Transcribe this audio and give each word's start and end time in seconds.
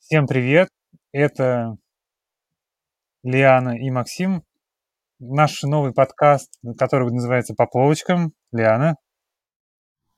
Всем 0.00 0.26
привет! 0.26 0.68
Это 1.12 1.76
Лиана 3.22 3.78
и 3.78 3.90
Максим. 3.90 4.42
Наш 5.20 5.62
новый 5.62 5.92
подкаст, 5.92 6.50
который 6.78 7.12
называется 7.12 7.54
«По 7.54 7.66
полочкам». 7.66 8.32
Лиана. 8.50 8.96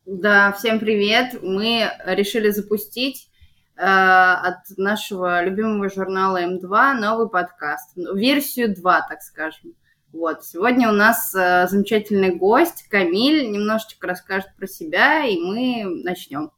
Да, 0.07 0.53
всем 0.53 0.79
привет. 0.79 1.43
Мы 1.43 1.91
решили 2.07 2.51
запустить 2.51 3.29
э, 3.77 3.83
от 3.83 4.61
нашего 4.79 5.45
любимого 5.45 5.91
журнала 5.91 6.43
М2 6.43 6.93
новый 6.95 7.29
подкаст. 7.29 7.95
Версию 7.97 8.75
2, 8.75 9.07
так 9.09 9.21
скажем. 9.21 9.75
Вот. 10.13 10.45
Сегодня 10.45 10.89
у 10.89 10.93
нас 10.93 11.35
э, 11.35 11.67
замечательный 11.69 12.35
гость 12.35 12.87
Камиль. 12.89 13.51
Немножечко 13.51 14.07
расскажет 14.07 14.55
про 14.57 14.69
себя, 14.69 15.27
и 15.27 15.37
мы 15.39 16.03
начнем. 16.05 16.53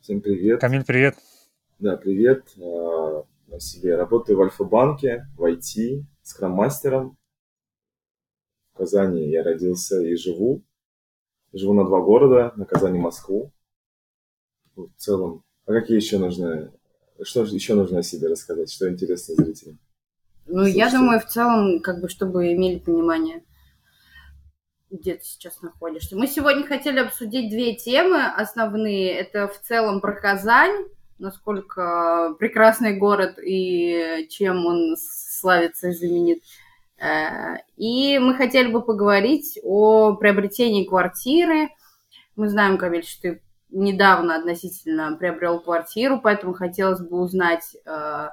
Всем 0.00 0.22
привет. 0.22 0.60
Камиль, 0.60 0.84
привет. 0.84 1.14
Да, 1.82 1.96
привет. 1.96 2.44
А, 2.60 3.24
на 3.48 3.58
себе 3.58 3.96
работаю 3.96 4.38
в 4.38 4.42
Альфа-банке, 4.42 5.26
в 5.36 5.42
IT, 5.42 6.04
скрам-мастером. 6.22 7.18
В 8.72 8.78
Казани 8.78 9.28
я 9.28 9.42
родился 9.42 10.00
и 10.00 10.14
живу. 10.14 10.62
Живу 11.52 11.72
на 11.72 11.84
два 11.84 12.00
города, 12.00 12.52
на 12.54 12.66
Казани, 12.66 13.00
Москву. 13.00 13.52
В 14.76 14.92
целом, 14.96 15.42
а 15.66 15.72
какие 15.72 15.96
еще 15.96 16.18
нужны, 16.18 16.70
что 17.20 17.42
еще 17.42 17.74
нужно 17.74 17.98
о 17.98 18.04
себе 18.04 18.28
рассказать, 18.28 18.70
что 18.70 18.88
интересно 18.88 19.34
зрителям? 19.34 19.80
Ну, 20.46 20.58
Слушайте. 20.58 20.78
я 20.78 20.90
думаю, 20.92 21.18
в 21.18 21.26
целом, 21.26 21.80
как 21.80 22.00
бы, 22.00 22.08
чтобы 22.08 22.52
имели 22.52 22.78
понимание, 22.78 23.42
где 24.88 25.16
ты 25.16 25.24
сейчас 25.24 25.60
находишься. 25.62 26.16
Мы 26.16 26.28
сегодня 26.28 26.64
хотели 26.64 27.00
обсудить 27.00 27.50
две 27.50 27.74
темы 27.74 28.24
основные. 28.24 29.10
Это 29.10 29.48
в 29.48 29.60
целом 29.62 30.00
про 30.00 30.14
Казань, 30.14 30.86
насколько 31.22 32.34
прекрасный 32.38 32.96
город 32.96 33.38
и 33.42 34.26
чем 34.28 34.66
он 34.66 34.96
славится 34.98 35.88
и 35.88 35.92
знаменит. 35.92 36.42
Э, 37.00 37.58
и 37.76 38.18
мы 38.18 38.34
хотели 38.34 38.70
бы 38.70 38.82
поговорить 38.82 39.58
о 39.62 40.16
приобретении 40.16 40.84
квартиры. 40.84 41.68
Мы 42.34 42.48
знаем, 42.48 42.76
Камиль, 42.76 43.04
что 43.04 43.22
ты 43.22 43.42
недавно 43.70 44.36
относительно 44.36 45.16
приобрел 45.16 45.60
квартиру, 45.60 46.20
поэтому 46.20 46.54
хотелось 46.54 47.00
бы 47.00 47.20
узнать, 47.20 47.76
э, 47.86 48.28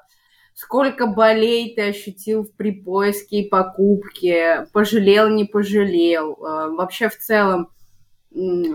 сколько 0.56 1.06
болей 1.06 1.75
ты 1.75 1.89
ощутил 1.89 2.50
при 2.58 2.72
поиске 2.72 3.41
и 3.41 3.50
покупке, 3.50 4.67
пожалел, 4.73 5.30
не 5.30 5.45
пожалел, 5.45 6.33
э, 6.33 6.69
вообще 6.72 7.08
в 7.08 7.17
целом, 7.17 7.69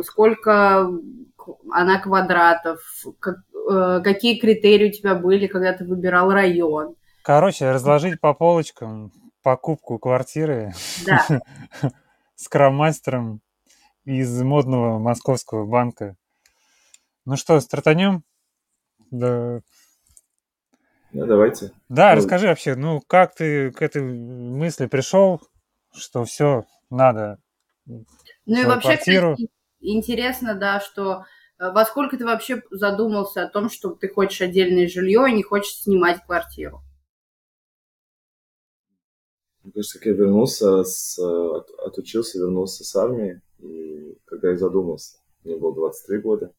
сколько 0.03 0.91
она 1.71 2.01
квадратов, 2.01 2.81
как, 3.21 3.39
какие 3.67 4.39
критерии 4.39 4.89
у 4.89 4.93
тебя 4.93 5.15
были, 5.15 5.47
когда 5.47 5.73
ты 5.73 5.85
выбирал 5.85 6.31
район. 6.31 6.97
Короче, 7.23 7.71
разложить 7.71 8.21
по 8.21 8.35
полочкам 8.35 9.13
покупку 9.43 9.99
квартиры 9.99 10.73
да. 11.07 11.27
с 12.35 12.49
кромастером 12.49 13.41
из 14.05 14.43
модного 14.43 14.99
московского 14.99 15.67
банка. 15.67 16.17
Ну 17.25 17.37
что, 17.37 17.59
стартанем? 17.61 18.23
Да. 19.11 19.61
Ну, 21.13 21.27
давайте. 21.27 21.71
Да, 21.89 22.11
ну, 22.11 22.17
расскажи 22.17 22.49
вообще, 22.49 22.75
ну, 22.75 23.01
как 23.01 23.35
ты 23.35 23.71
к 23.71 23.81
этой 23.81 24.03
мысли 24.03 24.87
пришел, 24.87 25.41
что 25.95 26.25
все, 26.25 26.65
надо 26.91 27.39
Ну 27.87 28.05
и 28.47 28.65
вообще, 28.65 28.97
квартиру. 28.97 29.37
интересно, 29.81 30.55
да, 30.55 30.81
что 30.81 31.25
Э, 31.25 31.34
во 31.59 31.85
сколько 31.85 32.17
ты 32.17 32.25
вообще 32.25 32.63
задумался 32.71 33.45
о 33.45 33.49
том, 33.49 33.71
что 33.71 33.91
ты 33.91 34.09
хочешь 34.09 34.41
отдельное 34.41 34.89
жилье 34.89 35.29
и 35.29 35.35
не 35.35 35.43
хочешь 35.43 35.83
снимать 35.83 36.25
квартиру? 36.25 36.83
Мне 39.63 39.73
кажется, 39.73 39.99
как 39.99 40.07
я 40.07 40.13
вернулся, 40.13 40.85
с, 40.85 41.19
от, 41.19 41.71
отучился, 41.79 42.39
вернулся 42.39 42.85
с 42.85 42.95
армии, 42.97 43.41
и 43.59 44.19
когда 44.27 44.51
я 44.51 44.57
задумался, 44.57 45.19
мне 45.43 45.57
было 45.57 45.75
23 45.75 46.19
года, 46.19 46.55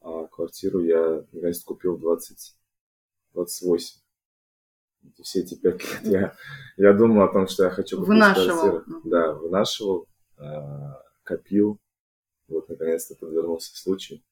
а 0.00 0.26
квартиру 0.26 0.80
я, 0.80 1.24
наконец, 1.32 1.62
купил 1.62 1.96
в 1.96 2.00
20, 2.00 2.56
28. 3.34 4.00
И 5.02 5.22
все 5.22 5.40
эти 5.40 5.54
пять 5.54 5.82
лет 5.82 6.00
я, 6.02 6.36
я 6.76 6.92
думал 6.94 7.22
о 7.22 7.32
том, 7.32 7.46
что 7.46 7.64
я 7.64 7.70
хочу 7.70 7.96
купить 7.96 8.08
вынашивал. 8.08 8.70
квартиру. 8.70 9.00
Да, 9.04 9.32
вынашивал, 9.34 10.08
э, 10.38 10.42
копил, 11.22 11.78
вот, 12.48 12.68
наконец-то 12.68 13.14
подвернулся 13.14 13.76
случай. 13.76 14.24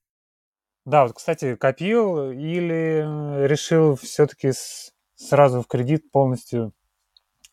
Да, 0.85 1.07
вот, 1.07 1.15
кстати, 1.15 1.55
копил 1.55 2.31
или 2.33 3.47
решил 3.47 3.95
все-таки 3.97 4.51
сразу 5.15 5.63
в 5.63 5.69
кредит 5.69 6.11
полностью? 6.11 6.73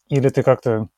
Или 0.07 0.29
ты 0.29 0.41
как-то... 0.41 0.89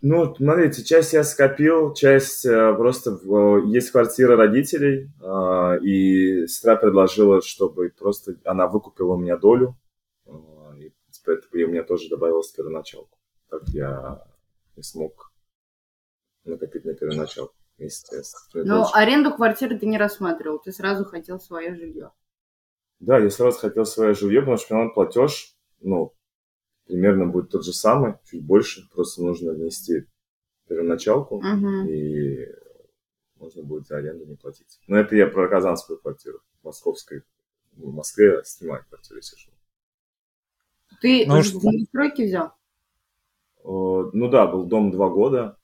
Ну, 0.00 0.34
смотрите, 0.34 0.82
часть 0.82 1.12
я 1.12 1.22
скопил, 1.22 1.94
часть 1.94 2.44
э, 2.44 2.74
просто 2.74 3.12
в, 3.22 3.66
есть 3.66 3.92
квартира 3.92 4.36
родителей, 4.36 5.12
э, 5.20 5.78
и 5.84 6.48
сестра 6.48 6.74
предложила, 6.74 7.40
чтобы 7.40 7.90
просто 7.90 8.36
она 8.44 8.66
выкупила 8.66 9.12
у 9.12 9.16
меня 9.16 9.36
долю, 9.36 9.76
э, 10.26 10.32
и, 10.80 10.92
и 11.52 11.64
у 11.64 11.68
меня 11.68 11.84
тоже 11.84 12.08
добавилась 12.08 12.50
первоначалку. 12.50 13.16
Так 13.48 13.62
я 13.68 14.26
не 14.74 14.82
смог 14.82 15.32
накопить 16.44 16.84
на 16.84 16.94
первоначалку 16.94 17.54
естественно. 17.78 18.64
Но 18.64 18.90
аренду 18.92 19.34
квартиры 19.34 19.78
ты 19.78 19.86
не 19.86 19.98
рассматривал, 19.98 20.58
ты 20.58 20.72
сразу 20.72 21.04
хотел 21.04 21.40
свое 21.40 21.74
жилье. 21.74 22.12
Да, 23.00 23.18
я 23.18 23.30
сразу 23.30 23.58
хотел 23.58 23.84
свое 23.84 24.14
жилье, 24.14 24.40
потому 24.40 24.58
что 24.58 24.76
надо 24.76 24.90
платеж, 24.90 25.56
ну, 25.80 26.14
примерно 26.86 27.26
будет 27.26 27.50
тот 27.50 27.64
же 27.64 27.72
самый, 27.72 28.14
чуть 28.24 28.44
больше, 28.44 28.88
просто 28.92 29.22
нужно 29.22 29.52
внести 29.52 30.06
первоначалку, 30.68 31.36
угу. 31.36 31.88
и 31.88 32.46
можно 33.36 33.62
будет 33.62 33.86
за 33.88 33.96
аренду 33.96 34.24
не 34.24 34.36
платить. 34.36 34.78
Но 34.86 34.98
это 34.98 35.16
я 35.16 35.26
про 35.26 35.48
казанскую 35.48 35.98
квартиру, 35.98 36.40
московской, 36.62 37.22
в 37.72 37.92
Москве 37.92 38.42
снимаю 38.44 38.84
квартиру, 38.88 39.16
если 39.18 39.36
что. 39.36 39.50
Ты 41.00 41.24
ну, 41.26 41.40
в 41.40 41.84
стройке 41.86 42.26
взял? 42.26 42.52
Ну 43.64 44.28
да, 44.28 44.46
был 44.46 44.64
дом 44.66 44.90
два 44.90 45.08
года, 45.08 45.58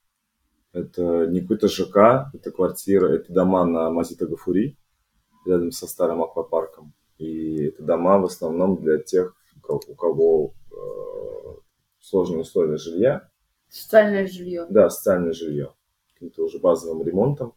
это 0.71 1.25
не 1.27 1.41
какой-то 1.41 1.67
ЖК, 1.67 2.29
это 2.33 2.51
квартира, 2.51 3.07
это 3.07 3.33
дома 3.33 3.65
на 3.65 3.89
Мазита 3.89 4.27
Гафури, 4.27 4.77
рядом 5.45 5.71
со 5.71 5.87
старым 5.87 6.21
аквапарком. 6.21 6.93
И 7.17 7.65
это 7.65 7.83
дома 7.83 8.19
в 8.19 8.25
основном 8.25 8.81
для 8.81 8.97
тех, 8.99 9.35
у 9.67 9.95
кого 9.95 10.53
э, 10.71 10.75
сложные 11.99 12.41
условия 12.41 12.77
жилья. 12.77 13.29
Социальное 13.67 14.27
жилье. 14.27 14.65
Да, 14.69 14.89
социальное 14.89 15.33
жилье. 15.33 15.73
Каким-то 16.13 16.45
уже 16.45 16.59
базовым 16.59 17.05
ремонтом. 17.05 17.53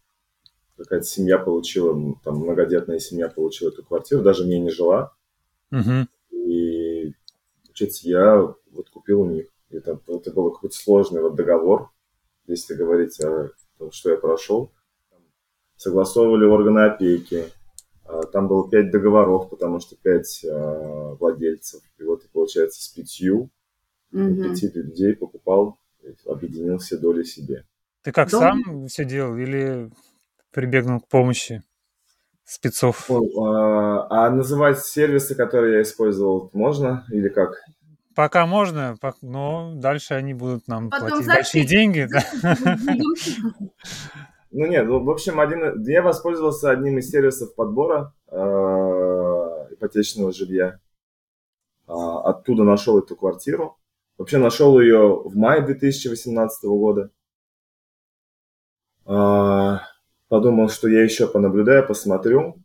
Какая-то 0.77 1.07
семья 1.07 1.39
получила, 1.39 2.17
там 2.25 2.39
многодетная 2.39 2.99
семья 2.99 3.29
получила 3.29 3.69
эту 3.69 3.85
квартиру, 3.85 4.23
даже 4.23 4.45
мне 4.45 4.59
не 4.59 4.71
жила. 4.71 5.15
Угу. 5.71 6.09
И, 6.31 7.13
получается, 7.65 8.09
я 8.09 8.55
вот 8.73 8.91
купил 8.91 9.21
у 9.21 9.27
них. 9.27 9.47
Это, 9.71 9.99
это 10.09 10.33
был 10.33 10.51
какой-то 10.51 10.77
сложный 10.77 11.23
вот 11.23 11.35
договор, 11.35 11.92
если 12.47 12.75
говорить 12.75 13.21
о 13.21 13.51
том, 13.79 13.93
что 13.93 14.11
я 14.11 14.17
прошел. 14.17 14.73
Согласовывали 15.77 16.45
органы 16.45 16.87
опеки. 16.87 17.47
А, 18.05 18.23
там 18.23 18.49
было 18.49 18.69
пять 18.69 18.91
договоров, 18.91 19.51
потому 19.51 19.81
что 19.81 19.97
пять 19.97 20.45
а, 20.45 21.15
владельцев. 21.15 21.83
И 21.99 22.05
вот, 22.05 22.23
получается, 22.33 22.83
с 22.83 22.89
пятью, 22.89 23.51
угу. 24.13 24.43
пяти 24.43 24.69
людей 24.69 25.17
покупал, 25.17 25.79
объединил 26.27 26.79
все 26.79 26.97
доли 26.97 27.23
себе. 27.23 27.65
Ты 28.03 28.13
как, 28.13 28.31
Дом? 28.31 28.41
сам 28.41 28.87
все 28.89 29.05
делал 29.05 29.37
или 29.37 29.91
прибегнул 30.51 31.01
к 31.01 31.09
помощи 31.09 31.63
спецов? 32.45 33.11
А, 33.11 34.27
а 34.27 34.31
называть 34.31 34.81
сервисы, 34.81 35.35
которые 35.35 35.77
я 35.77 35.83
использовал, 35.83 36.51
можно 36.53 37.05
или 37.11 37.29
как? 37.29 37.55
Пока 38.15 38.47
можно, 38.47 38.97
но 39.23 39.73
дальше 39.75 40.15
они 40.15 40.35
будут 40.35 40.69
нам 40.69 40.91
Потом 40.91 41.09
платить 41.09 41.27
большие 41.27 41.67
деньги. 41.67 42.09
Да? 42.11 42.57
Ну 44.55 44.67
нет, 44.67 44.87
ну, 44.87 45.03
в 45.03 45.09
общем, 45.09 45.41
один, 45.41 45.83
я 45.85 46.03
воспользовался 46.03 46.71
одним 46.71 46.99
из 46.99 47.09
сервисов 47.09 47.55
подбора 47.55 48.13
э, 48.31 48.37
ипотечного 49.71 50.31
жилья. 50.31 50.79
А, 51.87 52.21
оттуда 52.29 52.63
нашел 52.63 52.99
эту 52.99 53.17
квартиру. 53.17 53.79
Вообще 54.19 54.37
нашел 54.37 54.79
ее 54.79 55.23
в 55.25 55.35
мае 55.37 55.63
2018 55.63 56.65
года. 56.65 57.11
А, 59.07 59.81
подумал, 60.29 60.69
что 60.69 60.89
я 60.89 61.03
еще 61.03 61.27
понаблюдаю, 61.27 61.87
посмотрю. 61.87 62.63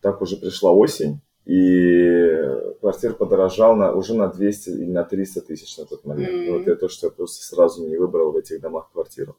Так 0.00 0.20
уже 0.20 0.36
пришла 0.36 0.72
осень. 0.72 1.20
И 1.46 2.74
квартира 2.80 3.14
подорожал 3.14 3.76
на, 3.76 3.92
уже 3.92 4.14
на 4.14 4.26
200 4.26 4.68
или 4.70 4.90
на 4.90 5.04
300 5.04 5.40
тысяч 5.42 5.78
на 5.78 5.86
тот 5.86 6.04
момент. 6.04 6.32
Mm-hmm. 6.32 6.58
Вот 6.58 6.62
это 6.62 6.76
то, 6.76 6.88
что 6.88 7.06
я 7.06 7.10
просто 7.12 7.44
сразу 7.44 7.86
не 7.86 7.96
выбрал 7.96 8.32
в 8.32 8.36
этих 8.36 8.60
домах 8.60 8.90
квартиру. 8.90 9.36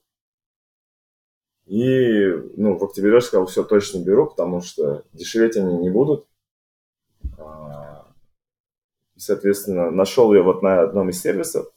И 1.65 2.27
ну, 2.55 2.77
в 2.77 2.83
октябре 2.85 3.19
сказал, 3.19 3.45
все 3.45 3.63
точно 3.63 3.99
беру, 3.99 4.27
потому 4.27 4.61
что 4.61 5.03
дешеветь 5.11 5.57
они 5.57 5.77
не 5.77 5.89
будут. 5.89 6.25
А, 7.37 8.07
соответственно, 9.17 9.91
нашел 9.91 10.33
я 10.33 10.43
вот 10.43 10.61
на 10.63 10.83
одном 10.83 11.09
из 11.09 11.21
сервисов, 11.21 11.69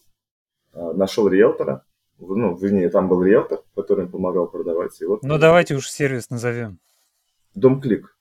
а, 0.73 0.93
нашел 0.93 1.27
риэлтора, 1.27 1.85
ну, 2.21 2.57
вернее, 2.57 2.89
там 2.89 3.09
был 3.09 3.25
риэлтор, 3.25 3.65
который 3.75 4.05
им 4.05 4.13
помогал 4.13 4.47
продавать. 4.47 5.01
И 5.01 5.07
вот 5.07 5.23
Ну, 5.25 5.39
давайте 5.39 5.75
уж 5.75 5.89
сервис 5.89 6.31
назовем. 6.31 6.79
Дом 7.57 7.81
Клик. 7.81 8.17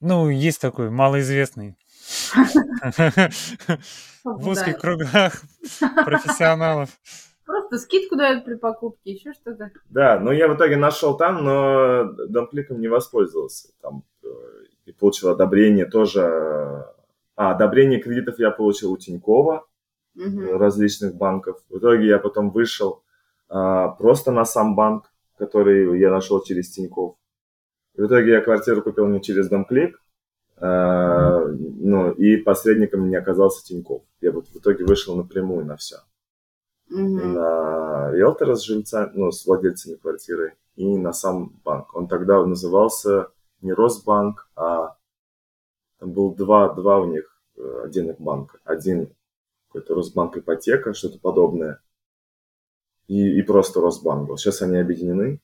Ну, 0.00 0.28
есть 0.28 0.60
такой, 0.60 0.90
малоизвестный. 0.90 1.76
В 4.24 4.48
узких 4.48 4.78
кругах 4.78 5.42
профессионалов. 6.04 6.90
Просто 7.44 7.78
скидку 7.78 8.16
дают 8.16 8.44
при 8.44 8.54
покупке, 8.54 9.12
еще 9.12 9.32
что-то. 9.34 9.70
Да, 9.90 10.18
но 10.18 10.32
я 10.32 10.48
в 10.48 10.56
итоге 10.56 10.76
нашел 10.76 11.16
там, 11.16 11.44
но 11.44 12.04
домкликом 12.28 12.80
не 12.80 12.88
воспользовался. 12.88 13.68
Там 13.82 14.02
э, 14.22 14.26
и 14.86 14.92
получил 14.92 15.28
одобрение 15.28 15.84
тоже. 15.84 16.22
А, 17.36 17.50
одобрение 17.52 18.00
кредитов 18.00 18.38
я 18.38 18.50
получил 18.50 18.92
у 18.92 18.96
Тинькова, 18.96 19.66
Мгм. 20.14 20.56
различных 20.56 21.16
банков. 21.16 21.60
В 21.68 21.78
итоге 21.78 22.06
я 22.06 22.18
потом 22.18 22.50
вышел 22.50 23.02
а, 23.48 23.88
просто 23.88 24.30
на 24.32 24.44
сам 24.46 24.74
банк, 24.74 25.12
который 25.36 25.98
я 26.00 26.10
нашел 26.10 26.42
через 26.42 26.70
Тиньков. 26.70 27.16
В 27.96 28.06
итоге 28.06 28.32
я 28.32 28.40
квартиру 28.40 28.82
купил 28.82 29.06
не 29.06 29.22
через 29.22 29.48
Домклик, 29.48 30.00
а, 30.56 31.46
ну, 31.46 32.12
и 32.12 32.36
посредником 32.36 33.08
не 33.08 33.16
оказался 33.16 33.64
Тиньков. 33.64 34.02
Я 34.20 34.32
вот 34.32 34.48
в 34.48 34.56
итоге 34.56 34.84
вышел 34.84 35.16
напрямую 35.16 35.64
на 35.64 35.76
все. 35.76 35.96
И 36.88 36.94
Мгм. 36.94 37.34
на 37.34 38.10
риэлтора 38.12 38.56
с 38.56 38.62
жильца, 38.62 39.10
ну, 39.14 39.30
с 39.30 39.46
владельцами 39.46 39.96
квартиры, 39.96 40.56
и 40.76 40.96
на 40.98 41.12
сам 41.12 41.60
банк. 41.64 41.94
Он 41.94 42.08
тогда 42.08 42.44
назывался 42.44 43.28
не 43.62 43.72
Росбанк, 43.72 44.48
а 44.56 44.96
там 45.98 46.12
был 46.12 46.34
два, 46.34 46.72
два 46.74 47.00
у 47.00 47.06
них 47.06 47.40
э, 47.56 47.82
отдельных 47.84 48.20
банка. 48.20 48.58
Один 48.64 49.14
какой-то 49.68 49.94
Росбанк 49.94 50.36
ипотека, 50.36 50.94
что-то 50.94 51.18
подобное. 51.18 51.80
И, 53.06 53.38
и 53.38 53.42
просто 53.42 53.80
Росбанк 53.80 54.28
был. 54.28 54.36
Сейчас 54.36 54.62
они 54.62 54.78
объединены. 54.78 55.40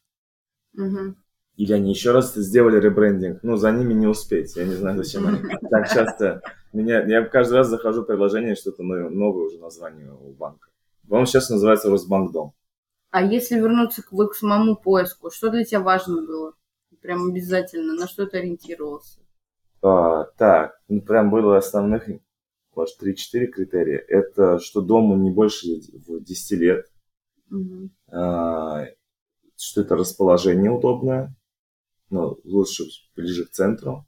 Мгм. 0.72 1.16
Или 1.56 1.72
они 1.72 1.90
еще 1.90 2.12
раз 2.12 2.34
сделали 2.34 2.80
ребрендинг. 2.80 3.42
Ну, 3.42 3.56
за 3.56 3.70
ними 3.70 3.92
не 3.92 4.06
успеть. 4.06 4.56
Я 4.56 4.64
не 4.64 4.74
знаю, 4.74 5.02
зачем 5.02 5.26
они 5.26 5.38
так 5.70 5.88
часто... 5.92 6.40
Меня, 6.72 7.02
я 7.02 7.24
каждый 7.24 7.54
раз 7.54 7.68
захожу 7.68 8.02
в 8.02 8.06
приложение, 8.06 8.54
что-то 8.54 8.82
новое 8.82 9.46
уже 9.46 9.58
название 9.58 10.12
у 10.12 10.32
банка. 10.32 10.68
Он 11.10 11.26
сейчас 11.26 11.50
называется 11.50 11.90
Росбанк 11.90 12.32
Дом. 12.32 12.52
А 13.10 13.24
если 13.24 13.56
вернуться 13.56 14.02
к, 14.02 14.10
к 14.10 14.34
самому 14.34 14.76
поиску, 14.76 15.30
что 15.30 15.50
для 15.50 15.64
тебя 15.64 15.80
важно 15.80 16.24
было? 16.24 16.52
Прям 17.02 17.28
обязательно, 17.30 17.94
на 17.94 18.06
что 18.06 18.26
ты 18.26 18.38
ориентировался? 18.38 19.18
А, 19.82 20.24
так, 20.36 20.78
ну, 20.88 21.00
прям 21.00 21.30
было 21.30 21.56
основных, 21.56 22.08
может, 22.76 23.02
3-4 23.02 23.46
критерия. 23.46 23.98
Это 23.98 24.58
что 24.60 24.80
дому 24.80 25.16
не 25.16 25.30
больше 25.30 25.66
10 25.80 26.58
лет, 26.58 26.86
Мгм. 27.48 27.90
а, 28.12 28.86
что 29.56 29.80
это 29.80 29.96
расположение 29.96 30.70
удобное, 30.70 31.34
ну, 32.10 32.38
лучше 32.44 32.84
ближе 33.16 33.44
к 33.46 33.50
центру. 33.50 34.06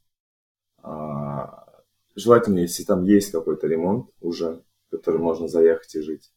А, 0.78 1.82
желательно, 2.14 2.58
если 2.58 2.84
там 2.84 3.04
есть 3.04 3.30
какой-то 3.30 3.66
ремонт 3.66 4.10
уже, 4.20 4.62
в 4.88 4.90
который 4.90 5.20
можно 5.20 5.48
заехать 5.48 5.94
и 5.94 6.02
жить. 6.02 6.32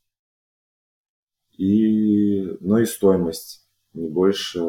И, 1.58 2.58
ну 2.60 2.78
и 2.78 2.86
стоимость 2.86 3.68
не 3.94 4.10
больше, 4.10 4.60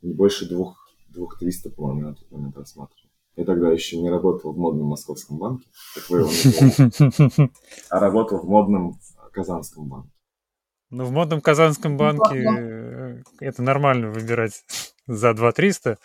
не 0.00 0.14
больше 0.14 0.48
двух, 0.48 0.88
двух 1.08 1.38
триста, 1.38 1.70
по-моему, 1.70 2.00
я 2.00 2.08
на 2.08 2.14
тот 2.14 2.30
момент 2.30 2.56
рассматривал. 2.56 3.10
Я 3.36 3.44
тогда 3.44 3.70
еще 3.70 3.98
не 3.98 4.10
работал 4.10 4.52
в 4.52 4.58
модном 4.58 4.88
московском 4.88 5.38
банке, 5.38 5.66
как 5.94 6.10
вы 6.10 6.18
его 6.18 6.28
называете, 6.28 7.50
а 7.88 7.98
работал 7.98 8.38
в 8.38 8.48
модном 8.48 8.94
казанском 9.32 9.88
банке. 9.88 10.12
Ну, 10.92 11.06
в 11.06 11.10
модном 11.10 11.40
Казанском 11.40 11.96
банке 11.96 12.46
Ладно. 12.46 12.58
э, 12.58 13.22
это 13.40 13.62
нормально 13.62 14.10
выбирать 14.10 14.62
за 15.12 15.34
2 15.34 15.52
300. 15.52 15.98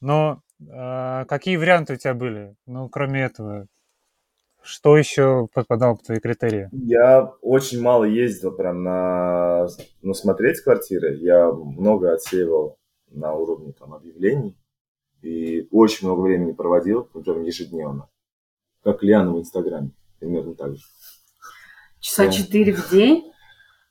Но 0.00 0.40
а, 0.70 1.24
какие 1.26 1.56
варианты 1.56 1.94
у 1.94 1.96
тебя 1.96 2.14
были? 2.14 2.54
Ну, 2.66 2.88
кроме 2.88 3.22
этого, 3.22 3.66
что 4.62 4.96
еще 4.96 5.48
подпадало 5.52 5.94
под 5.94 6.06
твои 6.06 6.20
критерии? 6.20 6.68
Я 6.72 7.32
очень 7.40 7.80
мало 7.80 8.04
ездил 8.04 8.52
прям 8.52 8.82
на, 8.82 9.68
ну, 10.02 10.14
смотреть 10.14 10.60
квартиры. 10.60 11.16
Я 11.16 11.50
много 11.52 12.12
отсеивал 12.12 12.78
на 13.10 13.32
уровне 13.32 13.72
там 13.72 13.94
объявлений. 13.94 14.56
И 15.20 15.68
очень 15.70 16.06
много 16.08 16.20
времени 16.20 16.52
проводил, 16.52 17.04
прям 17.04 17.42
ежедневно. 17.42 18.08
Как 18.82 19.02
Лиана 19.04 19.32
в 19.32 19.38
Инстаграме, 19.38 19.92
примерно 20.18 20.54
так 20.54 20.74
же. 20.74 20.82
Часа 22.00 22.24
Да. 22.24 22.32
четыре 22.32 22.72
в 22.72 22.90
день? 22.90 23.31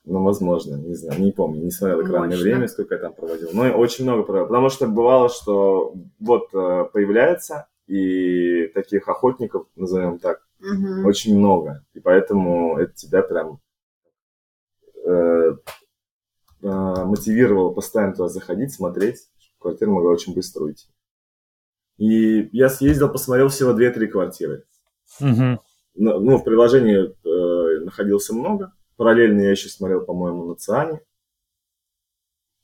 Ну, 0.03 0.23
возможно, 0.23 0.75
не 0.75 0.95
знаю, 0.95 1.21
не 1.21 1.31
помню, 1.31 1.61
не 1.63 1.69
смотрел 1.71 2.01
экранное 2.01 2.29
Мощно. 2.29 2.43
время, 2.43 2.67
сколько 2.67 2.95
я 2.95 3.01
там 3.01 3.13
проводил. 3.13 3.49
Но 3.53 3.67
я 3.67 3.75
очень 3.77 4.03
много 4.03 4.23
проводил, 4.23 4.47
потому 4.47 4.69
что 4.69 4.87
бывало, 4.87 5.29
что 5.29 5.93
вот 6.19 6.49
э, 6.53 6.85
появляется, 6.91 7.67
и 7.87 8.67
таких 8.73 9.07
охотников, 9.09 9.67
назовем 9.75 10.17
так, 10.17 10.41
Мгм. 10.59 11.05
очень 11.05 11.37
много. 11.37 11.85
И 11.93 11.99
поэтому 11.99 12.77
это 12.77 12.93
тебя 12.93 13.21
прям 13.21 13.59
э, 15.05 15.55
э, 16.63 16.67
мотивировало 17.05 17.71
постоянно 17.73 18.13
туда 18.13 18.29
заходить, 18.29 18.73
смотреть. 18.73 19.27
Квартира 19.59 19.89
могла 19.89 20.11
очень 20.11 20.33
быстро 20.33 20.63
уйти. 20.63 20.87
И 21.97 22.49
я 22.55 22.69
съездил, 22.69 23.09
посмотрел 23.09 23.49
всего 23.49 23.71
2-3 23.73 24.07
квартиры. 24.07 24.63
Мгм. 25.19 25.59
Ну, 25.95 26.19
ну, 26.19 26.37
в 26.37 26.43
приложении 26.43 27.13
э, 27.25 27.79
находился 27.83 28.33
много. 28.33 28.71
Параллельно 29.01 29.41
я 29.41 29.49
еще 29.49 29.67
смотрел, 29.67 30.05
по-моему, 30.05 30.45
на 30.45 30.53
Циане. 30.53 31.01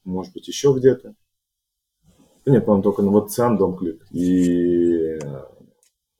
Может 0.04 0.34
быть, 0.34 0.48
еще 0.48 0.72
где-то. 0.72 1.16
Да 2.46 2.52
нет, 2.52 2.64
по-моему, 2.64 2.84
только 2.84 3.02
на 3.02 3.10
вот 3.10 3.32
Циан 3.32 3.58
Дом 3.58 3.76
Клик. 3.76 4.06
И 4.12 5.18
э, 5.18 5.18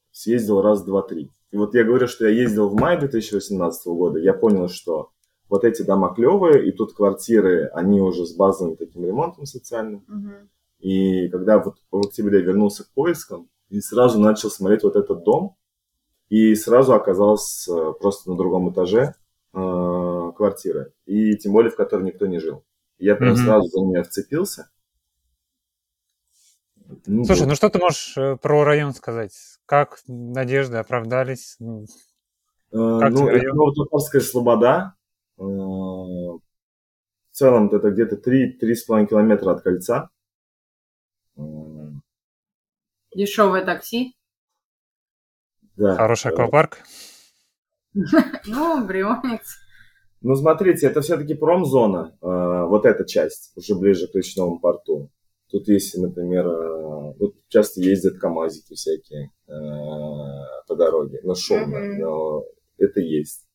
съездил 0.10 0.64
раз, 0.64 0.84
два, 0.84 1.04
три. 1.04 1.30
И 1.52 1.58
вот 1.58 1.76
я 1.76 1.84
говорю, 1.84 2.08
что 2.08 2.28
я 2.28 2.32
ездил 2.32 2.68
в 2.68 2.74
мае 2.74 2.98
2018 2.98 3.86
года, 3.86 4.18
я 4.18 4.34
понял, 4.34 4.70
что 4.70 5.12
вот 5.50 5.64
эти 5.64 5.84
дома 5.84 6.12
клевые, 6.16 6.68
и 6.68 6.72
тут 6.72 6.96
квартиры, 6.96 7.70
они 7.76 8.02
уже 8.02 8.26
с 8.26 8.34
базовым 8.34 8.76
таким 8.76 9.06
ремонтом 9.06 9.46
социальным. 9.46 10.04
Мгм. 10.08 10.50
И 10.80 11.30
когда 11.30 11.60
вот 11.60 11.76
в 11.92 12.08
октябре 12.08 12.42
вернулся 12.42 12.86
к 12.86 12.90
поискам, 12.90 13.50
и 13.70 13.82
сразу 13.82 14.20
начал 14.20 14.50
смотреть 14.50 14.82
вот 14.82 14.96
этот 14.96 15.24
дом, 15.24 15.58
и 16.30 16.56
сразу 16.56 16.96
оказался 16.96 17.72
э, 17.72 17.94
просто 18.00 18.32
на 18.32 18.36
другом 18.36 18.72
этаже 18.72 19.14
квартиры, 20.38 20.94
и 21.06 21.36
тем 21.38 21.52
более 21.52 21.72
в 21.72 21.76
которой 21.76 22.04
никто 22.04 22.26
не 22.28 22.40
жил. 22.40 22.64
Я 23.00 23.16
прям 23.16 23.34
Мгм. 23.34 23.44
сразу 23.44 23.68
за 23.70 23.82
нее 23.82 24.04
вцепился. 24.04 24.70
Ну, 27.06 27.26
Слушай, 27.26 27.42
вот. 27.42 27.50
ну 27.50 27.56
что 27.56 27.70
ты 27.70 27.80
можешь 27.80 28.18
э, 28.18 28.38
про 28.38 28.64
район 28.64 28.94
сказать? 28.94 29.34
Как 29.66 30.00
надежды 30.08 30.78
оправдались? 30.78 31.58
Ну, 31.60 31.86
Э, 32.72 33.00
как 33.00 33.12
ну, 33.14 33.28
это 33.28 33.38
район? 33.40 33.56
Новотопольская 33.58 34.22
Слобода. 34.22 34.96
Э, 35.38 35.42
В 35.44 36.42
целом 37.32 37.68
это 37.74 37.92
где-то 37.92 38.16
3-3,5 38.18 39.08
километра 39.08 39.52
от 39.52 39.62
кольца. 39.62 40.10
Э, 41.38 41.42
Дешевое 43.16 43.64
такси? 43.66 44.16
Да. 45.76 45.96
Хороший 45.96 46.32
аквапарк. 46.32 46.80
Ну, 48.46 48.86
Брионикс. 48.86 49.58
Ну, 50.22 50.36
смотрите, 50.36 50.88
это 50.88 51.02
все-таки 51.02 51.36
промзона, 51.36 52.18
э, 52.22 52.26
вот 52.68 52.86
эта 52.86 53.06
часть, 53.06 53.52
уже 53.56 53.76
ближе 53.76 54.08
к 54.08 54.16
речному 54.16 54.60
порту. 54.60 55.12
Тут 55.50 55.68
есть, 55.68 55.96
например, 55.98 56.48
э, 56.48 57.14
вот 57.20 57.36
часто 57.48 57.82
ездят 57.82 58.18
КАМАЗики 58.18 58.74
всякие 58.74 59.32
э, 59.48 59.52
по 60.68 60.76
дороге, 60.76 61.20
но 61.24 61.36
шумно, 61.36 61.80
Мгм. 61.80 62.00
но 62.00 62.44
это 62.78 63.00
есть. 63.00 63.46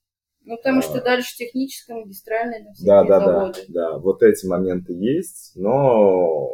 Ну, 0.45 0.57
потому 0.57 0.78
А. 0.78 0.83
что 0.83 1.02
дальше 1.02 1.37
техническая, 1.37 1.97
магистральная, 1.99 2.64
Да, 2.85 3.04
да, 3.04 3.19
да, 3.21 3.26
заводы. 3.26 3.61
да, 3.69 3.99
вот 3.99 4.23
эти 4.23 4.47
моменты 4.47 4.92
есть, 4.95 5.52
но 5.57 6.49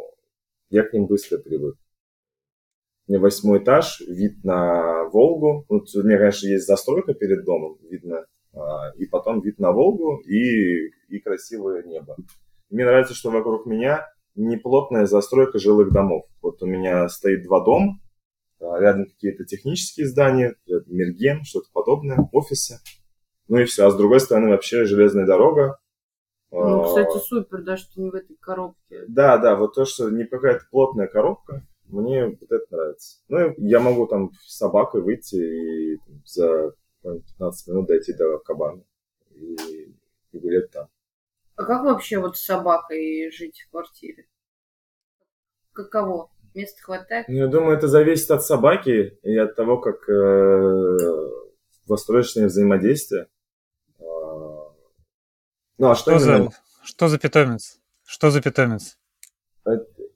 я 0.69 0.83
к 0.83 0.93
ним 0.93 1.05
быстро 1.07 1.37
привык. 1.37 1.75
У 3.07 3.11
меня 3.11 3.21
восьмой 3.21 3.59
этаж, 3.59 4.01
вид 4.01 4.43
на 4.43 5.05
Волгу. 5.09 5.65
Тут 5.69 5.87
у 5.95 6.03
меня, 6.03 6.17
конечно, 6.17 6.47
есть 6.47 6.67
застройка 6.67 7.13
перед 7.15 7.43
домом, 7.45 7.77
видно. 7.89 8.25
А, 8.59 8.91
И 8.97 9.05
потом 9.05 9.41
вид 9.41 9.59
на 9.59 9.71
Волгу 9.71 10.17
и, 10.25 10.89
и 11.07 11.19
красивое 11.19 11.83
небо. 11.83 12.15
Мне 12.69 12.85
нравится, 12.85 13.13
что 13.13 13.31
вокруг 13.31 13.65
меня 13.65 14.05
неплотная 14.35 15.05
застройка 15.05 15.59
жилых 15.59 15.91
домов. 15.91 16.25
Вот 16.41 16.61
у 16.61 16.65
меня 16.65 17.07
стоит 17.09 17.43
два 17.43 17.63
дома, 17.63 17.99
рядом 18.59 19.05
какие-то 19.05 19.45
технические 19.45 20.07
здания, 20.07 20.55
Мерген, 20.87 21.43
что-то 21.43 21.67
подобное, 21.73 22.29
офисы. 22.31 22.79
Ну 23.47 23.57
и 23.57 23.65
все. 23.65 23.87
А 23.87 23.91
с 23.91 23.95
другой 23.95 24.19
стороны 24.19 24.49
вообще 24.49 24.85
железная 24.85 25.25
дорога. 25.25 25.79
Ну, 26.51 26.81
А, 26.81 26.85
кстати, 26.85 27.17
супер, 27.23 27.61
да, 27.63 27.77
что 27.77 28.01
не 28.01 28.09
в 28.09 28.15
этой 28.15 28.35
коробке. 28.37 29.05
да, 29.07 29.37
да, 29.37 29.55
вот 29.55 29.75
то, 29.75 29.85
что 29.85 30.09
не 30.09 30.25
какая-то 30.25 30.65
плотная 30.71 31.07
коробка, 31.07 31.65
мне 31.85 32.25
вот 32.25 32.51
это 32.51 32.65
нравится. 32.71 33.17
Ну, 33.27 33.53
я 33.57 33.79
могу 33.79 34.07
там 34.07 34.31
с 34.45 34.57
собакой 34.57 35.01
выйти 35.01 35.35
и 35.35 35.97
там, 35.97 36.21
за 36.25 36.73
15 37.03 37.67
минут 37.67 37.87
дойти 37.87 38.13
до 38.13 38.39
кабана 38.39 38.83
и, 39.31 39.55
и 40.31 40.39
гулять 40.39 40.71
там. 40.71 40.87
А 41.55 41.65
как 41.65 41.83
вообще 41.83 42.19
вот 42.19 42.37
с 42.37 42.45
собакой 42.45 43.31
жить 43.31 43.65
в 43.67 43.71
квартире? 43.71 44.27
Каково? 45.73 46.31
Места 46.55 46.81
хватает? 46.81 47.27
Ну, 47.27 47.35
я 47.35 47.47
думаю, 47.47 47.77
это 47.77 47.87
зависит 47.87 48.31
от 48.31 48.43
собаки 48.43 49.19
и 49.21 49.37
от 49.37 49.55
того, 49.55 49.77
как 49.77 50.09
э, 50.09 50.97
ней 52.35 52.45
взаимодействие. 52.45 53.27
А, 53.99 54.03
Ну, 55.77 55.89
а 55.89 55.95
что, 55.95 56.17
Что 56.17 56.33
именно? 56.33 56.49
за, 56.51 56.57
что 56.83 57.07
за 57.07 57.19
питомец? 57.19 57.79
Что 58.03 58.31
за 58.31 58.41
питомец? 58.41 58.97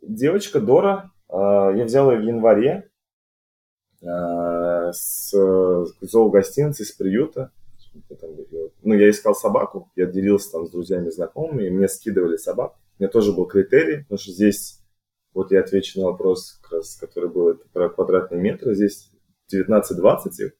Девочка 0.01 0.59
Дора, 0.59 1.11
а, 1.29 1.71
я 1.71 1.85
взял 1.85 2.11
ее 2.11 2.19
в 2.19 2.23
январе 2.23 2.89
а, 4.05 4.72
с 4.93 5.31
зоогостиницы, 6.01 6.85
с 6.85 6.91
приюта. 6.91 7.51
Ну, 8.81 8.93
я 8.95 9.09
искал 9.09 9.35
собаку, 9.35 9.91
я 9.95 10.05
делился 10.05 10.51
там 10.51 10.65
с 10.65 10.71
друзьями, 10.71 11.09
знакомыми, 11.09 11.69
мне 11.69 11.87
скидывали 11.87 12.37
собак. 12.37 12.75
У 12.97 13.03
меня 13.03 13.11
тоже 13.11 13.33
был 13.33 13.45
критерий, 13.45 14.03
потому 14.03 14.17
что 14.17 14.31
здесь, 14.31 14.79
вот 15.33 15.51
я 15.51 15.59
отвечу 15.59 15.99
на 15.99 16.07
вопрос, 16.07 16.59
как 16.61 16.73
раз, 16.73 16.95
который 16.95 17.29
был 17.29 17.49
это 17.49 17.65
про 17.71 17.89
квадратные 17.89 18.41
метры, 18.41 18.75
здесь 18.75 19.11
19-20 19.53 20.29
их. 20.39 20.53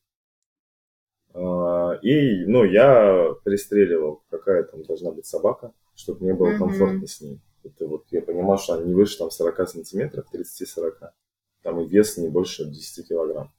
А, 1.34 1.94
И, 2.02 2.46
ну, 2.46 2.64
я 2.64 3.34
пристреливал, 3.44 4.24
какая 4.30 4.64
там 4.64 4.84
должна 4.84 5.12
быть 5.12 5.26
собака, 5.26 5.74
чтобы 5.96 6.24
мне 6.24 6.34
было 6.34 6.58
комфортно 6.58 7.08
с 7.08 7.22
ней. 7.22 7.42
Это 7.64 7.88
вот 7.88 8.06
я 8.12 8.22
понимал, 8.22 8.58
что 8.58 8.74
она 8.74 8.84
не 8.84 8.94
выше 8.94 9.18
там 9.18 9.32
40 9.32 9.70
сантиметров, 9.70 10.26
30-40. 10.34 11.12
Там 11.62 11.80
и 11.80 11.88
вес 11.88 12.18
не 12.18 12.30
больше 12.30 12.66
10 12.66 13.08
килограмм. 13.08 13.52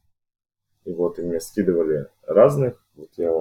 И 0.85 0.93
вот 0.93 1.19
и 1.19 1.23
мне 1.23 1.41
скидывали 1.41 2.09
разных. 2.27 2.75
Вот 2.97 3.09
я 3.17 3.33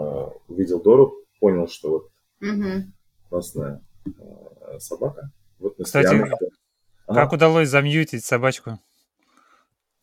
увидел 0.48 0.82
Дору, 0.82 1.16
понял, 1.40 1.68
что 1.68 1.90
вот 1.90 2.10
Мгм. 2.40 2.94
классная 3.30 3.82
э, 4.06 4.80
собака. 4.80 5.30
Вот 5.60 5.78
мы 5.78 5.86
Кстати, 5.86 6.14
Яной- 6.14 6.30
Ага. 7.06 7.22
Как 7.22 7.34
удалось 7.34 7.68
замьютить 7.70 8.24
собачку? 8.24 8.80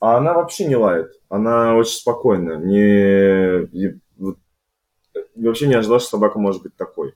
А 0.01 0.19
она 0.19 0.35
вообще 0.35 0.67
не 0.67 0.77
лает. 0.77 1.13
Она 1.31 1.75
очень 1.77 1.93
спокойная. 1.99 2.57
Не... 2.59 3.65
и 3.67 3.99
вот, 4.19 4.39
э, 5.15 5.21
вообще 5.37 5.67
не 5.67 5.75
ожидал, 5.75 5.99
что 6.01 6.11
собака 6.11 6.39
может 6.39 6.63
быть 6.63 6.77
такой. 6.77 7.15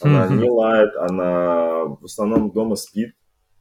Она 0.00 0.26
Мгм. 0.26 0.38
не 0.40 0.50
лает, 0.50 0.94
она 0.96 1.84
в 1.84 2.04
основном 2.04 2.50
дома 2.50 2.76
спит, 2.76 3.14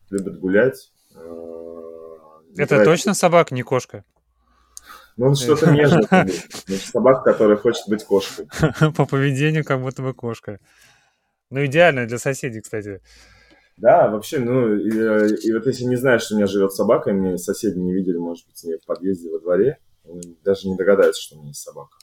любит 0.10 0.39
гулять. 0.39 0.91
э, 1.15 2.51
Это 2.58 2.75
играет. 2.75 2.86
точно 2.86 3.13
собака, 3.13 3.53
не 3.56 3.63
кошка? 3.63 4.03
Ну, 5.18 5.27
он 5.27 5.36
что-то 5.36 5.72
нежное. 5.72 6.01
такое. 6.10 6.34
Значит, 6.68 6.86
собака, 6.86 7.32
которая 7.32 7.58
хочет 7.58 7.88
быть 7.88 8.03
кошкой. 8.03 8.48
По 8.96 9.06
поведению 9.06 9.63
как 9.63 9.82
будто 9.82 10.01
бы 10.01 10.13
кошка. 10.13 10.60
Ну, 11.50 11.65
идеально 11.65 12.08
для 12.08 12.18
соседей, 12.18 12.62
кстати. 12.62 13.01
Да, 13.77 14.10
вообще, 14.10 14.39
ну, 14.39 14.75
и, 14.75 14.89
э, 14.89 15.36
и 15.44 15.53
вот 15.53 15.65
если 15.65 15.86
не 15.86 15.96
знаешь, 15.96 16.24
что 16.24 16.36
у 16.36 16.38
меня 16.38 16.48
живет 16.48 16.72
собака, 16.72 17.10
и 17.10 17.13
мне 17.13 17.38
соседи 17.38 17.77
не 17.77 17.94
видели, 17.94 18.18
может 18.18 18.46
быть, 18.48 18.63
в 18.63 18.86
подъезде, 18.86 19.32
во 19.32 19.39
дворе, 19.39 19.80
даже 20.44 20.68
не 20.68 20.77
догадаются, 20.77 21.22
что 21.22 21.36
у 21.36 21.39
меня 21.39 21.50
есть 21.50 21.62
собака. 21.62 21.98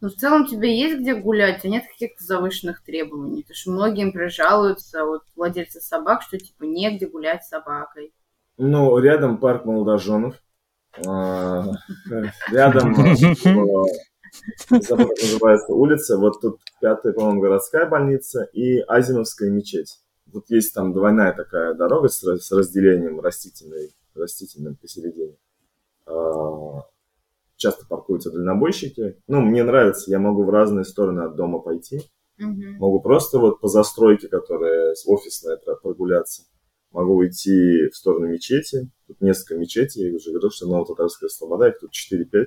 Ну, 0.00 0.08
в 0.08 0.14
целом 0.14 0.46
тебе 0.46 0.78
есть 0.78 1.00
где 1.00 1.14
гулять, 1.14 1.64
а 1.64 1.68
нет 1.68 1.84
каких-то 1.86 2.24
завышенных 2.24 2.82
требований. 2.82 3.42
Потому 3.42 3.54
что 3.54 3.70
многим 3.70 4.12
прижалуются 4.12 5.04
вот 5.04 5.22
владельцы 5.36 5.80
собак, 5.80 6.22
что 6.22 6.38
типа 6.38 6.64
негде 6.64 7.06
гулять 7.06 7.44
с 7.44 7.48
собакой. 7.48 8.14
Ну, 8.56 8.96
рядом 8.98 9.38
парк 9.38 9.66
молодоженов. 9.66 10.36
А, 11.06 11.64
Рядом 12.50 12.94
э, 12.94 13.04
называется 14.70 15.72
улица. 15.72 16.18
Вот 16.18 16.40
тут 16.40 16.60
пятая, 16.80 17.12
по-моему, 17.12 17.40
городская 17.40 17.88
больница 17.88 18.44
и 18.52 18.78
Азимовская 18.80 19.50
мечеть. 19.50 19.98
Тут 20.32 20.50
есть 20.50 20.74
там 20.74 20.92
двойная 20.92 21.32
такая 21.32 21.74
дорога 21.74 22.08
с 22.08 22.22
с 22.22 22.52
разделением 22.52 23.20
растительной, 23.20 23.90
растительным 24.14 24.76
посередине. 24.76 25.36
А, 26.06 26.82
Часто 27.56 27.86
паркуются 27.86 28.30
дальнобойщики. 28.30 29.18
Ну, 29.28 29.42
мне 29.42 29.62
нравится, 29.62 30.10
я 30.10 30.18
могу 30.18 30.44
в 30.44 30.50
разные 30.50 30.84
стороны 30.86 31.20
от 31.20 31.36
дома 31.36 31.58
пойти. 31.58 32.00
Мгм. 32.38 32.76
Могу 32.78 33.00
просто 33.00 33.38
вот 33.38 33.60
по 33.60 33.68
застройке, 33.68 34.28
которая 34.28 34.94
про- 35.62 35.76
прогуляться. 35.76 36.44
Могу 36.90 37.16
уйти 37.16 37.88
в 37.90 37.96
сторону 37.96 38.28
мечети. 38.28 38.90
Тут 39.10 39.20
несколько 39.22 39.56
мечетей. 39.58 40.08
Я 40.08 40.14
уже 40.16 40.30
говорил, 40.30 40.52
что 40.52 40.68
Ново-Татарская 40.68 41.28
Слобода, 41.28 41.66
их 41.66 41.80
тут 41.80 41.90
4-5. 41.90 42.46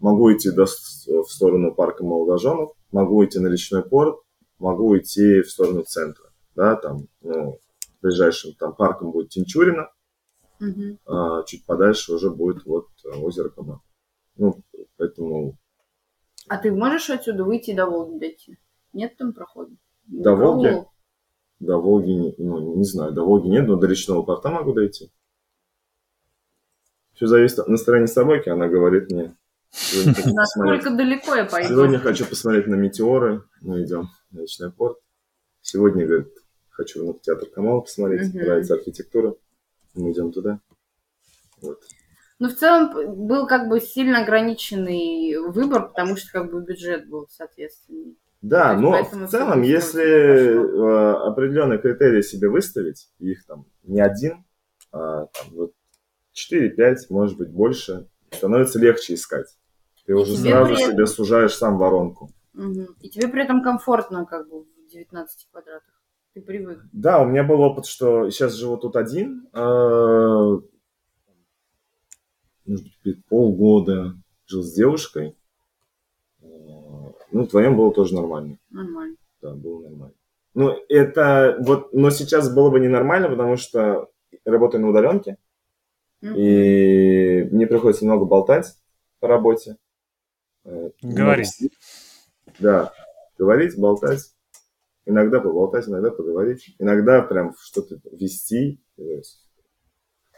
Могу 0.00 0.32
идти 0.32 0.52
до, 0.52 0.64
с- 0.64 1.08
в 1.08 1.24
сторону 1.28 1.74
парка 1.74 2.04
молодоженов. 2.04 2.70
Могу 2.92 3.24
идти 3.24 3.40
на 3.40 3.48
речной 3.48 3.82
порт. 3.82 4.20
Могу 4.60 4.96
идти 4.96 5.40
в 5.42 5.50
сторону 5.50 5.82
центра. 5.82 6.30
Да, 6.54 6.76
там, 6.76 7.08
ну, 7.22 7.58
ближайшим 8.00 8.54
там 8.54 8.76
парком 8.76 9.10
будет 9.10 9.30
Тинчурина. 9.30 9.90
Мгм. 10.60 10.98
а 11.06 11.42
чуть 11.44 11.64
подальше 11.64 12.12
уже 12.12 12.30
будет 12.30 12.64
вот 12.66 12.86
э, 13.04 13.16
озеро 13.18 13.48
Кабан. 13.48 13.80
Ну, 14.36 14.62
поэтому 14.98 15.56
А 16.48 16.58
ты 16.58 16.70
можешь 16.70 17.10
отсюда 17.10 17.42
выйти 17.44 17.74
до 17.74 17.86
Волги 17.86 18.18
дойти? 18.20 18.58
Нет 18.92 19.16
там 19.16 19.32
прохода? 19.32 19.72
До 20.06 20.36
Волги? 20.36 20.84
до 21.60 21.78
Волги, 21.78 22.34
ну, 22.38 22.76
не 22.76 22.84
знаю, 22.84 23.12
до 23.12 23.24
Волги 23.24 23.48
нет, 23.48 23.66
но 23.66 23.76
до 23.76 23.86
речного 23.88 24.22
порта 24.22 24.50
могу 24.50 24.74
дойти. 24.74 25.10
Все 27.20 27.26
зависит 27.26 27.58
от 27.58 27.68
настроения 27.68 28.06
собаки, 28.06 28.48
она 28.48 28.66
говорит 28.66 29.10
мне. 29.10 29.36
Насколько 30.24 30.88
далеко 30.88 31.34
я 31.34 31.44
пойду? 31.44 31.68
сегодня 31.68 31.98
хочу 31.98 32.24
посмотреть 32.24 32.66
на 32.66 32.76
метеоры, 32.76 33.42
мы 33.60 33.84
идем 33.84 34.08
на 34.30 34.40
речной 34.40 34.72
порт. 34.72 34.96
Сегодня, 35.60 36.06
говорит, 36.06 36.32
хочу 36.70 37.04
на 37.06 37.12
театр 37.18 37.46
Камала 37.50 37.82
посмотреть, 37.82 38.32
нравится 38.32 38.72
архитектура, 38.72 39.34
мы 39.92 40.12
идем 40.12 40.32
туда. 40.32 40.60
Вот. 41.60 41.82
Ну, 42.38 42.48
в 42.48 42.54
целом 42.54 43.26
был 43.26 43.46
как 43.46 43.68
бы 43.68 43.82
сильно 43.82 44.22
ограниченный 44.22 45.36
выбор, 45.46 45.88
потому 45.88 46.16
что 46.16 46.32
как 46.32 46.50
бы 46.50 46.62
бюджет 46.62 47.06
был 47.06 47.28
соответственный. 47.28 48.16
Да, 48.40 48.72
есть 48.72 49.12
но 49.12 49.26
в 49.26 49.30
целом, 49.30 49.60
если 49.60 50.02
э, 50.02 51.12
определенные 51.28 51.78
критерии 51.80 52.22
себе 52.22 52.48
выставить, 52.48 53.10
их 53.18 53.44
там 53.44 53.66
не 53.82 54.00
один, 54.00 54.46
а 54.90 55.26
там, 55.26 55.50
вот 55.52 55.72
4-5, 56.34 56.96
может 57.10 57.36
быть, 57.36 57.50
больше, 57.50 58.08
становится 58.30 58.78
легче 58.78 59.14
искать. 59.14 59.56
Ты 60.06 60.14
уже 60.14 60.36
тебе 60.36 60.50
сразу 60.50 60.74
при 60.74 60.82
себе 60.82 61.06
сужаешь 61.06 61.54
сам 61.54 61.78
воронку. 61.78 62.30
Мгм. 62.52 62.96
И 63.00 63.08
тебе 63.08 63.28
при 63.28 63.44
этом 63.44 63.62
комфортно 63.62 64.26
как 64.26 64.48
бы 64.48 64.62
в 64.62 64.90
19 64.90 65.48
квадратах. 65.50 66.02
Ты 66.34 66.42
привык. 66.42 66.80
Да, 66.92 67.22
у 67.22 67.26
меня 67.26 67.42
был 67.42 67.60
опыт, 67.60 67.86
что 67.86 68.30
сейчас 68.30 68.54
живу 68.54 68.76
тут 68.76 68.96
один, 68.96 69.48
э, 69.52 70.60
может 72.66 72.86
быть, 73.04 73.24
полгода 73.26 74.14
жил 74.46 74.62
с 74.62 74.72
девушкой. 74.72 75.36
Ну, 76.40 77.44
вдвоем 77.44 77.76
было 77.76 77.92
тоже 77.92 78.14
нормально. 78.14 78.58
Нормально. 78.70 79.16
Да, 79.42 79.54
было 79.54 79.82
нормально. 79.82 80.14
Ну, 80.54 80.76
это 80.88 81.56
вот, 81.60 81.92
но 81.92 82.10
сейчас 82.10 82.52
было 82.52 82.70
бы 82.70 82.80
ненормально, 82.80 83.28
потому 83.28 83.56
что 83.56 84.10
работаю 84.44 84.82
на 84.82 84.90
удаленке, 84.90 85.36
И 86.22 87.48
мне 87.50 87.66
приходится 87.66 88.04
много 88.04 88.24
болтать 88.26 88.74
по 89.20 89.28
работе. 89.28 89.76
Э, 90.64 90.90
Говорить. 91.02 91.70
Да, 92.58 92.92
говорить, 93.38 93.78
болтать. 93.78 94.32
Иногда 95.06 95.40
поболтать, 95.40 95.88
иногда 95.88 96.10
поговорить. 96.10 96.74
Иногда 96.78 97.22
прям 97.22 97.54
что-то 97.58 97.98
вести, 98.12 98.80
э, 98.98 99.22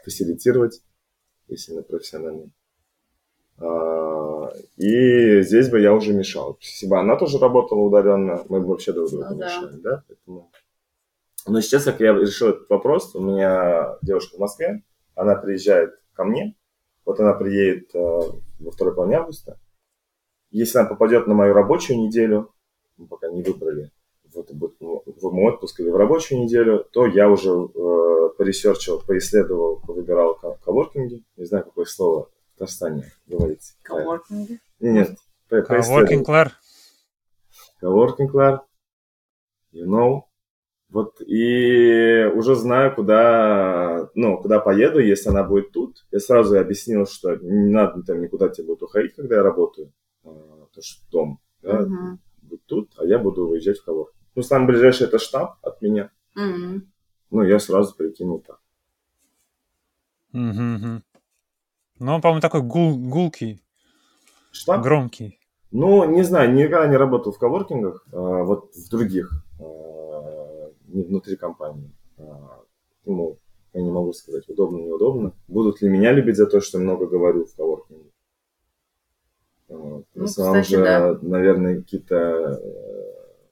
фасилитировать, 0.03 0.81
если 1.47 1.73
на 1.73 1.83
профессиональном. 1.83 2.53
А, 3.57 4.51
И 4.77 5.41
здесь 5.41 5.69
бы 5.69 5.79
я 5.79 5.93
уже 5.93 6.13
мешал. 6.13 6.57
Если 6.61 6.87
бы 6.87 6.97
она 6.99 7.15
тоже 7.17 7.37
работала 7.39 7.79
удаленно, 7.79 8.43
мы 8.49 8.61
бы 8.61 8.67
вообще 8.67 8.93
друг 8.93 9.09
другу 9.09 9.25
Ну 9.29 9.35
да. 9.37 9.45
мешали, 9.45 9.81
да? 9.81 10.03
Поэтому... 10.07 10.51
Но 11.45 11.61
сейчас, 11.61 11.83
как 11.83 11.99
я 11.99 12.13
решил 12.13 12.49
этот 12.49 12.69
вопрос, 12.69 13.15
у 13.15 13.21
меня 13.21 13.97
девушка 14.01 14.37
в 14.37 14.39
Москве, 14.39 14.81
она 15.15 15.35
приезжает 15.35 15.99
ко 16.13 16.23
мне, 16.23 16.55
вот 17.05 17.19
она 17.19 17.33
приедет 17.33 17.93
э, 17.93 17.99
во 18.59 18.71
второй 18.71 18.95
половине 18.95 19.17
августа. 19.17 19.59
Если 20.51 20.77
она 20.77 20.87
попадет 20.87 21.27
на 21.27 21.33
мою 21.33 21.53
рабочую 21.53 21.99
неделю, 21.99 22.53
мы 22.97 23.07
пока 23.07 23.29
не 23.29 23.41
выбрали, 23.43 23.91
вот 24.33 24.51
будет 24.51 24.79
в 24.79 25.31
мой 25.31 25.53
отпуск 25.53 25.79
или 25.79 25.89
в 25.89 25.95
рабочую 25.95 26.41
неделю, 26.41 26.83
то 26.91 27.05
я 27.07 27.29
уже 27.29 27.49
э, 27.49 28.29
поресерчил, 28.37 28.99
поисследовал, 28.99 29.79
повыбирал 29.79 30.35
ко- 30.35 30.57
коворкинги. 30.63 31.23
Не 31.37 31.45
знаю, 31.45 31.65
какое 31.65 31.85
слово 31.85 32.25
в 32.25 32.59
Татарстане 32.59 33.11
говорить. 33.27 33.73
Коворкинги. 33.83 34.59
Не, 34.79 34.89
Нет, 34.91 35.17
Working 35.49 35.63
поисследовал. 35.67 36.23
Clar. 36.23 36.51
Коворкинг, 37.79 38.33
Лар, 38.33 38.61
you 39.71 39.85
know. 39.85 40.21
Вот 40.93 41.21
и 41.21 42.29
уже 42.35 42.53
знаю, 42.53 42.93
куда, 42.93 44.09
ну, 44.13 44.37
куда 44.37 44.59
поеду, 44.59 44.99
если 44.99 45.29
она 45.29 45.43
будет 45.43 45.71
тут. 45.71 46.05
Я 46.11 46.19
сразу 46.19 46.55
объяснил, 46.59 47.07
что 47.07 47.35
не 47.35 47.71
надо 47.73 48.03
там 48.03 48.21
никуда 48.21 48.47
тебе 48.49 48.67
будет 48.67 48.83
уходить, 48.83 49.15
когда 49.15 49.37
я 49.37 49.41
работаю, 49.41 49.91
а, 50.23 50.29
то 50.71 50.81
что 50.83 51.01
дом, 51.11 51.39
да, 51.63 51.79
Мгм. 51.81 52.19
будет 52.43 52.63
тут, 52.67 52.91
а 52.99 53.05
я 53.05 53.17
буду 53.17 53.47
выезжать 53.47 53.79
в 53.79 53.85
Коворкинг. 53.85 54.15
Ну, 54.35 54.43
самый 54.43 54.67
ближайший 54.67 55.07
это 55.07 55.17
штаб 55.17 55.55
от 55.63 55.81
меня. 55.81 56.11
Мгм. 56.35 56.91
Ну, 57.31 57.41
я 57.41 57.57
сразу 57.57 57.95
прикинул 57.95 58.43
так. 58.45 58.59
Мгм. 60.31 61.03
Ну, 61.99 62.13
он, 62.13 62.21
по-моему, 62.21 62.41
такой 62.41 62.61
гул, 62.61 62.97
гулкий, 62.99 63.59
Штаб? 64.51 64.83
громкий. 64.83 65.39
Ну, 65.71 66.05
не 66.05 66.21
знаю, 66.21 66.53
никогда 66.53 66.85
не 66.85 66.97
работал 66.97 67.31
в 67.31 67.39
коворкингах, 67.39 68.05
а, 68.11 68.43
вот 68.43 68.75
в 68.75 68.89
других, 68.91 69.43
не 70.93 71.03
внутри 71.03 71.35
компании. 71.35 71.91
А, 72.17 72.63
Ну, 73.05 73.37
я 73.73 73.81
не 73.81 73.91
могу 73.91 74.13
сказать, 74.13 74.47
удобно, 74.47 74.77
неудобно. 74.77 75.33
Будут 75.47 75.81
ли 75.81 75.89
меня 75.89 76.11
любить 76.13 76.37
за 76.37 76.45
то, 76.45 76.61
что 76.61 76.77
много 76.79 77.07
говорю 77.07 77.45
в 77.45 77.55
коворкинге? 77.55 78.11
Ну, 79.67 80.05
основном 80.23 80.61
кстати, 80.61 80.77
же, 80.77 80.83
да. 80.83 81.17
наверное, 81.21 81.77
какие-то 81.81 82.15
э, 82.61 83.49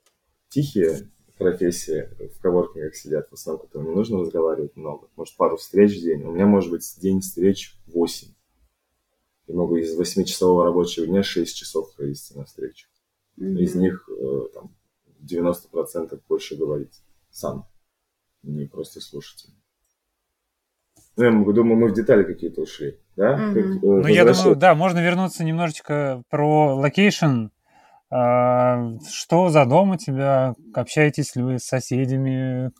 тихие 0.49 1.09
профессии 1.37 2.07
в 2.19 2.39
коворкингах 2.39 2.95
сидят, 2.95 3.27
в 3.29 3.33
основном, 3.33 3.65
которым 3.65 3.89
не 3.89 3.95
нужно 3.95 4.19
разговаривать 4.19 4.75
много. 4.75 5.07
Может, 5.15 5.35
пару 5.37 5.57
встреч 5.57 5.97
в 5.97 6.01
день. 6.01 6.23
У 6.23 6.31
меня 6.31 6.45
может 6.45 6.69
быть 6.69 6.83
день 7.01 7.21
встреч 7.21 7.75
8. 7.87 8.31
Я 9.47 9.55
могу 9.55 9.77
из 9.77 9.99
8-часового 9.99 10.65
рабочего 10.65 11.07
дня 11.07 11.23
6 11.23 11.55
часов 11.57 11.95
провести 11.95 12.37
на 12.37 12.45
встречу. 12.45 12.87
Из 13.37 13.73
Мгм. 13.73 13.81
них 13.83 14.09
э, 14.09 14.41
там, 14.53 14.75
90% 15.19 16.19
больше 16.29 16.55
говорить 16.55 17.01
сам, 17.31 17.67
не 18.43 18.65
просто 18.65 18.99
слушать. 19.01 19.47
Ну, 21.17 21.25
я 21.25 21.31
думаю, 21.53 21.77
мы 21.77 21.89
в 21.89 21.93
детали 21.93 22.23
какие-то 22.23 22.61
ушли, 22.61 22.99
да? 23.15 23.35
Как, 23.35 23.57
э, 23.57 23.79
Ну, 23.81 24.07
я 24.07 24.25
думаю, 24.25 24.55
да, 24.55 24.75
можно 24.75 24.99
вернуться 24.99 25.43
немножечко 25.43 26.23
про 26.29 26.75
location. 26.75 27.47
А, 28.09 28.97
Что 29.09 29.49
за 29.49 29.65
дом 29.65 29.91
у 29.91 29.97
тебя? 29.97 30.53
Общаетесь 30.73 31.35
ли 31.35 31.43
вы 31.43 31.59
с 31.59 31.63
соседями? 31.63 32.71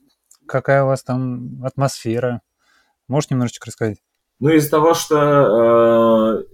Какая 0.48 0.84
у 0.84 0.88
вас 0.88 1.04
там 1.04 1.64
атмосфера? 1.64 2.42
Можешь 3.08 3.30
немножечко 3.30 3.68
рассказать? 3.68 3.98
Ну, 4.40 4.50
из-за 4.50 4.72
того, 4.72 4.94
что 4.94 6.46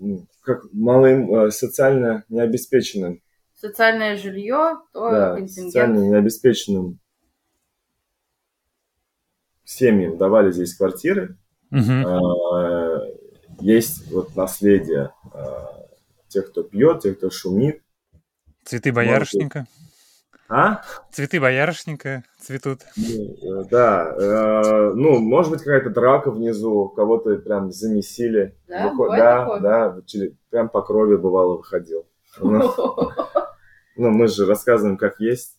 э, 0.00 0.14
как 0.42 0.62
малым 0.72 1.34
э, 1.34 1.50
социально 1.50 2.24
необеспеченным, 2.28 3.20
Социальное 3.60 4.16
жилье, 4.16 4.76
то 4.92 5.10
да, 5.10 5.34
контингент. 5.34 5.72
социально 5.72 5.98
необеспеченным 5.98 7.00
семьям 9.64 10.16
давали 10.16 10.52
здесь 10.52 10.76
квартиры. 10.76 11.36
А, 11.72 13.00
есть 13.60 14.10
вот 14.12 14.36
наследие 14.36 15.12
а, 15.34 15.86
тех, 16.28 16.50
кто 16.50 16.62
пьет, 16.62 17.00
тех, 17.02 17.18
кто 17.18 17.30
шумит. 17.30 17.82
Цветы 18.64 18.92
боярышника. 18.92 19.66
А? 20.48 20.82
Цветы 21.12 21.40
боярышника 21.40 22.22
цветут. 22.38 22.82
Ну, 22.96 23.62
э, 23.62 23.64
Да. 23.70 24.14
э, 24.18 24.92
Ну, 24.94 25.18
может 25.18 25.50
быть, 25.50 25.60
какая-то 25.62 25.90
драка 25.90 26.30
внизу, 26.30 26.88
кого-то 26.90 27.36
прям 27.38 27.70
замесили. 27.72 28.56
Да? 28.68 28.88
Выход- 28.88 29.10
да, 29.18 29.40
такое? 29.40 29.60
да, 29.60 30.00
через- 30.06 30.32
прям 30.48 30.68
по 30.70 30.80
крови 30.80 31.16
бывало 31.16 31.56
выходил. 31.58 32.06
Ну, 33.98 34.10
ну, 34.10 34.16
мы 34.16 34.28
же 34.28 34.46
рассказываем, 34.46 34.96
как 34.96 35.20
есть. 35.20 35.56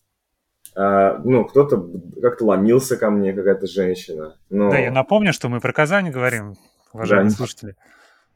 А, 0.74 1.18
Ну, 1.24 1.44
кто-то 1.44 1.86
как-то 2.20 2.46
ломился 2.46 2.96
ко 2.96 3.10
мне, 3.10 3.32
какая-то 3.32 3.66
женщина. 3.66 4.36
Но 4.48 4.70
Да, 4.70 4.78
я 4.78 4.90
напомню, 4.90 5.32
что 5.32 5.48
мы 5.48 5.60
про 5.60 5.72
Казань 5.72 6.10
говорим, 6.10 6.56
уважаемые 6.92 7.30
Да. 7.30 7.36
слушатели. 7.36 7.76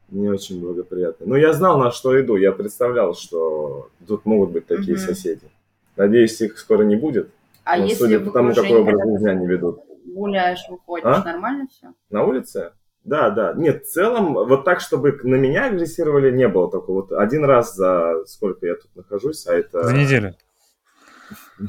не 0.09 0.29
очень 0.29 0.61
благоприятно. 0.61 1.25
Но 1.25 1.35
я 1.35 1.51
знал, 1.51 1.79
на 1.79 1.89
что 1.91 2.19
иду. 2.21 2.35
Я 2.35 2.51
представлял, 2.51 3.15
что 3.15 3.89
тут 4.07 4.23
могут 4.25 4.51
быть 4.51 4.67
такие 4.67 4.95
Мгм. 4.97 5.03
соседи. 5.03 5.47
Надеюсь, 5.95 6.39
их 6.41 6.59
скоро 6.59 6.83
не 6.83 6.95
будет. 6.95 7.29
А 7.63 7.77
Но 7.77 7.85
если 7.85 7.95
судя 8.03 8.19
по 8.19 8.29
тому, 8.29 8.53
какой 8.53 8.81
образ 8.81 8.99
жизни 9.03 9.27
они 9.29 9.47
ведут. 9.47 9.79
гуляешь, 10.05 10.63
выходишь, 10.69 11.07
А? 11.07 11.23
нормально 11.23 11.65
все? 11.71 11.87
На 12.11 12.23
улице? 12.23 12.73
Да, 13.05 13.29
да. 13.29 13.53
Нет, 13.55 13.85
в 13.85 13.91
целом, 13.91 14.33
вот 14.33 14.65
так, 14.65 14.81
чтобы 14.81 15.17
на 15.23 15.35
меня 15.35 15.65
агрессировали, 15.65 16.35
не 16.35 16.47
было 16.47 16.69
такого. 16.71 17.03
Вот 17.03 17.11
один 17.11 17.45
раз 17.45 17.75
за 17.75 18.25
сколько 18.25 18.65
я 18.65 18.75
тут 18.75 18.95
нахожусь, 18.95 19.45
а 19.45 19.53
это... 19.53 19.83
За 19.83 19.93
неделю. 19.93 20.35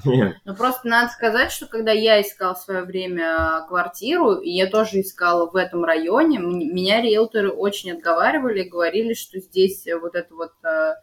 Нет. 0.05 0.37
Ну, 0.44 0.55
просто 0.57 0.88
надо 0.88 1.12
сказать, 1.12 1.53
что 1.53 1.66
когда 1.66 1.92
я 1.92 2.20
искала 2.22 2.55
в 2.55 2.59
свое 2.59 2.83
время 2.83 3.64
квартиру, 3.68 4.35
и 4.35 4.51
я 4.51 4.66
тоже 4.66 5.03
искала 5.03 5.49
в 5.49 5.57
этом 5.57 5.85
районе, 5.85 6.38
меня 6.38 7.03
риэлторы 7.03 7.51
очень 7.51 7.92
отговаривали, 7.92 8.68
говорили, 8.68 9.12
что 9.12 9.38
здесь 9.38 9.87
вот 10.01 10.14
эта 10.14 10.35
вот 10.35 10.53
э, 10.64 10.94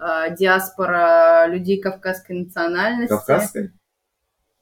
э, 0.00 0.36
диаспора 0.36 1.46
людей 1.46 1.80
кавказской 1.80 2.32
национальности. 2.32 3.14
Кавказской? 3.14 3.72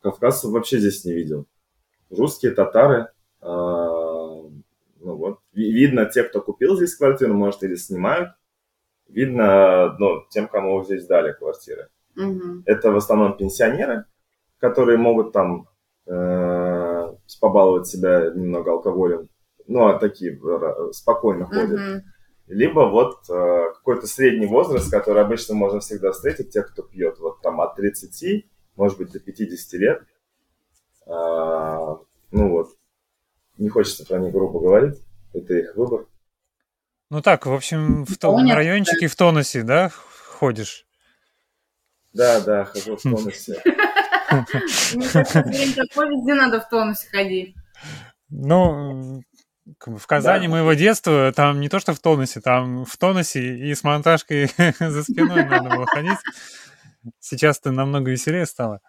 Кавказцев 0.03 0.51
вообще 0.51 0.79
здесь 0.79 1.05
не 1.05 1.13
видел. 1.13 1.47
Русские, 2.11 2.53
татары. 2.53 3.09
а, 3.41 4.26
ну 5.07 5.17
вот. 5.17 5.39
Ви- 5.53 5.73
Видно 5.73 6.05
те, 6.07 6.25
кто 6.25 6.41
купил 6.41 6.77
здесь 6.77 6.97
квартиру, 6.97 7.33
может, 7.35 7.63
или 7.63 7.77
снимают. 7.77 8.31
Видно, 9.09 9.97
ну, 9.99 10.25
тем, 10.31 10.49
кому 10.49 10.83
здесь 10.85 11.07
дали 11.07 11.33
квартиры. 11.33 11.89
Мгм. 12.17 12.63
Это 12.67 12.91
в 12.91 12.97
основном 12.97 13.37
пенсионеры, 13.37 14.05
которые 14.59 14.99
могут 14.99 15.33
там 15.33 15.69
э, 16.07 17.13
побаловать 17.41 17.87
себя 17.87 18.31
немного 18.35 18.73
алкоголем. 18.73 19.29
Ну, 19.69 19.87
а 19.87 19.99
такие 19.99 20.33
э, 20.39 20.93
спокойно 20.93 21.47
ходят. 21.47 21.79
Мгм. 21.81 22.03
Либо 22.49 22.81
вот 22.89 23.19
э, 23.29 23.73
какой-то 23.75 24.07
средний 24.07 24.47
возраст, 24.47 24.91
который 24.91 25.23
обычно 25.23 25.55
можно 25.55 25.81
всегда 25.81 26.13
встретить, 26.13 26.51
тех, 26.51 26.71
кто 26.73 26.83
пьет 26.83 27.19
вот 27.19 27.41
там 27.43 27.61
от 27.61 27.75
30, 27.77 28.47
может 28.77 28.99
быть, 28.99 29.13
до 29.13 29.19
50 29.21 29.81
лет. 29.81 30.03
А, 31.07 31.99
ну 32.33 32.51
вот, 32.51 32.69
не 33.59 33.69
хочется 33.69 34.05
про 34.05 34.19
них 34.19 34.33
грубо 34.33 34.61
говорить, 34.61 35.01
это 35.33 35.55
их 35.55 35.77
выбор. 35.77 36.07
Ну 37.11 37.23
так, 37.23 37.47
в 37.47 37.53
общем, 37.53 38.05
в 38.05 38.19
том 38.19 38.37
Понятно. 38.37 38.57
райончике 38.57 39.07
в 39.07 39.15
тонусе, 39.15 39.63
да, 39.63 39.91
ходишь? 39.91 40.87
Да, 42.13 42.41
да, 42.41 42.65
хожу 42.65 42.97
в 42.97 43.03
тонусе. 43.03 43.63
Мне 44.95 45.09
кажется, 45.09 45.43
время 45.43 45.75
такое, 45.75 46.09
везде 46.09 46.35
надо 46.35 46.61
в 46.61 46.69
тонусе 46.69 47.09
ходить. 47.09 47.55
Ну, 48.29 49.23
в 49.85 50.07
Казани 50.07 50.49
моего 50.49 50.73
детства 50.75 51.33
там 51.35 51.61
не 51.61 51.69
то 51.69 51.79
что 51.79 51.95
в 51.95 52.01
тонусе, 52.01 52.41
там 52.41 52.85
в 52.85 52.97
тонусе 52.97 53.57
и 53.57 53.75
с 53.75 53.85
монтажкой 53.85 54.51
за 54.81 55.03
спиной 55.03 55.45
надо 55.45 55.71
было 55.71 55.87
ходить. 55.87 56.19
Сейчас-то 57.21 57.71
намного 57.71 58.11
веселее 58.11 58.47
стало. 58.47 58.81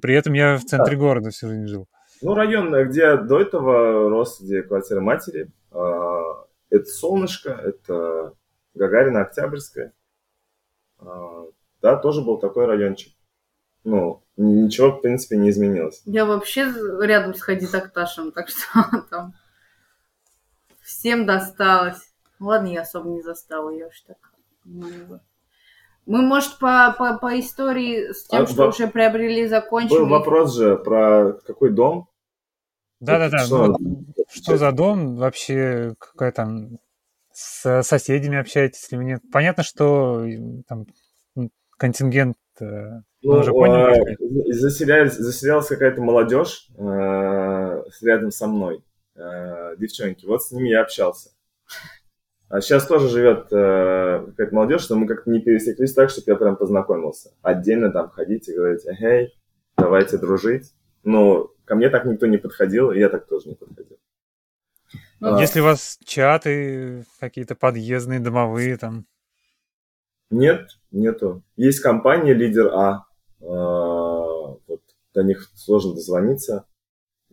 При 0.00 0.14
этом 0.14 0.34
я 0.34 0.56
в 0.56 0.64
центре 0.64 0.96
города 0.96 1.30
всю 1.30 1.48
жизнь 1.48 1.66
жил. 1.66 1.88
Ну, 2.20 2.34
район, 2.34 2.72
где 2.88 3.16
до 3.16 3.40
этого 3.40 4.08
рос, 4.08 4.40
где 4.40 4.62
квартира 4.62 5.00
матери, 5.00 5.50
а, 5.70 6.46
это 6.70 6.86
Солнышко, 6.86 7.50
это 7.50 8.34
Гагарина, 8.74 9.22
Октябрьская. 9.22 9.92
А, 10.98 11.44
Да, 11.80 11.96
тоже 11.96 12.22
был 12.22 12.38
такой 12.38 12.66
райончик. 12.66 13.14
Ну, 13.84 14.22
ничего, 14.36 14.90
в 14.90 15.00
принципе, 15.00 15.36
не 15.36 15.50
изменилось. 15.50 16.02
Я 16.04 16.26
вообще 16.26 16.72
рядом 17.00 17.34
с 17.34 17.40
Хади 17.40 17.66
Такташем, 17.66 18.32
так 18.32 18.48
что 18.48 18.66
там 19.10 19.34
всем 20.80 21.26
досталось. 21.26 22.12
Ладно, 22.40 22.68
я 22.68 22.82
особо 22.82 23.08
не 23.10 23.22
застала, 23.22 23.70
я 23.70 23.86
уж 23.86 24.00
так. 24.02 24.18
ну, 24.64 25.20
Мы, 26.08 26.22
может, 26.22 26.58
по, 26.58 26.94
по, 26.98 27.18
по 27.18 27.38
истории 27.38 28.12
с 28.12 28.24
тем, 28.26 28.44
А, 28.44 28.46
что 28.46 28.62
во- 28.62 28.68
уже 28.68 28.88
приобрели, 28.88 29.46
закончим. 29.46 29.90
Был 29.90 30.06
вопрос 30.08 30.54
же 30.56 30.78
про 30.78 31.34
какой 31.46 31.70
дом. 31.70 32.08
Да-да-да. 32.98 33.44
Что? 33.44 33.76
ну 33.78 34.06
Что 34.30 34.56
за 34.56 34.72
дом? 34.72 35.16
Вообще, 35.16 35.94
какая 35.98 36.32
там... 36.32 36.78
С 37.30 37.82
соседями 37.82 38.38
общаетесь 38.38 38.88
или 38.90 39.04
нет? 39.04 39.20
Понятно, 39.30 39.62
что 39.62 40.24
э, 40.26 40.62
там 40.66 40.86
м, 41.36 41.50
контингент... 41.76 42.36
э, 42.58 42.64
Ну, 43.22 43.32
уже 43.40 43.52
поняли, 43.52 44.14
а, 44.14 44.54
заселялась, 44.54 45.14
заселялась 45.16 45.68
какая-то 45.68 46.00
молодежь 46.00 46.68
э, 46.76 47.82
рядом 48.00 48.30
со 48.32 48.46
мной. 48.48 48.82
Э, 49.14 49.76
девчонки. 49.76 50.24
Вот 50.24 50.42
с 50.42 50.52
ними 50.52 50.70
я 50.70 50.80
общался. 50.80 51.30
А 52.48 52.60
сейчас 52.62 52.86
тоже 52.86 53.08
живет 53.08 53.48
э, 53.52 54.24
какая-то 54.28 54.54
молодежь, 54.54 54.88
но 54.88 54.96
мы 54.96 55.06
как-то 55.06 55.30
не 55.30 55.40
пересеклись 55.40 55.92
так, 55.92 56.08
чтобы 56.08 56.30
я 56.32 56.36
прям 56.36 56.56
познакомился. 56.56 57.32
Отдельно 57.42 57.92
там 57.92 58.08
ходить 58.08 58.48
и 58.48 58.54
говорить, 58.54 58.86
эй, 58.86 59.34
давайте 59.76 60.16
дружить. 60.16 60.72
Но 61.04 61.50
ко 61.66 61.74
мне 61.74 61.90
так 61.90 62.06
никто 62.06 62.26
не 62.26 62.38
подходил, 62.38 62.90
и 62.90 62.98
я 62.98 63.10
так 63.10 63.26
тоже 63.26 63.50
не 63.50 63.54
подходил. 63.54 63.98
Ну, 65.20 65.34
А. 65.34 65.40
Если 65.40 65.60
у 65.60 65.64
вас 65.64 65.98
чаты 66.04 67.04
какие-то 67.20 67.54
подъездные, 67.54 68.20
домовые 68.20 68.78
там... 68.78 69.04
Нет, 70.30 70.68
нету. 70.90 71.42
Есть 71.56 71.80
компания 71.80 72.32
Лидер 72.32 72.68
А. 72.72 73.04
Э, 73.40 73.44
вот 73.46 74.80
до 75.12 75.22
них 75.22 75.50
сложно 75.54 75.94
дозвониться. 75.94 76.64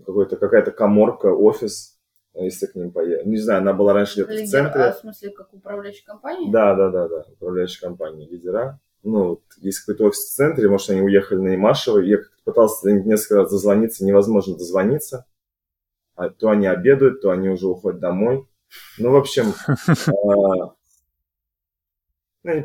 Какой-то, 0.06 0.36
какая-то 0.36 0.72
коморка, 0.72 1.28
офис, 1.28 1.95
если 2.44 2.66
к 2.66 2.76
ним 2.76 2.92
поехать. 2.92 3.26
Не 3.26 3.38
знаю, 3.38 3.62
она 3.62 3.74
была 3.74 3.94
раньше 3.94 4.24
где-то 4.24 4.44
в 4.44 4.48
центре. 4.48 4.82
А, 4.82 4.92
в 4.94 4.98
смысле, 4.98 5.30
как 5.32 5.54
управляющая 5.54 6.06
компания? 6.06 6.52
Да, 6.52 6.76
да, 6.76 6.90
да, 6.90 7.08
да, 7.08 7.26
управляющая 7.32 7.88
компания, 7.88 8.28
лидера. 8.28 8.80
Ну, 9.04 9.42
есть 9.58 9.80
какой-то 9.80 10.06
офис 10.06 10.20
в 10.20 10.36
центре, 10.36 10.68
может, 10.68 10.90
они 10.90 11.02
уехали 11.02 11.40
на 11.40 11.56
Имашево. 11.56 12.00
Я 12.00 12.18
пытался 12.44 12.92
несколько 12.92 13.36
раз 13.36 13.52
дозвониться, 13.52 14.04
невозможно 14.04 14.58
дозвониться. 14.58 15.26
А 16.16 16.30
то 16.30 16.50
они 16.50 16.68
обедают, 16.68 17.22
то 17.22 17.30
они 17.32 17.50
уже 17.50 17.68
уходят 17.68 18.00
домой. 18.00 18.48
Ну, 18.98 19.12
в 19.12 19.16
общем, 19.16 19.54
а, 20.08 20.75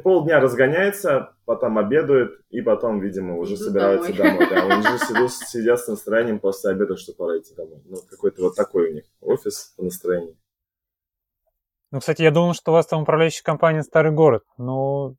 полдня 0.03 0.40
разгоняется, 0.40 1.35
потом 1.45 1.79
обедают, 1.79 2.40
и 2.51 2.61
потом, 2.61 3.01
видимо, 3.01 3.37
уже 3.38 3.55
Иду 3.55 3.64
собираются 3.64 4.12
домой. 4.12 4.47
домой. 4.47 4.49
Да, 4.51 4.75
они 4.75 4.83
же 4.83 4.99
сидят, 5.07 5.33
сидят 5.33 5.81
с 5.81 5.88
настроением 5.88 6.38
после 6.38 6.71
обеда, 6.71 6.97
что 6.97 7.12
пора 7.12 7.38
идти 7.38 7.55
домой. 7.55 7.81
Ну, 7.85 7.97
какой-то 8.09 8.43
вот 8.43 8.57
такой 8.57 8.90
у 8.90 8.95
них 8.95 9.05
офис 9.21 9.75
по 9.77 9.85
настроению. 9.85 10.37
Ну, 11.90 11.99
кстати, 11.99 12.23
я 12.23 12.31
думал, 12.31 12.55
что 12.55 12.71
у 12.71 12.75
вас 12.75 12.87
там 12.87 13.03
управляющая 13.03 13.43
компания 13.43 13.83
«Старый 13.83 14.12
город», 14.12 14.45
но... 14.57 15.16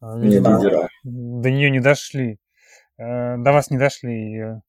Видимо, 0.00 0.60
не 1.04 1.42
до 1.42 1.50
нее 1.50 1.70
не 1.70 1.78
дошли. 1.78 2.40
Э, 2.98 3.36
до 3.36 3.52
вас 3.52 3.70
не 3.70 3.78
дошли. 3.78 4.60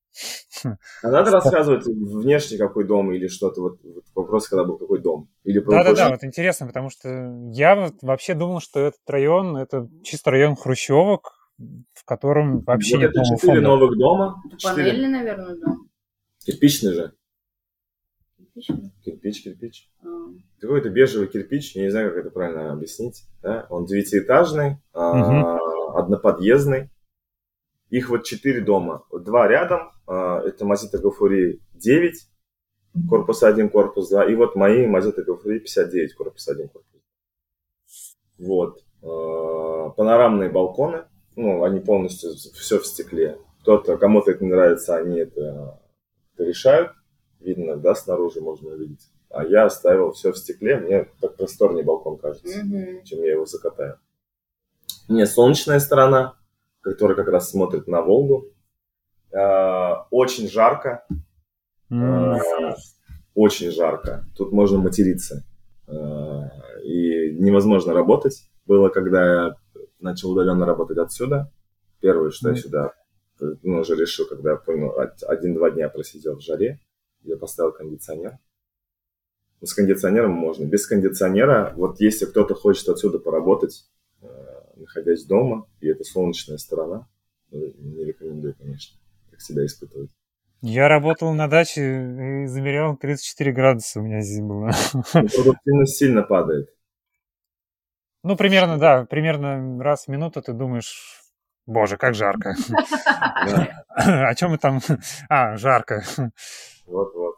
А 1.02 1.10
надо 1.10 1.32
рассказывать 1.32 1.86
внешне 1.86 2.58
какой 2.58 2.86
дом 2.86 3.12
или 3.12 3.28
что-то, 3.28 3.62
вот, 3.62 3.80
вот 3.84 4.04
вопрос, 4.16 4.48
когда 4.48 4.64
был 4.64 4.78
какой 4.78 5.02
дом? 5.02 5.30
Или 5.44 5.60
Да-да-да, 5.60 6.10
вот 6.10 6.24
интересно, 6.24 6.68
потому 6.68 6.90
что 6.90 7.10
я 7.52 7.92
вообще 8.02 8.34
думал, 8.34 8.60
что 8.60 8.80
этот 8.80 9.02
район, 9.08 9.58
это 9.58 9.90
чисто 10.04 10.32
район 10.32 10.56
хрущевок, 10.56 11.52
в 11.94 12.06
котором 12.06 12.62
вообще 12.62 12.96
вот 12.96 13.02
нет 13.02 13.12
это 13.12 13.24
четыре 13.24 13.62
новых 13.62 13.98
дома. 13.98 14.42
Это 14.46 14.58
панельный, 14.64 15.10
наверное, 15.10 15.56
дом. 15.56 15.90
Кирпичный 16.46 16.94
же. 16.94 17.14
Кирпичный? 18.38 18.92
Кирпич, 19.04 19.44
кирпич. 19.44 19.90
А. 20.04 20.08
Какой-то 20.60 20.90
бежевый 20.90 21.28
кирпич, 21.28 21.76
я 21.76 21.84
не 21.84 21.90
знаю, 21.90 22.10
как 22.10 22.20
это 22.20 22.30
правильно 22.30 22.72
объяснить. 22.72 23.24
Да? 23.42 23.66
Он 23.70 23.86
девятиэтажный, 23.86 24.78
угу. 24.94 25.98
одноподъездный. 25.98 26.90
Их 27.94 28.10
вот 28.10 28.24
четыре 28.24 28.60
дома. 28.62 29.06
Два 29.12 29.48
рядом, 29.48 29.92
а, 30.08 30.42
это 30.42 30.66
Мазита 30.66 30.98
Гафури 30.98 31.62
9, 31.76 32.16
корпус 33.08 33.44
1, 33.44 33.70
корпус 33.70 34.10
2. 34.10 34.32
И 34.32 34.36
вот 34.36 34.56
мои 34.56 34.88
Мазита 34.88 35.22
Гафури 35.22 35.60
59, 35.60 36.16
корпус 36.16 36.48
1, 36.48 36.70
корпус 36.70 36.92
2. 38.40 38.48
Вот. 38.48 38.84
А, 39.04 39.90
панорамные 39.92 40.50
балконы. 40.50 41.06
Ну, 41.36 41.64
они 41.64 41.82
полностью 41.82 42.32
все 42.34 42.80
в 42.80 42.86
стекле. 42.88 43.38
Кто-то, 43.62 43.96
кому-то 43.98 44.32
это 44.32 44.44
не 44.44 44.50
нравится, 44.50 44.96
они 44.96 45.20
это, 45.20 45.80
это 46.34 46.46
решают. 46.46 46.94
Видно, 47.42 47.78
да, 47.78 47.94
снаружи 47.94 48.42
можно 48.42 48.72
увидеть. 48.72 49.08
А 49.30 49.44
я 49.44 49.66
оставил 49.66 50.14
все 50.14 50.32
в 50.32 50.38
стекле. 50.40 50.78
Мне 50.78 51.10
так 51.22 51.38
просторнее 51.38 51.86
балкон 51.86 52.18
кажется, 52.18 52.60
mm-hmm. 52.60 53.04
чем 53.04 53.22
я 53.22 53.34
его 53.34 53.46
закатаю. 53.46 54.00
Не, 55.08 55.28
солнечная 55.28 55.80
сторона, 55.80 56.38
которая 56.84 57.16
как 57.16 57.30
раз 57.30 57.50
смотрит 57.50 57.88
на 57.88 58.02
Волгу. 58.02 58.52
Э, 59.32 60.04
очень 60.12 60.48
жарко. 60.48 61.06
Mm. 61.90 62.40
Очень 63.34 63.72
жарко. 63.72 64.26
Тут 64.36 64.52
можно 64.52 64.78
материться. 64.80 65.44
Э, 65.88 66.82
и 66.84 67.36
невозможно 67.40 67.94
работать. 67.94 68.44
Было, 68.66 68.90
когда 68.90 69.26
я 69.26 69.56
начал 70.00 70.32
удаленно 70.32 70.66
работать 70.66 70.98
отсюда. 70.98 71.52
Первое, 72.00 72.30
что 72.30 72.50
mm. 72.50 72.52
я 72.52 72.62
сюда 72.62 72.94
ну, 73.40 73.80
уже 73.80 73.96
решил, 73.96 74.28
когда 74.28 74.52
я 74.52 74.58
понял, 74.58 74.94
один-два 75.28 75.72
дня 75.72 75.90
просидел 75.90 76.36
в 76.36 76.42
жаре, 76.42 76.80
я 77.24 77.38
поставил 77.38 77.72
кондиционер. 77.72 78.38
Ну, 79.60 79.68
с 79.68 79.74
кондиционером 79.74 80.32
можно. 80.32 80.66
Без 80.66 80.86
кондиционера, 80.86 81.74
вот 81.76 82.00
если 82.00 82.26
кто-то 82.26 82.54
хочет 82.54 82.88
отсюда 82.90 83.20
поработать, 83.20 83.86
находясь 84.76 85.26
дома, 85.26 85.68
и 85.80 85.88
это 85.88 86.04
солнечная 86.04 86.58
сторона, 86.58 87.08
не 87.52 88.04
рекомендую, 88.06 88.56
конечно 88.56 88.98
себя 89.44 89.66
испытывать. 89.66 90.10
Я 90.62 90.88
работал 90.88 91.34
на 91.34 91.50
даче 91.50 91.82
и 91.82 92.48
замерял 92.48 92.96
34 92.96 93.52
градуса 93.52 94.00
у 94.00 94.04
меня 94.04 94.22
здесь 94.22 94.42
было. 94.42 94.72
Ну, 94.94 95.28
продуктивность 95.28 95.98
сильно 95.98 96.24
падает. 96.24 96.70
Ну, 98.24 98.38
примерно, 98.38 98.80
да, 98.80 99.06
примерно 99.06 99.84
раз 99.84 100.06
в 100.06 100.08
минуту 100.08 100.42
ты 100.42 100.54
думаешь, 100.54 101.22
боже, 101.66 101.98
как 101.98 102.16
жарко. 102.16 102.56
О 103.90 104.34
чем 104.36 104.52
мы 104.52 104.58
там? 104.58 104.80
А, 105.28 105.58
жарко. 105.58 106.04
Вот, 106.86 107.14
вот. 107.14 107.36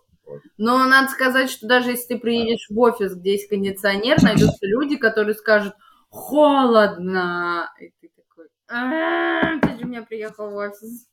Но 0.57 0.83
надо 0.85 1.09
сказать, 1.09 1.49
что 1.49 1.67
даже 1.67 1.91
если 1.91 2.13
ты 2.13 2.19
приедешь 2.19 2.67
в 2.69 2.77
офис, 2.79 3.15
где 3.15 3.31
есть 3.33 3.49
кондиционер, 3.49 4.21
найдутся 4.21 4.65
люди, 4.67 4.97
которые 4.97 5.33
скажут, 5.33 5.73
холодно. 6.15 7.69
И 7.79 7.91
ты 7.99 8.09
такой, 8.15 8.47
«А, 8.67 9.59
ты 9.59 9.77
же 9.77 9.85
у 9.85 9.87
меня 9.87 10.01
приехал 10.03 10.49
в 10.49 10.55
офис. 10.55 11.07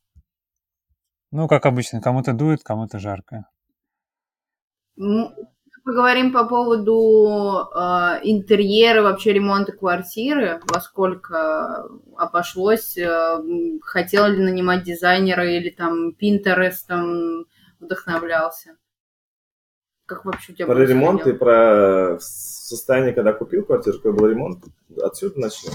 Ну, 1.33 1.49
как 1.49 1.67
обычно, 1.67 2.01
кому-то 2.01 2.33
дует, 2.33 2.63
кому-то 2.63 2.99
жарко. 2.99 3.47
Ну, 4.97 5.35
поговорим 5.85 6.33
по 6.33 6.45
поводу 6.47 7.69
э, 7.75 8.21
интерьера, 8.23 9.03
вообще 9.03 9.33
ремонта 9.33 9.73
квартиры, 9.73 10.61
во 10.71 10.81
сколько 10.81 11.89
обошлось, 12.17 12.97
э, 12.99 13.39
хотел 13.81 14.27
ли 14.29 14.43
нанимать 14.43 14.85
дизайнера 14.85 15.51
или 15.51 15.71
там 15.71 16.13
Пинтерестом 16.13 17.47
вдохновлялся. 17.81 18.77
Как 20.13 20.27
вообще 20.27 20.53
у 20.53 20.55
тебя 20.55 20.67
Про 20.67 20.85
ремонт 20.85 21.27
и 21.27 21.33
про 21.33 22.19
состояние, 22.21 23.15
когда 23.15 23.33
купил 23.33 23.65
квартиру, 23.65 23.97
какой 23.97 24.13
был 24.13 24.27
ремонт, 24.27 24.63
отсюда 25.03 25.41
начнем. 25.41 25.73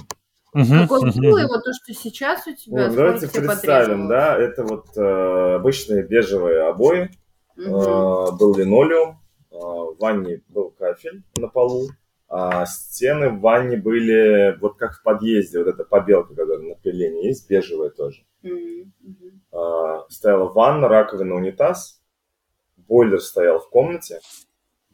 Какой 0.53 1.11
был 1.11 1.37
его 1.37 1.57
то, 1.57 1.73
что 1.73 1.93
сейчас 1.93 2.45
у 2.45 2.53
тебя? 2.53 2.87
Вот, 2.87 2.95
давайте 2.95 3.29
представим, 3.29 4.07
да, 4.07 4.37
это 4.37 4.63
вот 4.63 4.95
э, 4.95 5.55
обычные 5.55 6.03
бежевые 6.03 6.67
обои, 6.67 7.09
э, 7.57 7.59
был 7.59 8.55
линолеум, 8.55 9.19
э, 9.51 9.55
в 9.55 9.95
ванне 9.99 10.43
был 10.49 10.69
кафель 10.69 11.23
на 11.35 11.47
полу, 11.47 11.89
а 12.29 12.67
стены 12.67 13.29
в 13.29 13.39
ванне 13.39 13.77
были 13.77 14.55
вот 14.61 14.77
как 14.77 14.93
в 14.93 15.01
подъезде, 15.01 15.57
вот 15.57 15.67
эта 15.67 15.83
побелка, 15.83 16.35
которая 16.35 16.59
на 16.59 16.75
пелене 16.75 17.27
есть, 17.27 17.49
бежевая 17.49 17.89
тоже. 17.89 18.23
Э, 18.43 19.99
стояла 20.09 20.49
ванна, 20.49 20.87
раковина, 20.87 21.35
унитаз, 21.35 21.96
бойлер 22.87 23.19
стоял 23.19 23.59
в 23.59 23.69
комнате, 23.69 24.19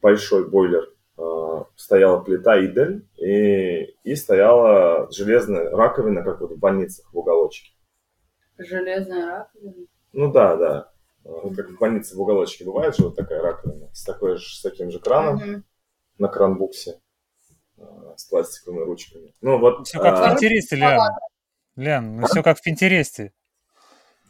большой 0.01 0.49
бойлер, 0.49 0.93
Э, 1.15 1.63
стояла 1.75 2.21
плита 2.21 2.59
Идель 2.65 3.07
и, 3.17 3.83
и 4.03 4.15
стояла 4.15 5.11
железная 5.11 5.69
раковина, 5.69 6.23
как 6.23 6.41
вот 6.41 6.53
в 6.53 6.57
больницах 6.57 7.13
в 7.13 7.17
уголочке. 7.17 7.71
Железная 8.57 9.27
раковина? 9.27 9.87
Ну 10.11 10.31
да, 10.31 10.55
да. 10.55 10.91
Mm-hmm. 11.23 11.55
Как 11.55 11.69
в 11.69 11.77
больнице 11.77 12.15
в 12.15 12.21
уголочке 12.21 12.65
бывает 12.65 12.95
же 12.95 13.03
вот 13.03 13.15
такая 13.15 13.41
раковина 13.41 13.93
с, 13.93 14.03
такой 14.03 14.37
же, 14.37 14.55
с 14.55 14.61
таким 14.61 14.89
же 14.89 14.99
краном 14.99 15.39
mm-hmm. 15.39 15.61
на 16.17 16.27
кранбуксе 16.29 16.99
э, 17.77 17.83
с 18.17 18.25
пластиковыми 18.25 18.83
ручками. 18.83 19.33
Ну 19.41 19.59
вот. 19.59 19.85
Все 19.85 19.99
как 19.99 20.15
а... 20.15 20.29
в 20.29 20.31
Пинтересте, 20.31 20.75
Лен. 20.77 20.99
Лен, 21.75 22.17
ну 22.17 22.25
все 22.25 22.41
как 22.41 22.57
в 22.57 22.63
Пинтересте. 22.63 23.33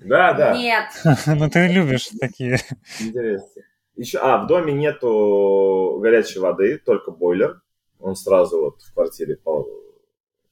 Да, 0.03 0.33
да. 0.33 0.57
Нет. 0.57 0.85
ну 1.27 1.49
ты 1.49 1.67
любишь 1.67 2.09
такие. 2.19 2.59
Пинтересте. 2.99 3.65
Еще, 3.95 4.17
а, 4.17 4.43
в 4.43 4.47
доме 4.47 4.73
нету 4.73 5.99
горячей 6.01 6.39
воды, 6.39 6.79
только 6.83 7.11
бойлер. 7.11 7.61
Он 7.99 8.15
сразу 8.15 8.59
вот 8.59 8.81
в 8.81 8.93
квартире 8.93 9.37
по, 9.37 9.67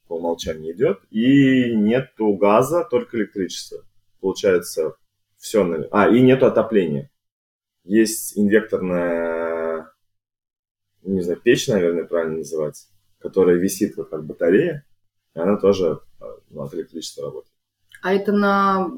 по 0.08 0.16
умолчанию 0.16 0.74
идет. 0.74 1.00
И 1.10 1.76
нету 1.76 2.34
газа, 2.34 2.86
только 2.90 3.18
электричество. 3.18 3.84
Получается, 4.20 4.96
все 5.38 5.64
на... 5.64 5.88
А, 5.92 6.08
и 6.08 6.22
нету 6.22 6.46
отопления. 6.46 7.10
Есть 7.84 8.38
инвекторная, 8.38 9.92
не 11.02 11.22
знаю, 11.22 11.42
печь, 11.42 11.68
наверное, 11.68 12.06
правильно 12.06 12.38
называть, 12.38 12.88
которая 13.18 13.56
висит 13.56 13.98
вот 13.98 14.10
как 14.10 14.24
батарея. 14.24 14.86
И 15.34 15.40
она 15.40 15.58
тоже 15.58 16.00
ну, 16.50 16.62
от 16.62 16.74
электричества 16.76 17.26
работает. 17.26 17.51
А 18.02 18.14
это 18.14 18.32
на 18.32 18.90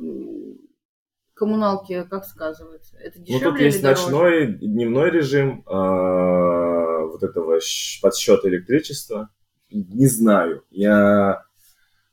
коммуналки 1.34 2.06
как 2.10 2.26
сказывается? 2.26 2.98
Это 2.98 3.20
дешевле 3.20 3.46
Ну, 3.46 3.52
тут 3.52 3.62
есть 3.62 3.82
дороже? 3.82 4.02
ночной, 4.04 4.48
дневной 4.54 5.12
режим 5.12 5.64
э, 5.68 7.06
вот 7.08 7.24
этого 7.24 7.60
подсчета 8.02 8.48
электричества. 8.48 9.30
Не 9.70 10.08
знаю. 10.08 10.64
Я... 10.70 11.44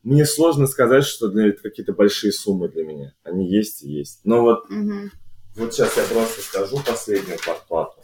Мне 0.03 0.25
сложно 0.25 0.67
сказать, 0.67 1.05
что 1.05 1.29
для 1.29 1.49
это 1.49 1.63
какие-то 1.63 1.93
большие 1.93 2.33
суммы 2.33 2.69
для 2.69 2.85
меня. 2.85 3.15
Они 3.23 3.49
есть 3.49 3.83
и 3.83 3.91
есть. 3.91 4.21
Но 4.25 4.41
вот, 4.41 4.65
угу. 4.71 5.11
вот 5.57 5.75
сейчас 5.75 5.97
я 5.99 6.05
просто 6.05 6.41
скажу 6.41 6.79
последнюю 6.85 7.39
подплату. 7.45 8.01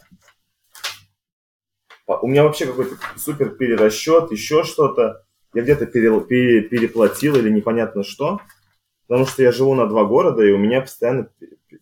У 2.21 2.27
меня 2.27 2.43
вообще 2.43 2.67
какой-то 2.67 2.95
супер 3.17 3.49
перерасчет, 3.49 4.31
еще 4.31 4.63
что-то. 4.63 5.25
Я 5.53 5.63
где-то 5.63 5.87
пере, 5.87 6.21
пере, 6.21 6.61
переплатил 6.61 7.35
или 7.35 7.49
непонятно 7.49 8.03
что. 8.03 8.39
Потому 9.07 9.25
что 9.25 9.43
я 9.43 9.51
живу 9.51 9.73
на 9.75 9.87
два 9.87 10.05
города, 10.05 10.43
и 10.43 10.51
у 10.51 10.57
меня 10.57 10.81
постоянно 10.81 11.29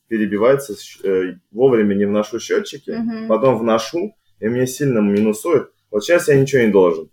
перебивается, 0.07 0.75
э, 1.03 1.37
вовремя 1.51 1.95
не 1.95 2.05
вношу 2.05 2.39
счетчики, 2.39 2.91
Мгм. 2.91 3.27
потом 3.27 3.57
вношу, 3.59 4.15
и 4.39 4.47
мне 4.47 4.67
сильно 4.67 4.99
минусует. 4.99 5.71
Вот 5.91 6.03
сейчас 6.03 6.27
я 6.27 6.39
ничего 6.39 6.61
не 6.63 6.71
должен. 6.71 7.09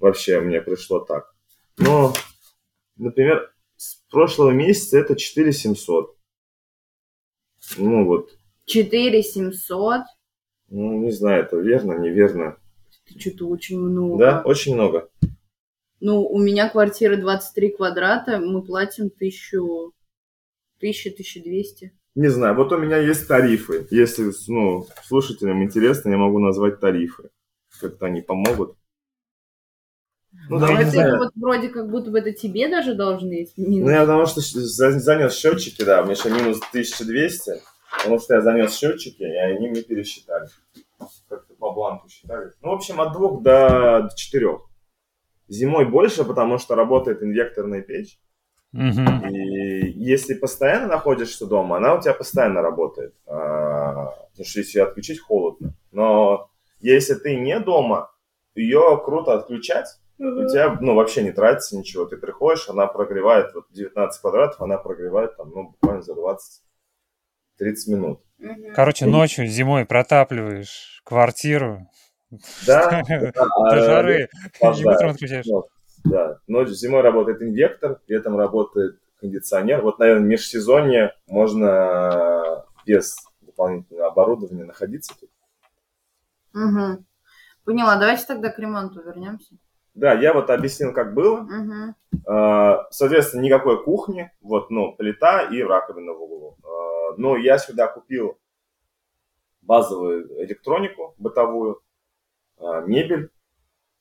Вообще 0.00 0.40
мне 0.40 0.60
пришло 0.60 1.00
так. 1.00 1.34
Но, 1.78 2.12
например, 2.96 3.52
с 3.76 3.96
прошлого 4.10 4.50
месяца 4.50 4.98
это 4.98 5.16
4700. 5.16 6.16
Ну 7.78 8.04
вот, 8.04 8.30
4700. 8.66 10.02
ну 10.68 11.00
не 11.02 11.10
знаю, 11.10 11.44
это 11.44 11.56
верно, 11.56 11.98
неверно. 11.98 12.56
Это 13.08 13.20
что-то 13.20 13.48
очень 13.48 13.78
много. 13.80 14.18
Да, 14.18 14.42
очень 14.44 14.74
много. 14.74 15.08
Ну, 16.00 16.26
у 16.26 16.38
меня 16.38 16.68
квартира 16.68 17.16
23 17.16 17.70
квадрата, 17.70 18.38
мы 18.38 18.62
платим 18.62 19.06
1000, 19.06 19.90
1000-1200. 20.82 21.90
Не 22.14 22.28
знаю, 22.28 22.54
вот 22.54 22.72
у 22.72 22.78
меня 22.78 22.98
есть 22.98 23.28
тарифы. 23.28 23.86
Если 23.90 24.30
ну, 24.48 24.86
слушателям 25.04 25.62
интересно, 25.62 26.10
я 26.10 26.16
могу 26.16 26.38
назвать 26.38 26.80
тарифы. 26.80 27.30
Как-то 27.80 28.06
они 28.06 28.22
помогут. 28.22 28.76
Ну, 30.48 30.58
Ну, 30.58 30.66
не 30.68 30.82
Это 30.82 31.16
вот 31.16 31.32
вроде 31.34 31.68
как 31.68 31.90
будто 31.90 32.10
бы 32.10 32.18
это 32.18 32.32
тебе 32.32 32.68
даже 32.68 32.94
должны 32.94 33.48
Ну, 33.56 33.90
я 33.90 34.00
потому 34.02 34.26
что 34.26 34.40
за- 34.40 34.98
занес 34.98 35.34
счетчики, 35.34 35.82
да, 35.82 36.02
у 36.02 36.04
меня 36.04 36.14
еще 36.14 36.30
минус 36.30 36.60
1200, 36.70 37.62
потому 37.98 38.18
что 38.18 38.34
я 38.34 38.40
занес 38.42 38.74
счетчики, 38.74 39.22
и 39.22 39.36
они 39.36 39.68
мне 39.68 39.82
пересчитали. 39.82 40.48
Как-то 41.28 41.54
по 41.54 41.72
бланку 41.72 42.08
считали. 42.08 42.52
Ну, 42.62 42.70
в 42.70 42.74
общем, 42.74 43.00
от 43.00 43.12
двух 43.12 43.42
до 43.42 44.08
четырех. 44.16 44.65
Зимой 45.48 45.84
больше, 45.84 46.24
потому 46.24 46.58
что 46.58 46.74
работает 46.74 47.22
инвекторная 47.22 47.82
печь. 47.82 48.18
Мгм. 48.72 49.28
И 49.28 49.90
если 49.90 50.34
постоянно 50.34 50.88
находишься 50.88 51.46
дома, 51.46 51.76
она 51.76 51.94
у 51.94 52.00
тебя 52.00 52.14
постоянно 52.14 52.62
работает. 52.62 53.14
А, 53.26 54.12
Потому 54.36 54.50
что 54.50 54.58
если 54.60 54.78
ее 54.78 54.84
отключить, 54.84 55.18
холодно. 55.18 55.72
Но 55.92 56.50
если 56.78 57.14
ты 57.14 57.36
не 57.36 57.58
дома, 57.58 58.10
ее 58.54 59.00
круто 59.02 59.32
отключать. 59.32 59.86
У 60.18 60.46
тебя 60.46 60.76
ну, 60.78 60.94
вообще 60.94 61.22
не 61.22 61.32
тратится 61.32 61.76
ничего. 61.76 62.04
Ты 62.04 62.18
приходишь, 62.18 62.68
она 62.68 62.86
прогревает, 62.86 63.54
вот 63.54 63.64
19 63.70 64.20
квадратов, 64.20 64.60
она 64.60 64.76
прогревает 64.76 65.36
там, 65.38 65.50
ну, 65.50 65.70
буквально 65.70 66.02
за 66.02 66.12
20-30 66.12 66.56
минут. 67.88 68.20
Короче, 68.74 69.06
ночью, 69.06 69.46
зимой 69.46 69.86
протапливаешь 69.86 71.00
квартиру 71.04 71.88
Да, 72.66 73.02
до 73.06 73.76
жары, 73.76 74.28
отключаешь. 74.60 75.46
Да, 76.04 76.38
ночью 76.46 76.74
зимой 76.74 77.02
работает 77.02 77.42
инвектор, 77.42 78.00
летом 78.06 78.36
работает 78.36 78.98
кондиционер. 79.20 79.82
Вот, 79.82 79.98
наверное, 79.98 80.24
в 80.24 80.28
межсезонье 80.28 81.14
можно 81.26 82.64
без 82.84 83.16
дополнительного 83.40 84.08
оборудования 84.08 84.64
находиться 84.64 85.14
тут. 85.18 85.30
Мгм. 86.52 87.04
Поняла, 87.64 87.96
давайте 87.96 88.24
тогда 88.26 88.50
к 88.50 88.58
ремонту 88.58 89.02
вернемся. 89.02 89.56
Да, 89.94 90.12
я 90.12 90.32
вот 90.34 90.50
объяснил, 90.50 90.92
как 90.92 91.14
было. 91.14 91.48
А, 92.26 92.86
Соответственно, 92.90 93.40
никакой 93.42 93.82
кухни, 93.82 94.30
вот, 94.40 94.70
ну, 94.70 94.94
плита 94.94 95.42
и 95.42 95.62
раковина 95.62 96.12
в 96.12 96.22
углу. 96.22 96.56
А, 96.62 97.14
Но 97.16 97.36
я 97.36 97.58
сюда 97.58 97.88
купил 97.88 98.38
базовую 99.62 100.44
электронику 100.44 101.14
бытовую, 101.18 101.80
мебель 102.58 103.30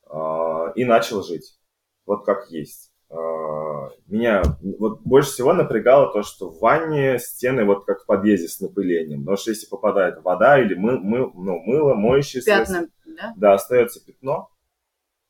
а, 0.07 0.71
и 0.75 0.85
начал 0.85 1.23
жить. 1.23 1.57
Вот 2.05 2.25
как 2.25 2.49
есть. 2.49 2.91
А, 3.09 3.89
Меня 4.07 4.43
вот 4.79 5.01
больше 5.01 5.31
всего 5.31 5.53
напрягало 5.53 6.11
то, 6.11 6.23
что 6.23 6.49
в 6.49 6.59
ванне 6.59 7.19
стены 7.19 7.65
вот 7.65 7.85
как 7.85 8.03
в 8.03 8.05
подъезде 8.05 8.47
с 8.47 8.59
напылением. 8.59 9.21
Потому 9.21 9.37
что 9.37 9.51
если 9.51 9.67
попадает 9.67 10.21
вода 10.23 10.59
или 10.61 10.75
мы, 10.75 10.99
мы, 10.99 11.19
ну, 11.19 11.59
мыло, 11.61 11.93
моющее 11.93 12.43
Пятна, 12.43 12.87
да? 13.05 13.33
да, 13.35 13.53
остается 13.53 14.03
пятно, 14.05 14.49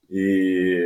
и 0.07 0.81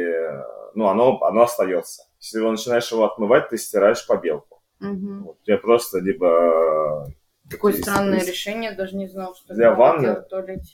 ну, 0.76 0.88
оно, 0.88 1.22
оно 1.24 1.44
остается. 1.44 2.04
Если 2.20 2.40
его 2.40 2.52
начинаешь 2.52 2.92
его 2.92 3.06
отмывать, 3.06 3.50
ты 3.50 3.58
стираешь 3.58 4.06
побелку. 4.06 4.62
Мгм. 4.80 5.24
Вот, 5.24 5.38
я 5.46 5.58
просто 5.58 6.00
либо... 6.00 7.08
Такое 7.50 7.74
из- 7.74 7.82
странное 7.82 8.20
из- 8.20 8.28
решение, 8.28 8.72
даже 8.74 8.96
не 8.96 9.08
знал, 9.08 9.36
что 9.36 9.54
Для 9.54 9.74
ванны? 9.74 10.24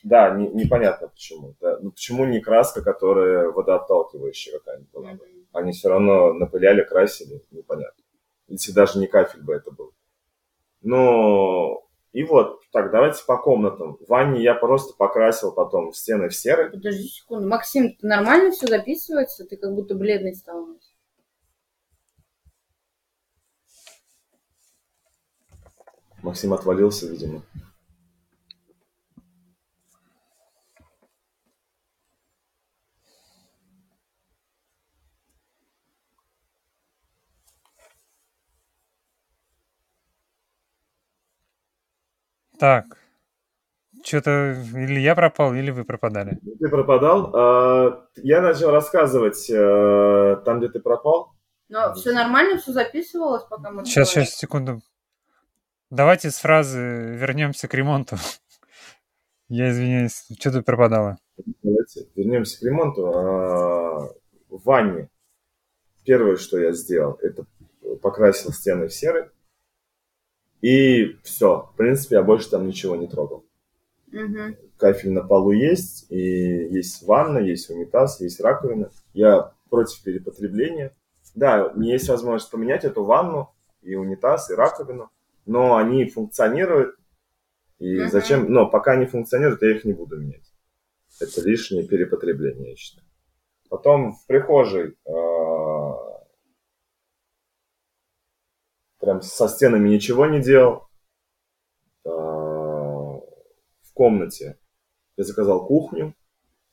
Да, 0.04 0.30
не- 0.32 0.50
непонятно 0.50 1.08
почему. 1.08 1.56
Да. 1.62 1.80
Ну, 1.80 1.92
почему 1.92 2.26
не 2.26 2.40
краска, 2.40 2.82
которая 2.82 3.50
водоотталкивающая 3.50 4.60
какая-нибудь 4.60 4.92
была 4.92 5.12
бы? 5.14 5.20
Они 5.54 5.72
все 5.72 5.90
равно 5.90 6.34
напыляли, 6.34 6.84
красили, 6.84 7.42
непонятно. 7.52 8.04
Если 8.48 8.72
даже 8.74 9.00
не 9.00 9.08
кафель 9.08 9.42
бы 9.42 9.54
это 9.54 9.72
был. 9.72 9.94
Ну, 10.82 11.84
и 12.12 12.24
вот, 12.24 12.62
так, 12.72 12.92
давайте 12.92 13.24
по 13.26 13.38
комнатам. 13.38 13.98
В 13.98 14.08
ванне 14.08 14.42
я 14.44 14.54
просто 14.54 14.94
покрасил 14.96 15.52
потом 15.54 15.94
стены 15.94 16.30
в 16.30 16.36
серый. 16.36 16.70
Подожди 16.70 17.08
секунду. 17.08 17.48
Максим, 17.48 17.96
ты 17.96 18.06
нормально 18.06 18.52
все 18.52 18.68
записывается? 18.68 19.46
Ты 19.46 19.58
как 19.58 19.74
будто 19.74 19.96
бледный 19.96 20.36
стал 20.36 20.64
у 20.64 20.68
нас. 20.68 20.92
Максим 26.26 26.54
отвалился, 26.54 27.08
видимо. 27.08 27.44
Так, 42.58 42.86
что-то 44.04 44.54
или 44.74 45.00
я 45.00 45.14
пропал, 45.14 45.54
или 45.54 45.70
вы 45.70 45.84
пропадали. 45.84 46.40
Ты 46.60 46.70
пропадал. 46.70 47.36
А, 47.36 48.08
Я 48.16 48.42
начал 48.42 48.72
рассказывать 48.72 49.48
э, 49.50 50.42
там, 50.46 50.60
где 50.60 50.70
ты 50.70 50.80
пропал. 50.80 51.36
Но 51.70 51.94
все 51.94 52.14
нормально, 52.14 52.58
все 52.60 52.72
записывалось, 52.72 53.44
пока 53.44 53.70
мы 53.72 53.86
Сейчас, 53.86 54.10
сейчас, 54.10 54.30
секунду. 54.36 54.82
Давайте 55.90 56.32
с 56.32 56.38
фразы 56.40 56.80
вернемся 56.80 57.68
к 57.68 57.74
ремонту. 57.74 58.18
Я 59.48 59.70
извиняюсь, 59.70 60.26
что 60.40 60.52
ты 60.52 60.62
пропадала? 60.64 61.18
Давайте 61.62 62.08
вернемся 62.16 62.60
к 62.60 62.64
ремонту. 62.64 63.08
А, 63.08 64.10
В 64.50 64.64
ванне 64.64 65.10
первое, 66.04 66.38
что 66.38 66.58
я 66.58 66.72
сделал, 66.72 67.20
это 67.22 67.46
покрасил 68.02 68.52
стены 68.52 68.88
в 68.88 68.94
серый. 68.94 69.30
И 70.62 71.18
все. 71.24 71.70
В 71.74 71.76
принципе, 71.78 72.16
я 72.16 72.24
больше 72.24 72.50
там 72.50 72.68
ничего 72.68 72.96
не 72.96 73.08
трогал. 73.08 73.46
Мгм. 74.08 74.56
Кафель 74.78 75.12
на 75.12 75.24
полу 75.24 75.52
есть, 75.52 76.10
и 76.10 76.18
есть 76.18 77.04
ванна, 77.04 77.38
есть 77.38 77.70
унитаз, 77.70 78.20
есть 78.22 78.40
раковина. 78.40 78.90
Я 79.14 79.54
против 79.70 80.02
перепотребления. 80.04 80.96
Да, 81.36 81.72
есть 81.78 82.10
возможность 82.10 82.50
поменять 82.50 82.86
эту 82.86 83.04
ванну, 83.04 83.54
и 83.82 83.94
унитаз, 83.96 84.50
и 84.50 84.56
раковину, 84.56 85.12
но 85.46 85.78
они 85.78 86.06
функционируют. 86.10 86.96
И 87.80 88.00
Мгм. 88.00 88.10
зачем? 88.10 88.52
Но 88.52 88.70
пока 88.70 88.94
они 88.94 89.06
функционируют, 89.06 89.62
я 89.62 89.72
их 89.76 89.86
не 89.86 89.94
буду 89.94 90.18
менять. 90.18 90.52
Это 91.20 91.42
лишнее 91.42 91.88
перепотребление, 91.88 92.72
я 92.72 92.76
считаю. 92.76 93.08
Потом 93.70 94.14
в 94.14 94.26
прихожей 94.28 94.96
а, 95.06 96.24
прям 99.00 99.22
со 99.22 99.48
стенами 99.48 99.90
ничего 99.90 100.26
не 100.26 100.42
делал. 100.42 100.88
А, 102.06 102.12
В 102.12 103.94
комнате 103.94 104.58
я 105.18 105.24
заказал 105.24 105.66
кухню. 105.66 106.14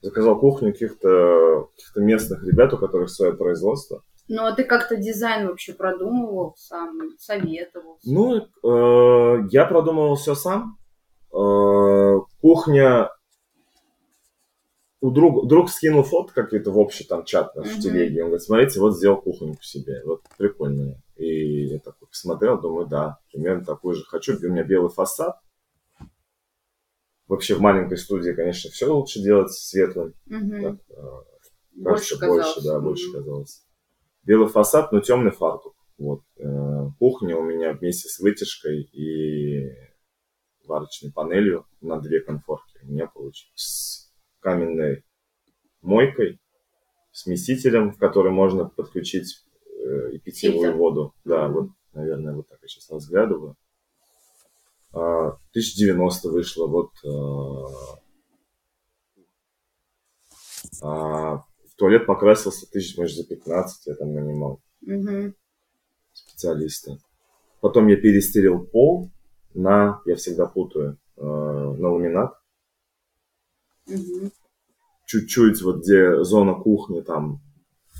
Заказал 0.00 0.38
кухню 0.38 0.72
каких-то 0.72 1.68
каких 1.76 1.96
местных 1.96 2.42
ребят, 2.44 2.72
у 2.74 2.78
которых 2.78 3.08
свое 3.10 3.34
производство. 3.34 4.02
Ну, 4.28 4.44
а 4.46 4.52
ты 4.54 4.64
как-то 4.64 4.96
дизайн 4.96 5.48
вообще 5.48 5.72
продумывал 5.74 6.54
сам, 6.56 6.98
советовал? 7.18 7.98
Ну, 8.04 8.36
э, 8.36 9.48
я 9.50 9.64
продумывал 9.66 10.14
все 10.16 10.34
сам. 10.34 10.78
Э, 11.32 12.18
кухня... 12.40 13.10
У 15.00 15.10
друг, 15.10 15.48
друг 15.48 15.68
скинул 15.68 16.04
фото 16.04 16.32
какие-то 16.32 16.70
в 16.70 16.78
общий 16.78 17.02
там 17.02 17.24
чат 17.24 17.56
наш 17.56 17.66
в 17.66 17.72
Мгм. 17.72 17.80
телеге. 17.80 18.22
Он 18.22 18.28
говорит, 18.28 18.44
смотрите, 18.44 18.78
вот 18.78 18.96
сделал 18.96 19.20
кухоньку 19.20 19.60
себе. 19.62 20.00
Вот 20.04 20.22
прикольно. 20.38 20.94
И 21.16 21.64
я 21.66 21.80
такой 21.80 22.06
посмотрел, 22.06 22.60
думаю, 22.60 22.86
да, 22.86 23.18
примерно 23.32 23.64
такую 23.64 23.96
же 23.96 24.04
хочу. 24.04 24.36
У 24.38 24.48
меня 24.48 24.62
белый 24.62 24.90
фасад. 24.90 25.40
Вообще 27.26 27.56
в 27.56 27.60
маленькой 27.60 27.98
студии, 27.98 28.30
конечно, 28.30 28.70
все 28.70 28.86
лучше 28.94 29.20
делать 29.20 29.50
светлым. 29.52 30.14
Мгм. 30.26 30.62
Так, 30.62 30.96
э, 30.96 31.02
Больше 31.74 32.16
Кажется, 32.16 32.26
больше, 32.26 32.44
казалось. 32.54 32.64
да, 32.64 32.74
Мгм. 32.76 32.84
больше 32.84 33.12
казалось. 33.12 33.62
Белый 34.24 34.48
фасад, 34.48 34.92
но 34.92 35.00
темный 35.00 35.32
фартук. 35.32 35.74
Вот. 35.98 36.22
Э, 36.36 36.88
Кухня 36.98 37.36
у 37.36 37.42
меня 37.42 37.72
вместе 37.72 38.08
с 38.08 38.18
вытяжкой 38.20 38.82
и 38.82 39.70
варочной 40.66 41.12
панелью 41.12 41.66
на 41.80 42.00
две 42.00 42.20
конфорки. 42.20 42.78
У 42.82 42.86
меня 42.86 43.06
получилось 43.06 43.54
с 43.54 44.12
каменной 44.40 45.04
мойкой, 45.80 46.40
смесителем, 47.10 47.92
в 47.92 47.98
который 47.98 48.32
можно 48.32 48.64
подключить 48.64 49.44
э, 49.66 50.12
и 50.12 50.18
питьевую 50.18 50.68
Фильтр. 50.68 50.78
воду. 50.78 51.14
Да, 51.24 51.48
вот, 51.48 51.70
наверное, 51.92 52.34
вот 52.34 52.48
так 52.48 52.58
я 52.62 52.68
сейчас 52.68 52.90
разглядываю. 52.90 53.56
А, 54.92 55.38
1090 55.52 56.28
вышло, 56.28 56.66
вот 56.66 56.90
а, 57.04 57.68
а, 60.82 61.44
туалет 61.82 62.06
покрасился 62.06 62.70
тысяч, 62.70 62.96
может, 62.96 63.16
за 63.16 63.24
15, 63.26 63.86
я 63.88 63.94
там 63.96 64.14
нанимал 64.14 64.62
Мгм. 64.82 65.34
специалиста. 66.12 66.96
Потом 67.60 67.88
я 67.88 67.96
перестелил 67.96 68.64
пол 68.64 69.10
на, 69.52 70.00
я 70.06 70.14
всегда 70.14 70.46
путаю, 70.46 70.96
э, 71.16 71.20
на 71.22 71.88
ламинат. 71.90 72.38
Мгм. 73.88 74.30
Чуть-чуть 75.06 75.60
вот 75.62 75.82
где 75.82 76.22
зона 76.22 76.54
кухни, 76.54 77.00
там 77.00 77.40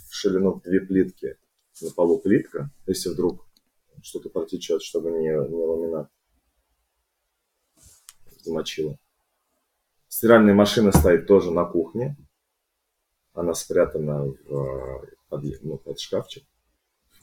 в 0.09 0.15
ширину 0.15 0.61
две 0.65 0.79
плитки, 0.79 1.37
на 1.81 1.91
полу 1.91 2.21
плитка, 2.21 2.71
если 2.87 3.09
вдруг 3.09 3.45
что-то 4.01 4.29
протечет, 4.29 4.83
чтобы 4.83 5.11
не, 5.11 5.27
не 5.27 5.65
ламинат 5.67 6.09
замочило. 8.45 8.97
Стиральная 10.07 10.55
машина 10.55 10.93
стоит 10.93 11.27
тоже 11.27 11.51
на 11.51 11.65
кухне. 11.65 12.17
Она 13.35 13.55
спрятана 13.55 14.25
в, 14.25 14.35
э, 14.35 15.07
под, 15.29 15.45
ну, 15.63 15.79
под 15.79 15.99
шкафчик. 15.99 16.45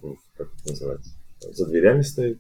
Ну, 0.02 0.18
Как 0.36 0.48
это 0.54 0.70
называется? 0.70 1.12
За 1.40 1.66
дверями 1.66 2.02
стоит. 2.02 2.40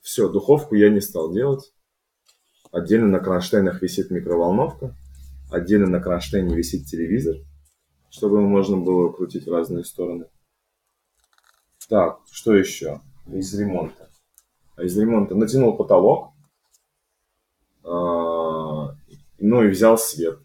Все, 0.00 0.28
духовку 0.28 0.74
я 0.74 0.90
не 0.90 1.00
стал 1.00 1.32
делать. 1.32 1.72
Отдельно 2.70 3.06
на 3.08 3.20
кронштейнах 3.20 3.82
висит 3.82 4.10
микроволновка. 4.10 4.94
Отдельно 5.50 5.86
на 5.86 6.00
кронштейне 6.00 6.56
висит 6.56 6.86
телевизор, 6.86 7.36
чтобы 8.10 8.38
его 8.38 8.48
можно 8.48 8.78
было 8.78 9.12
крутить 9.12 9.46
в 9.46 9.52
разные 9.52 9.84
стороны. 9.84 10.26
Так, 11.88 12.20
что 12.30 12.54
еще 12.54 13.00
из 13.26 13.52
ремонта? 13.54 14.08
Из 14.78 14.96
ремонта 14.96 15.34
натянул 15.34 15.76
потолок, 15.76 16.32
а, 17.84 18.96
ну 19.38 19.62
и 19.62 19.68
взял 19.68 19.98
свет. 19.98 20.38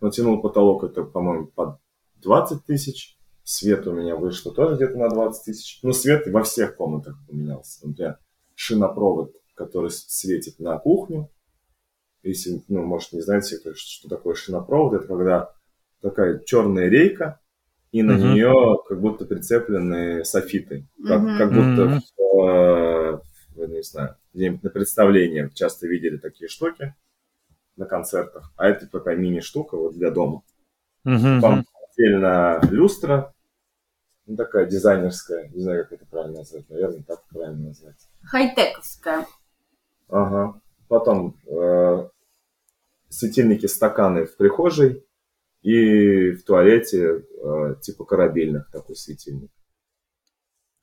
Натянул 0.00 0.40
потолок, 0.40 0.84
это, 0.84 1.02
по-моему, 1.02 1.46
под 1.46 1.78
20 2.22 2.64
тысяч. 2.64 3.18
Свет 3.44 3.86
у 3.86 3.92
меня 3.92 4.16
вышло 4.16 4.52
тоже 4.52 4.74
где-то 4.76 4.96
на 4.98 5.08
20 5.08 5.44
тысяч. 5.44 5.78
Ну, 5.82 5.92
свет 5.92 6.26
во 6.26 6.42
всех 6.42 6.76
комнатах 6.76 7.16
поменялся. 7.28 7.86
Например, 7.86 8.18
шинопровод, 8.54 9.32
который 9.54 9.90
светит 9.90 10.58
на 10.58 10.78
кухню. 10.78 11.30
Если, 12.22 12.62
ну, 12.68 12.82
может, 12.82 13.12
не 13.12 13.20
знаете, 13.20 13.58
что 13.74 14.08
такое 14.08 14.34
шинопровод, 14.34 14.94
это 14.94 15.06
когда 15.06 15.52
такая 16.02 16.40
черная 16.40 16.88
рейка, 16.88 17.40
и 17.92 18.02
на 18.02 18.14
Мгм. 18.14 18.22
нее 18.22 18.78
как 18.88 19.00
будто 19.00 19.24
прицеплены 19.24 20.24
софиты. 20.24 20.88
Как, 21.06 21.22
Мгм. 21.22 21.38
как 21.38 21.52
будто 21.52 21.84
Мгм. 21.84 22.00
в, 22.18 22.40
э, 22.42 23.20
в, 23.54 23.68
не 23.68 23.82
знаю, 23.82 24.16
где-нибудь 24.34 24.64
на 24.64 24.70
представлениях 24.70 25.54
часто 25.54 25.86
видели 25.86 26.16
такие 26.18 26.48
штуки 26.48 26.94
на 27.76 27.86
концертах. 27.86 28.52
А 28.56 28.68
это 28.68 28.86
такая 28.86 29.16
мини-штука 29.16 29.76
вот 29.76 29.94
для 29.94 30.10
дома. 30.10 30.42
Мгм. 31.04 31.40
Там 31.40 31.64
отдельно 31.92 32.60
люстра, 32.70 33.34
ну, 34.26 34.36
такая 34.36 34.66
дизайнерская, 34.66 35.48
не 35.48 35.62
знаю, 35.62 35.84
как 35.84 35.92
это 35.92 36.06
правильно 36.06 36.38
назвать, 36.38 36.68
наверное, 36.68 37.02
так 37.02 37.22
правильно 37.28 37.68
назвать. 37.68 38.08
Хай-тековская. 38.24 39.26
Ага. 40.08 40.60
Потом 40.88 41.36
э, 41.46 42.08
светильники, 43.08 43.66
стаканы 43.66 44.26
в 44.26 44.36
прихожей 44.36 45.04
и 45.62 46.32
в 46.32 46.44
туалете 46.44 47.24
э, 47.42 47.74
типа 47.80 48.04
корабельных 48.04 48.70
такой 48.70 48.96
светильник. 48.96 49.50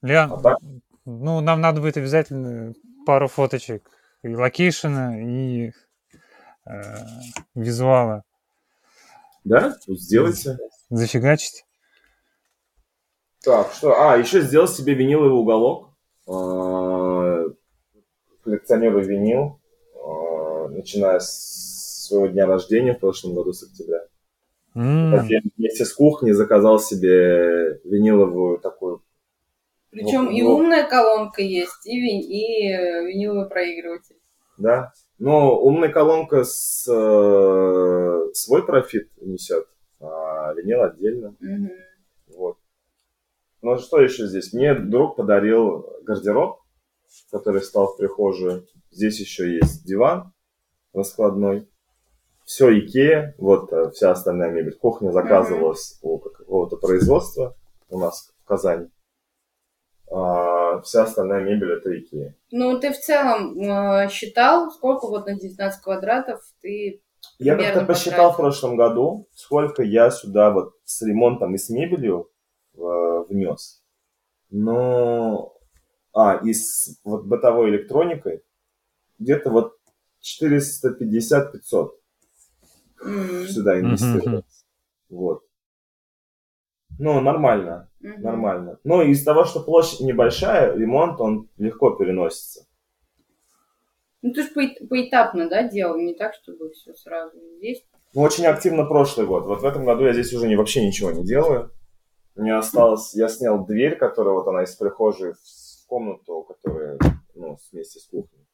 Лен, 0.01 0.32
А 0.32 0.41
так, 0.41 0.58
ну, 1.06 1.41
нам 1.41 1.62
надо 1.62 1.82
будет 1.82 1.97
обязательно 1.97 2.73
пару 3.06 3.27
фоточек 3.27 3.89
и 4.23 4.34
location 4.34 5.04
а, 5.04 5.21
и 5.21 5.71
визуала 7.56 8.23
да, 9.43 9.76
ну, 9.88 9.95
сделайте. 9.95 10.58
зафигачить. 10.89 11.65
Так, 13.43 13.73
что? 13.73 13.93
А, 13.99 14.17
еще 14.17 14.41
сделал 14.41 14.67
себе 14.67 14.93
виниловый 14.93 15.32
уголок. 15.32 15.89
Э, 16.28 17.49
Коллекционирую 18.43 19.06
винил, 19.06 19.60
э, 19.95 20.67
начиная 20.69 21.19
с 21.19 22.08
своего 22.08 22.28
дня 22.28 22.45
рождения 22.45 22.93
в 22.93 22.99
прошлом 22.99 23.34
году, 23.36 23.54
с 23.54 23.63
октября. 23.63 24.06
Я 24.76 25.41
вместе 25.56 25.86
с 25.86 25.93
кухней 25.93 26.32
заказал 26.32 26.80
себе 26.80 27.80
виниловую 27.84 28.60
такую. 28.60 29.04
Причем 29.91 30.26
Вот, 30.26 30.34
и 30.34 30.41
вот. 30.41 30.56
умная 30.56 30.88
колонка 30.88 31.41
есть, 31.41 31.86
и, 31.86 31.99
вин- 31.99 32.28
и 32.28 32.67
э, 32.71 33.06
виниловый 33.06 33.47
проигрыватель. 33.47 34.15
Да. 34.57 34.91
Но 35.19 35.59
умная 35.59 35.89
колонка 35.89 36.43
с, 36.43 36.87
э, 36.87 38.33
свой 38.33 38.65
профит 38.65 39.09
несет, 39.21 39.67
а 39.99 40.53
винил 40.53 40.81
отдельно. 40.81 41.35
Мгм. 41.39 41.71
Вот. 42.35 42.57
Ну 43.61 43.77
что 43.77 44.01
еще 44.01 44.27
здесь? 44.27 44.53
Мне 44.53 44.75
друг 44.75 45.15
подарил 45.15 45.87
гардероб, 46.03 46.59
который 47.31 47.61
стал 47.61 47.87
в 47.87 47.97
прихожую. 47.97 48.67
Здесь 48.91 49.19
еще 49.19 49.55
есть 49.55 49.85
диван 49.85 50.33
раскладной. 50.93 51.69
Все 52.43 52.77
Икея, 52.77 53.35
вот 53.37 53.71
э, 53.71 53.91
вся 53.91 54.11
остальная 54.11 54.51
мебель. 54.51 54.75
Кухня 54.75 55.11
заказывалась 55.11 55.97
у 56.01 56.19
какого-то 56.19 56.75
производства 56.75 57.55
у 57.89 57.97
нас 57.97 58.33
в 58.43 58.45
Казани. 58.45 58.89
А 60.11 60.52
вся 60.81 61.03
остальная 61.03 61.43
мебель 61.43 61.71
это 61.71 61.97
Икея. 61.97 62.36
Ну, 62.51 62.79
ты 62.79 62.91
в 62.91 62.99
целом 62.99 63.59
э, 63.59 64.09
считал, 64.09 64.71
сколько 64.71 65.07
вот 65.07 65.25
на 65.25 65.36
19 65.36 65.81
квадратов 65.81 66.41
ты... 66.62 67.01
Я 67.39 67.55
как-то 67.55 67.86
посчитал 67.86 68.33
в 68.33 68.38
прошлом 68.38 68.75
году, 68.75 69.27
сколько 69.33 69.81
я 69.83 70.12
сюда 70.12 70.51
вот 70.51 70.73
с 70.83 71.01
ремонтом 71.01 71.55
и 71.55 71.57
с 71.57 71.69
мебелью 71.69 72.29
э, 72.75 72.79
внес. 73.29 73.81
Но... 74.49 75.53
А, 76.15 76.36
и 76.43 76.53
с 76.53 76.99
вот 77.03 77.25
бытовой 77.25 77.71
электроникой 77.71 78.43
где-то 79.17 79.49
вот 79.49 79.77
450-500 80.21 81.89
М, 83.05 83.47
сюда 83.47 83.79
инвестировать. 83.79 84.45
Вот. 85.09 85.43
Ну, 86.99 87.19
нормально, 87.21 87.89
мгм. 87.99 88.21
нормально. 88.21 88.79
Но 88.84 89.01
из 89.01 89.23
того, 89.23 89.45
что 89.45 89.62
площадь 89.62 90.01
небольшая, 90.01 90.75
ремонт, 90.75 91.19
он 91.19 91.49
легко 91.58 91.91
переносится. 91.91 92.67
Ну, 94.21 94.32
ты 94.32 94.43
же 94.43 94.49
поэтапно, 94.89 95.49
да, 95.49 95.67
делал, 95.67 95.97
не 95.97 96.13
так, 96.13 96.34
чтобы 96.34 96.71
все 96.71 96.93
сразу 96.93 97.38
здесь. 97.58 97.84
Ну, 98.13 98.21
очень 98.21 98.45
активно 98.45 98.86
прошлый 98.86 99.27
год. 99.27 99.45
Вот 99.45 99.62
в 99.62 99.65
этом 99.65 99.86
году 99.86 100.06
я 100.06 100.13
здесь 100.13 100.34
уже 100.34 100.47
не, 100.47 100.56
вообще 100.56 100.86
ничего 100.86 101.12
не 101.12 101.25
делаю. 101.25 101.71
Мне 102.36 102.56
осталось... 102.56 103.13
Я 103.15 103.27
снял 103.27 103.65
дверь, 103.65 103.97
которая 103.97 104.34
вот 104.34 104.47
она 104.47 104.63
из 104.63 104.75
прихожей 104.75 105.34
в 105.34 105.88
комнату, 105.88 106.43
которая, 106.43 106.97
ну, 107.36 107.58
вместе 107.71 107.99
с 107.99 108.06
кухней. 108.06 108.47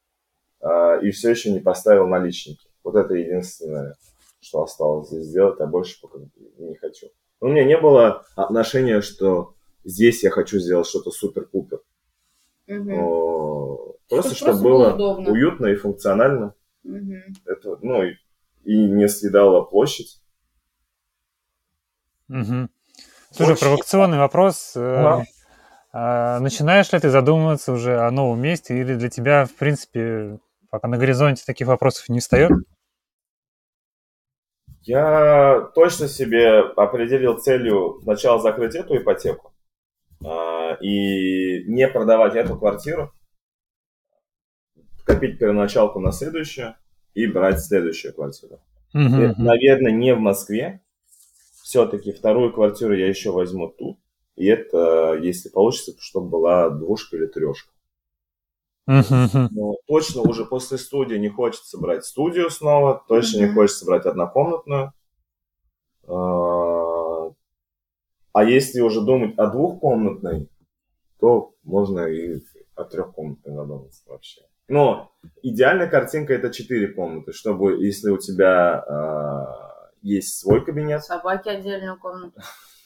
А, 0.60 0.96
и 0.96 1.10
все 1.10 1.30
еще 1.30 1.52
не 1.52 1.60
поставил 1.60 2.06
наличники. 2.06 2.68
Вот 2.82 2.96
это 2.96 3.14
единственное, 3.14 3.94
что 4.40 4.62
осталось 4.62 5.08
здесь 5.08 5.26
сделать, 5.26 5.60
а 5.60 5.66
больше 5.66 6.00
пока 6.00 6.18
не 6.58 6.74
хочу. 6.76 7.06
У 7.40 7.48
меня 7.48 7.64
не 7.64 7.78
было 7.78 8.24
отношения, 8.36 9.00
что 9.00 9.54
здесь 9.84 10.22
я 10.22 10.30
хочу 10.30 10.58
сделать 10.58 10.86
что-то 10.86 11.10
супер-пупер. 11.10 11.80
Но 12.66 13.94
Просто, 14.10 14.34
Чтоб 14.34 14.48
чтобы 14.48 14.52
просто 14.52 14.64
было 14.64 14.96
было 14.96 15.30
уютно 15.30 15.66
и 15.66 15.76
функционально. 15.76 16.54
Мгм. 16.82 17.22
Это, 17.44 17.78
ну, 17.80 18.02
и, 18.02 18.14
и 18.64 18.76
не 18.90 19.08
съедала 19.08 19.62
площадь. 19.62 20.20
мгм. 22.26 22.70
Слушай, 23.30 23.52
Очень. 23.52 23.60
провокационный 23.60 24.18
вопрос. 24.18 24.72
э, 24.74 24.80
Ага. 24.80 25.24
а 25.92 26.40
Начинаешь 26.40 26.92
ли 26.92 26.98
ты 26.98 27.10
задумываться 27.10 27.72
уже 27.72 28.00
о 28.00 28.10
новом 28.10 28.40
месте, 28.40 28.76
или 28.78 28.96
для 28.96 29.08
тебя, 29.08 29.44
в 29.46 29.54
принципе, 29.54 30.40
пока 30.70 30.88
на 30.88 30.98
горизонте 30.98 31.44
таких 31.46 31.68
вопросов 31.68 32.08
не 32.08 32.18
встает? 32.18 32.50
Я 34.82 35.70
точно 35.74 36.08
себе 36.08 36.60
определил 36.60 37.38
целью 37.38 38.00
сначала 38.02 38.40
закрыть 38.40 38.74
эту 38.74 38.96
ипотеку 38.96 39.52
а, 40.24 40.74
и 40.80 41.64
не 41.64 41.86
продавать 41.88 42.34
эту 42.34 42.58
квартиру, 42.58 43.12
копить 45.04 45.38
первоначалку 45.38 46.00
на 46.00 46.12
следующую 46.12 46.76
и 47.14 47.26
брать 47.26 47.60
следующую 47.60 48.14
квартиру. 48.14 48.60
Это, 48.92 48.98
мгм. 48.98 49.44
наверное, 49.44 49.92
не 49.92 50.14
в 50.14 50.18
Москве. 50.18 50.80
Все-таки 51.62 52.12
вторую 52.12 52.52
квартиру 52.52 52.94
я 52.94 53.06
еще 53.06 53.30
возьму 53.30 53.68
тут. 53.68 53.98
И 54.36 54.46
это, 54.46 55.18
если 55.20 55.50
получится, 55.50 55.92
чтобы 56.00 56.30
была 56.30 56.70
двушка 56.70 57.16
или 57.16 57.26
трешка. 57.26 57.72
Но 59.52 59.76
точно 59.86 60.22
уже 60.22 60.44
после 60.44 60.78
студии 60.78 61.16
не 61.16 61.28
хочется 61.28 61.78
брать 61.78 62.04
студию 62.04 62.50
снова, 62.50 63.04
точно 63.06 63.40
не 63.40 63.52
хочется 63.52 63.86
брать 63.86 64.06
однокомнатную. 64.06 64.92
А, 66.08 67.30
А 68.32 68.44
если 68.44 68.80
уже 68.80 69.00
думать 69.00 69.38
о 69.38 69.46
двухкомнатной, 69.46 70.48
то 71.20 71.54
можно 71.62 72.06
и 72.06 72.40
о 72.74 72.84
трехкомнатной 72.84 73.54
задуматься 73.54 74.02
вообще. 74.06 74.42
Но 74.68 75.12
идеальная 75.42 75.88
картинка 75.88 76.32
это 76.32 76.50
четыре 76.50 76.88
комнаты, 76.88 77.32
чтобы 77.32 77.84
если 77.84 78.10
у 78.10 78.18
тебя 78.18 78.84
э, 78.86 79.80
есть 80.02 80.38
свой 80.38 80.64
кабинет. 80.64 81.04
Собаки 81.04 81.48
отдельную 81.48 81.98
комнату. 81.98 82.40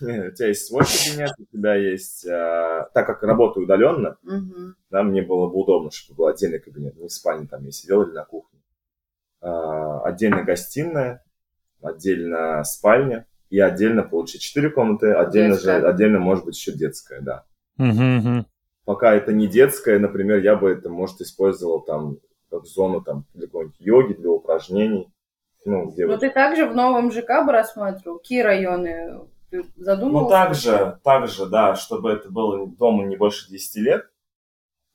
У 0.28 0.34
тебя 0.34 0.48
есть 0.48 0.66
свой 0.66 0.82
кабинет, 0.84 1.32
у 1.38 1.44
тебя 1.56 1.74
есть, 1.74 2.24
э, 2.26 2.86
так 2.94 3.06
как 3.06 3.22
работаю 3.22 3.64
удаленно, 3.64 4.16
Мгм. 4.22 4.76
да, 4.90 5.02
мне 5.02 5.22
было 5.22 5.48
бы 5.48 5.56
удобно, 5.56 5.90
чтобы 5.90 6.18
был 6.18 6.26
отдельный 6.28 6.58
кабинет, 6.58 6.96
не 6.96 7.08
в 7.08 7.12
спальне 7.12 7.46
там 7.46 7.64
я 7.64 7.70
сидел 7.70 8.02
или 8.02 8.12
на 8.12 8.24
кухне. 8.24 8.60
А, 9.40 10.00
отдельно 10.02 10.42
гостиная, 10.42 11.22
отдельно 11.82 12.64
спальня 12.64 13.26
и 13.50 13.60
отдельно 13.60 14.02
получить 14.02 14.40
четыре 14.40 14.70
комнаты, 14.70 15.12
отдельно 15.12 15.54
же, 15.54 15.66
Детская. 15.66 15.88
отдельно 15.88 16.18
может 16.18 16.44
быть 16.44 16.56
еще 16.56 16.72
детская, 16.72 17.20
да. 17.20 17.44
Мгм, 17.76 18.16
мгм. 18.18 18.46
Пока 18.84 19.14
это 19.14 19.32
не 19.32 19.46
детская, 19.46 19.98
например, 19.98 20.38
я 20.38 20.56
бы 20.56 20.70
это, 20.70 20.88
может, 20.90 21.20
использовал 21.20 21.80
там 21.80 22.18
как 22.50 22.66
зону 22.66 23.00
там 23.02 23.24
для 23.34 23.46
какой-нибудь 23.46 23.80
йоги, 23.80 24.12
для 24.14 24.30
упражнений. 24.30 25.10
Ну, 25.66 25.90
где 25.90 26.04
Ну 26.06 26.12
вот- 26.12 26.20
ты 26.20 26.30
также 26.30 26.66
в 26.66 26.74
новом 26.74 27.10
ЖК 27.10 27.44
бы 27.44 27.52
рассматривал? 27.52 28.18
Какие 28.18 28.42
районы? 28.42 29.20
Ты 29.54 29.64
задумывался? 29.76 30.24
Ну, 30.24 30.30
также, 30.30 31.00
также, 31.04 31.46
да, 31.46 31.76
чтобы 31.76 32.10
это 32.10 32.28
было 32.28 32.66
дому 32.66 33.06
не 33.06 33.14
больше 33.16 33.48
10 33.48 33.76
лет. 33.76 34.10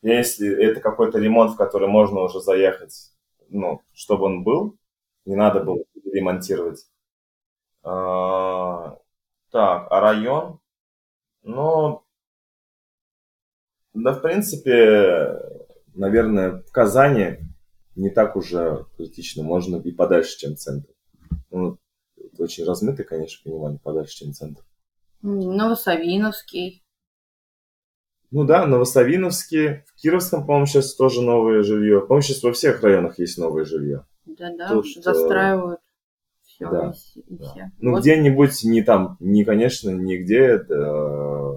Если 0.02 0.52
это 0.54 0.82
какой-то 0.82 1.18
ремонт, 1.18 1.52
в 1.52 1.56
который 1.56 1.88
можно 1.88 2.20
уже 2.20 2.42
заехать, 2.42 3.14
ну, 3.48 3.82
чтобы 3.94 4.26
он 4.26 4.44
был, 4.44 4.78
не 5.24 5.38
надо 5.38 5.64
было 5.64 5.86
ремонтировать. 6.12 6.86
А, 7.84 8.98
так, 9.50 9.88
а 9.90 10.02
район? 10.02 10.60
Ну, 11.44 12.04
да, 13.94 14.12
в 14.12 14.22
принципе, 14.22 15.40
наверное, 15.96 16.64
в 16.64 16.72
Казани 16.74 17.38
не 17.96 18.10
так 18.10 18.36
уже 18.36 18.88
критично. 18.98 19.42
Можно 19.42 19.78
и 19.78 19.92
подальше, 19.94 20.38
чем 20.38 20.58
центр. 20.58 20.90
Ну, 21.50 21.78
это 22.40 22.46
очень 22.46 22.64
размытый, 22.64 23.04
конечно, 23.06 23.42
понимание, 23.44 23.80
подальше, 23.84 24.16
чем 24.16 24.34
центр. 24.34 24.64
Новосавиновский. 25.22 26.84
Ну 28.32 28.46
да, 28.46 28.66
Новосавиновске, 28.66 29.84
в 29.88 29.96
Кировском, 30.02 30.46
по-моему, 30.46 30.66
сейчас 30.68 30.96
тоже 30.96 31.22
новое 31.22 31.64
жилье. 31.64 32.00
По-моему, 32.02 32.22
сейчас 32.22 32.44
во 32.44 32.54
всех 32.54 32.82
районах 32.84 33.20
есть 33.20 33.38
новое 33.38 33.66
жилье. 33.66 34.06
Да-да, 34.26 34.70
Тут, 34.70 34.86
застраивают. 34.86 35.82
Все, 36.44 36.70
да, 36.70 36.94
и, 37.16 37.20
и 37.20 37.38
Да. 37.38 37.52
все. 37.52 37.72
Ну, 37.80 37.92
Вот. 37.92 38.02
где-нибудь, 38.02 38.64
не 38.64 38.84
там, 38.84 39.18
не, 39.20 39.44
конечно, 39.44 39.90
нигде 39.90 40.64
э, 40.70 41.54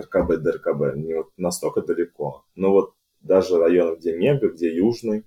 РКБ, 0.00 0.38
ДРКБ, 0.42 0.96
не 0.96 1.14
вот 1.14 1.28
настолько 1.36 1.82
далеко. 1.82 2.44
Но 2.54 2.70
вот 2.72 2.94
даже 3.20 3.58
район, 3.58 3.96
где 3.96 4.16
Мега, 4.16 4.48
где 4.48 4.74
Южный, 4.74 5.26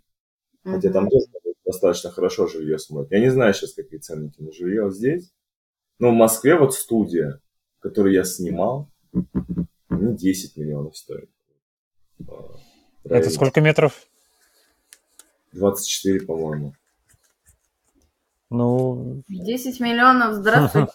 хотя 0.63 0.89
Мгм. 0.89 0.93
там 0.93 1.09
тоже 1.09 1.25
достаточно 1.73 2.11
хорошо 2.11 2.47
жилье 2.47 2.79
смотрят. 2.79 3.11
Я 3.11 3.19
не 3.19 3.29
знаю 3.29 3.53
сейчас, 3.53 3.73
какие 3.73 3.99
ценники 3.99 4.41
на 4.41 4.51
жилье 4.51 4.91
здесь. 4.91 5.33
Но 5.99 6.11
в 6.11 6.13
Москве 6.13 6.55
вот 6.55 6.73
студия, 6.73 7.39
которую 7.79 8.13
я 8.13 8.23
снимал, 8.23 8.89
ну, 9.89 10.15
10 10.15 10.57
миллионов 10.57 10.95
стоит. 10.97 11.29
Э, 12.19 12.23
в 13.03 13.11
Это 13.11 13.29
сколько 13.29 13.61
метров? 13.61 13.93
24, 15.51 16.21
по-моему. 16.25 16.73
Ну, 18.49 19.23
10 19.27 19.79
миллионов, 19.79 20.35
здравствуйте. 20.35 20.91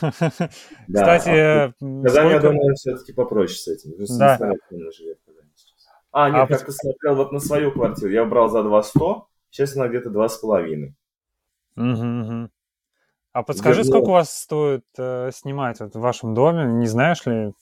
Кстати, 0.00 1.28
а 1.28 1.72
м, 1.80 2.00
в 2.00 2.04
Казани, 2.04 2.30
я 2.30 2.40
думаю, 2.40 2.74
все-таки 2.76 3.12
попроще 3.12 3.58
с 3.58 3.68
этим. 3.68 3.92
Да. 4.18 4.38
А, 6.12 6.30
нет, 6.30 6.42
А 6.42 6.46
как 6.46 6.64
ты 6.64 6.70
смотрел 6.70 7.16
вот 7.16 7.32
на 7.32 7.40
свою 7.40 7.72
квартиру. 7.72 8.12
Я 8.12 8.24
брал 8.24 8.48
за 8.48 8.62
2 8.62 8.82
100, 8.84 9.28
сейчас 9.54 9.76
она 9.76 9.88
где-то 9.88 10.10
2,5. 10.10 10.94
Мгм, 11.76 12.20
мгм. 12.20 12.50
А 13.32 13.42
подскажи, 13.42 13.82
Верну. 13.82 13.90
сколько 13.92 14.08
у 14.08 14.12
вас 14.12 14.36
стоит 14.36 14.84
э, 14.98 15.30
снимать 15.32 15.80
вот 15.80 15.94
в 15.94 16.00
вашем 16.00 16.34
доме? 16.34 16.64
Не 16.72 16.86
знаешь 16.86 17.24
ли? 17.26 17.52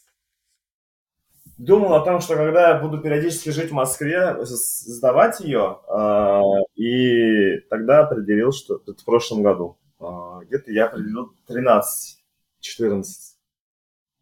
Думал 1.58 1.94
о 1.94 2.04
том, 2.04 2.20
что 2.20 2.34
когда 2.34 2.70
я 2.70 2.80
буду 2.80 3.00
периодически 3.00 3.50
жить 3.50 3.70
в 3.70 3.74
Москве, 3.74 4.36
сдавать 4.44 5.40
ее, 5.40 5.80
а, 5.88 6.40
и 6.74 7.58
тогда 7.70 8.00
определил, 8.00 8.52
что 8.52 8.76
это 8.76 8.94
в 8.94 9.04
прошлом 9.04 9.42
году. 9.42 9.78
а, 10.00 10.40
Где-то 10.44 10.72
я 10.72 10.86
определил 10.86 11.34
13-14. 11.46 13.38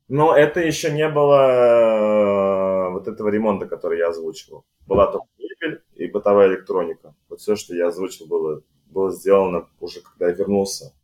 Но 0.08 0.36
это 0.36 0.60
еще 0.60 0.90
не 0.92 1.08
было 1.08 2.88
э, 2.88 2.90
вот 2.90 3.06
этого 3.08 3.28
ремонта, 3.28 3.66
который 3.66 3.98
я 3.98 4.08
озвучивал. 4.08 4.64
Была 4.86 5.06
только 5.06 5.28
и 6.01 6.11
бытовая 6.11 6.48
электроника. 6.48 7.14
Вот 7.28 7.40
все, 7.40 7.57
что 7.57 7.74
я 7.74 7.88
озвучил, 7.88 8.26
было, 8.26 8.62
было 8.86 9.12
сделано 9.12 9.68
уже, 9.80 10.01
когда 10.01 10.28
я 10.28 10.32
вернулся 10.34 10.94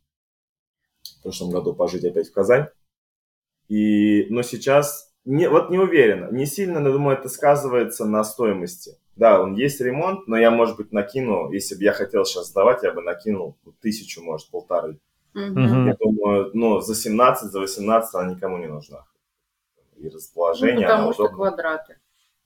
в 1.19 1.23
прошлом 1.23 1.51
году 1.51 1.73
пожить 1.73 2.03
опять 2.03 2.29
в 2.29 2.33
Казань. 2.33 2.67
И, 3.67 4.25
но 4.29 4.41
сейчас, 4.41 5.13
не, 5.25 5.49
вот 5.49 5.69
не 5.69 5.77
уверен, 5.77 6.33
не 6.33 6.45
сильно, 6.45 6.79
но 6.79 6.91
думаю, 6.91 7.17
это 7.17 7.29
сказывается 7.29 8.05
на 8.05 8.23
стоимости. 8.23 8.97
Да, 9.15 9.41
он 9.41 9.55
есть 9.55 9.81
ремонт, 9.81 10.27
но 10.27 10.37
я, 10.37 10.51
может 10.51 10.77
быть, 10.77 10.91
накину, 10.91 11.51
если 11.51 11.75
бы 11.75 11.83
я 11.83 11.91
хотел 11.93 12.23
сейчас 12.25 12.47
сдавать, 12.47 12.83
я 12.83 12.91
бы 12.91 13.01
накинул 13.01 13.55
тысячу, 13.81 14.23
может, 14.23 14.49
полторы. 14.49 14.99
Мгм. 15.33 15.87
Я 15.87 15.95
думаю, 15.99 16.51
ну, 16.53 16.81
за 16.81 16.95
17, 16.95 17.51
за 17.51 17.59
18 17.59 18.15
она 18.15 18.33
никому 18.33 18.57
не 18.57 18.67
нужна. 18.67 19.05
И 19.97 20.03
Ну, 20.05 20.09
расположение, 20.11 20.87
она 20.87 20.95
потому 20.97 21.13
что 21.13 21.23
удобна. 21.23 21.37
квадраты. 21.37 21.97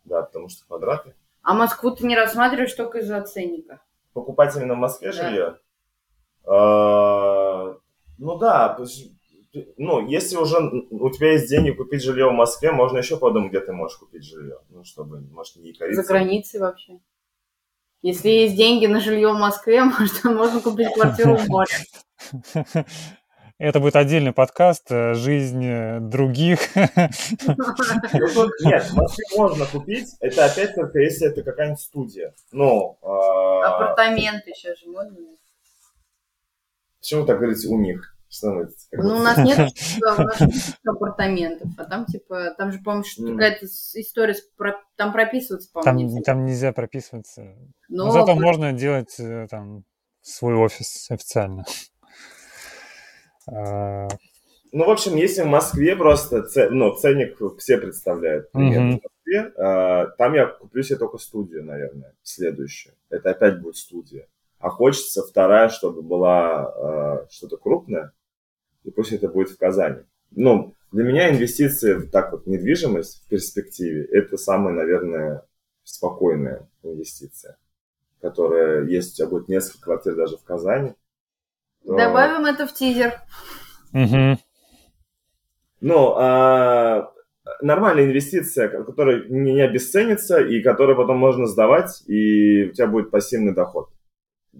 Да, 0.03 0.23
потому 0.23 0.49
что 0.49 0.65
квадраты. 0.65 1.15
А 1.43 1.53
Москву 1.53 1.91
ты 1.91 2.05
не 2.05 2.15
рассматриваешь 2.15 2.73
только 2.73 2.99
из-за 2.99 3.21
ценника. 3.21 3.81
Покупать 4.13 4.55
именно 4.55 4.75
в 4.75 4.77
Москве 4.77 5.11
Да. 5.11 5.13
жилье? 5.13 5.57
А, 6.45 7.77
Ну 8.17 8.37
да, 8.37 8.77
ну, 9.77 10.07
если 10.07 10.37
уже 10.37 10.57
у 10.91 11.09
тебя 11.09 11.33
есть 11.33 11.49
деньги 11.49 11.71
купить 11.71 12.03
жилье 12.03 12.29
в 12.29 12.33
Москве, 12.33 12.71
можно 12.71 12.99
еще 12.99 13.17
подумать, 13.17 13.49
где 13.49 13.59
ты 13.59 13.73
можешь 13.73 13.97
купить 13.97 14.23
жилье. 14.23 14.59
Ну, 14.69 14.83
чтобы, 14.83 15.19
может, 15.19 15.57
не 15.57 15.73
кориться. 15.73 16.03
За 16.03 16.07
границей 16.07 16.59
вообще. 16.59 16.99
Если 18.01 18.29
есть 18.29 18.55
деньги 18.55 18.85
на 18.85 18.99
жилье 18.99 19.33
в 19.33 19.37
Москве, 19.37 19.83
может, 19.99 20.23
можно 20.23 20.61
купить 20.61 20.93
квартиру 20.93 21.35
в 21.35 21.47
море. 21.47 21.73
Это 23.61 23.79
будет 23.79 23.95
отдельный 23.95 24.33
подкаст 24.33 24.91
э, 24.91 25.13
«Жизнь 25.13 25.63
э, 25.63 25.99
других». 25.99 26.61
Ну, 26.75 26.83
нет, 28.65 28.91
Москве 28.93 29.25
можно 29.37 29.67
купить, 29.67 30.07
это 30.19 30.45
опять 30.45 30.73
только 30.73 30.97
если 30.97 31.27
это 31.27 31.43
какая-нибудь 31.43 31.79
студия. 31.79 32.33
Ну, 32.51 32.97
а, 33.03 33.75
Апартаменты 33.75 34.53
сейчас 34.55 34.79
же 34.79 34.89
модно. 34.89 35.15
почему 36.99 37.21
вы 37.21 37.27
так 37.27 37.37
говорите 37.37 37.67
у 37.67 37.77
них? 37.77 38.17
Что 38.29 38.47
мы, 38.49 38.67
Ну, 38.93 39.17
у 39.17 39.21
нас 39.21 39.37
нет 39.37 39.59
апартаментов, 40.83 41.69
а 41.77 41.83
там, 41.85 42.07
типа, 42.07 42.55
там 42.57 42.71
же, 42.71 42.79
по-моему, 42.79 43.03
какая-то 43.35 43.67
история, 43.67 44.35
там 44.95 45.13
прописываться, 45.13 45.69
по-моему, 45.71 45.85
Там, 45.85 45.97
нельзя. 45.97 46.21
там 46.23 46.45
нельзя 46.45 46.73
прописываться. 46.73 47.43
Но 47.89 48.05
Но 48.05 48.11
зато 48.11 48.33
можно 48.33 48.73
делать 48.73 49.19
э, 49.19 49.45
там 49.51 49.83
свой 50.23 50.55
офис 50.55 51.11
официально. 51.11 51.63
А, 53.47 54.07
Ну, 54.73 54.85
в 54.85 54.89
общем, 54.89 55.15
если 55.17 55.41
в 55.41 55.47
Москве 55.47 55.95
просто 55.95 56.45
ну, 56.69 56.95
ценник 56.95 57.37
все 57.57 57.77
представляют 57.77 58.51
примерно 58.51 58.85
Мгм. 58.91 58.99
в 58.99 59.03
Москве, 59.03 59.53
а, 59.57 60.05
там 60.17 60.33
я 60.33 60.45
куплю 60.47 60.81
себе 60.83 60.97
только 60.97 61.17
студию, 61.17 61.63
наверное, 61.65 62.13
следующую. 62.23 62.95
Это 63.09 63.31
опять 63.31 63.61
будет 63.61 63.75
студия. 63.75 64.27
А 64.59 64.69
хочется 64.69 65.23
вторая, 65.23 65.69
чтобы 65.69 66.01
была 66.01 66.67
а, 66.67 67.27
что-то 67.29 67.57
крупное, 67.57 68.13
и 68.83 68.91
пусть 68.91 69.11
это 69.11 69.27
будет 69.27 69.49
в 69.49 69.57
Казани. 69.57 70.03
Ну, 70.31 70.73
для 70.93 71.03
меня 71.03 71.29
инвестиции 71.31 71.93
в 71.93 72.09
так 72.09 72.31
вот 72.31 72.47
недвижимость 72.47 73.23
в 73.25 73.29
перспективе 73.29 74.05
это 74.05 74.37
самая, 74.37 74.73
наверное, 74.73 75.43
спокойная 75.83 76.69
инвестиция, 76.83 77.57
которая 78.21 78.85
есть, 78.85 79.13
у 79.13 79.17
тебя 79.17 79.27
будет 79.27 79.49
несколько 79.49 79.81
квартир 79.81 80.15
даже 80.15 80.37
в 80.37 80.43
Казани. 80.43 80.93
Добавим 81.85 82.45
это 82.45 82.67
в 82.67 82.73
тизер. 82.73 83.21
Ну, 85.83 86.13
а, 86.15 87.11
нормальная 87.61 88.05
инвестиция, 88.05 88.69
которая 88.69 89.23
не, 89.29 89.53
не 89.53 89.61
обесценится 89.61 90.39
и 90.39 90.61
которую 90.61 90.95
потом 90.95 91.17
можно 91.17 91.47
сдавать, 91.47 92.03
и 92.07 92.65
у 92.65 92.71
тебя 92.71 92.85
будет 92.85 93.09
пассивный 93.09 93.53
доход. 93.53 93.89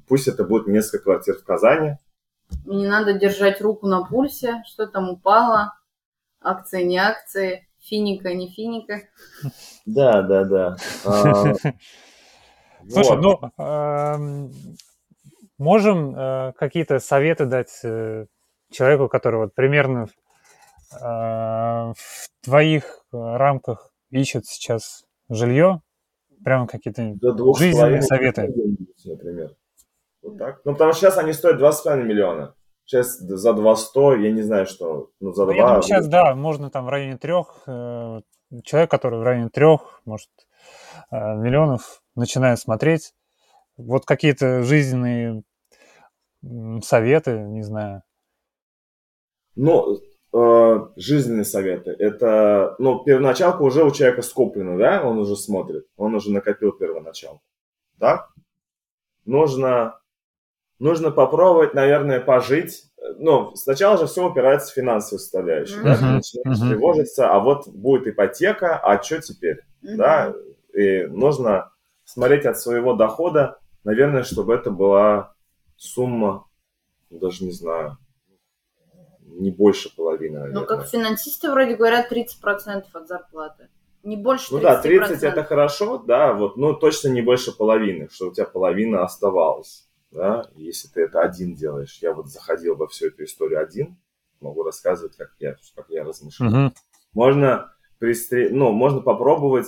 Пусть 0.07 0.28
это 0.28 0.43
будет 0.43 0.67
несколько 0.67 1.03
квартир 1.03 1.36
в 1.38 1.43
Казани. 1.43 1.97
Не 2.65 2.88
надо 2.88 3.13
держать 3.13 3.61
руку 3.61 3.88
на 3.88 4.03
пульсе, 4.03 4.63
что 4.65 4.88
там 4.88 5.09
упало, 5.09 5.74
акции, 6.41 6.84
не 6.84 6.97
акции, 6.97 7.67
финика, 7.80 8.34
не 8.34 8.49
финика. 8.49 9.01
Да, 9.86 10.22
да, 10.24 10.43
да. 10.43 10.76
А, 11.05 11.53
Слушай, 12.89 13.15
вот. 13.15 13.22
ну, 13.22 13.51
ам, 13.57 14.51
можем 15.62 16.16
э, 16.16 16.53
какие-то 16.57 16.99
советы 16.99 17.45
дать 17.45 17.80
э, 17.84 18.26
человеку, 18.72 19.07
который 19.07 19.41
вот 19.41 19.53
примерно 19.53 20.07
а, 21.01 21.93
в 21.95 22.30
твоих 22.43 23.05
рамках 23.12 23.93
ищет 24.09 24.45
сейчас 24.45 25.05
жилье? 25.30 25.82
Прямо 26.43 26.68
какие-то 26.68 27.14
жизненные 27.57 28.01
советы? 28.01 28.51
Например. 29.05 29.51
Вот 30.24 30.38
так. 30.38 30.62
Ну, 30.66 30.74
потому 30.74 30.93
что 30.93 31.01
сейчас 31.01 31.18
они 31.18 31.34
стоят 31.34 31.62
2,5 31.62 32.03
миллиона. 32.03 32.55
Сейчас 32.86 33.20
за 33.20 33.53
200, 33.53 34.22
я 34.22 34.32
не 34.32 34.41
знаю, 34.41 34.66
что, 34.66 35.12
ну, 35.20 35.34
за 35.34 35.45
2... 35.45 35.53
Ну, 35.53 35.57
я 35.57 35.66
думаю, 35.66 35.82
сейчас, 35.84 36.07
да, 36.07 36.36
можно 36.36 36.70
там 36.70 36.86
в 36.86 36.89
районе 36.89 37.18
трех, 37.18 37.64
э, 37.68 38.22
человек, 38.64 38.91
который 38.91 39.20
в 39.20 39.24
районе 39.24 39.49
трех, 39.49 40.01
может, 40.05 40.30
э, 41.12 41.16
миллионов, 41.16 42.01
начинает 42.16 42.59
смотреть. 42.59 43.14
Вот 43.78 44.05
какие-то 44.05 44.64
жизненные 44.64 45.43
советы, 46.84 47.39
не 47.39 47.64
знаю. 47.64 48.04
Ну, 49.56 50.00
э, 50.34 50.88
жизненные 50.96 51.46
советы. 51.46 51.92
Это, 51.92 52.76
ну, 52.80 53.04
первоначалка 53.04 53.62
уже 53.62 53.84
у 53.84 53.92
человека 53.92 54.22
скоплена, 54.22 54.78
да, 54.78 55.04
он 55.04 55.20
уже 55.20 55.36
смотрит, 55.36 55.88
он 55.98 56.16
уже 56.16 56.32
накопил 56.32 56.72
первоначалку, 56.72 57.44
да? 57.98 58.28
Нужно 59.26 60.02
нужно 60.82 61.12
попробовать, 61.12 61.74
наверное, 61.74 62.20
пожить. 62.20 62.92
Ну, 63.18 63.56
сначала 63.56 63.98
же 63.98 64.08
все 64.08 64.28
упирается 64.28 64.72
в 64.72 64.76
финансовую 64.76 65.20
составляющую. 65.20 65.82
Uh-huh. 65.82 65.84
Да? 65.84 65.96
Ты 65.96 66.06
начинаешь 66.06 66.60
uh-huh. 66.60 66.70
тревожиться, 66.70 67.30
а 67.30 67.39
вот 67.39 67.68
будет 67.68 68.08
ипотека, 68.08 68.78
а 68.78 69.02
что 69.02 69.22
теперь? 69.22 69.62
Uh-huh. 69.84 69.96
Да? 69.96 70.34
И 70.74 71.04
нужно 71.04 71.72
смотреть 72.04 72.46
от 72.46 72.60
своего 72.60 72.94
дохода, 72.94 73.60
наверное, 73.84 74.24
чтобы 74.24 74.56
это 74.56 74.72
была 74.72 75.31
сумма, 75.82 76.48
даже 77.10 77.44
не 77.44 77.52
знаю, 77.52 77.98
не 79.24 79.52
больше 79.52 79.96
половины, 79.96 80.34
ну, 80.34 80.40
наверное. 80.40 80.62
Ну, 80.62 80.68
как 80.68 80.88
финансисты 80.88 81.50
вроде 81.52 81.76
говорят, 81.76 82.12
30% 82.12 82.84
от 82.92 83.08
зарплаты. 83.08 83.70
Не 84.04 84.18
больше 84.18 84.54
30%. 84.54 84.56
Ну 84.56 84.60
да, 84.60 84.82
30 84.82 85.24
это 85.24 85.44
хорошо, 85.44 85.98
да, 85.98 86.34
вот, 86.34 86.58
но 86.58 86.74
точно 86.74 87.10
не 87.10 87.22
больше 87.22 87.56
половины, 87.56 88.10
что 88.12 88.30
у 88.30 88.34
тебя 88.34 88.46
половина 88.46 89.04
оставалась 89.04 89.88
да, 90.12 90.46
если 90.56 90.88
ты 90.90 91.02
это 91.02 91.22
один 91.22 91.56
делаешь. 91.56 92.00
Я 92.02 92.14
вот 92.14 92.28
заходил 92.28 92.76
во 92.76 92.88
всю 92.88 93.08
эту 93.08 93.24
историю 93.24 93.62
один, 93.62 93.98
могу 94.42 94.64
рассказывать, 94.64 95.16
как 95.16 95.32
я, 95.40 95.56
как 95.76 95.90
я 95.90 96.04
размышляю. 96.04 96.52
Uh-huh. 96.52 96.72
Можно, 97.14 97.74
пристре... 97.98 98.50
ну, 98.50 98.72
можно 98.72 99.02
попробовать 99.02 99.68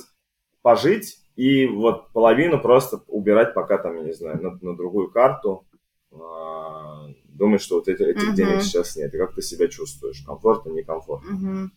пожить 0.61 1.19
и 1.35 1.65
вот 1.65 2.11
половину 2.11 2.59
просто 2.61 3.01
убирать 3.07 3.53
пока 3.53 3.77
там, 3.77 3.95
я 3.97 4.03
не 4.03 4.13
знаю, 4.13 4.41
на, 4.41 4.51
на 4.61 4.75
другую 4.75 5.09
карту. 5.11 5.65
А, 6.13 7.07
думать, 7.29 7.61
что 7.61 7.75
вот 7.75 7.87
эти, 7.87 8.03
этих 8.03 8.31
uh-huh. 8.31 8.35
денег 8.35 8.61
сейчас 8.61 8.95
нет. 8.95 9.13
И 9.13 9.17
как 9.17 9.33
ты 9.33 9.41
себя 9.41 9.67
чувствуешь? 9.67 10.23
Комфортно, 10.25 10.69
некомфортно? 10.69 11.31
Uh-huh. 11.33 11.67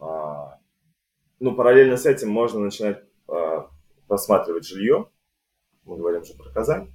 А, 0.00 0.58
ну, 1.38 1.54
параллельно 1.54 1.96
с 1.96 2.06
этим 2.06 2.30
можно 2.30 2.60
начинать 2.60 3.02
а, 3.28 3.68
просматривать 4.08 4.66
жилье. 4.66 5.08
Мы 5.84 5.96
говорим 5.96 6.24
же 6.24 6.34
про 6.34 6.50
Казань 6.50 6.90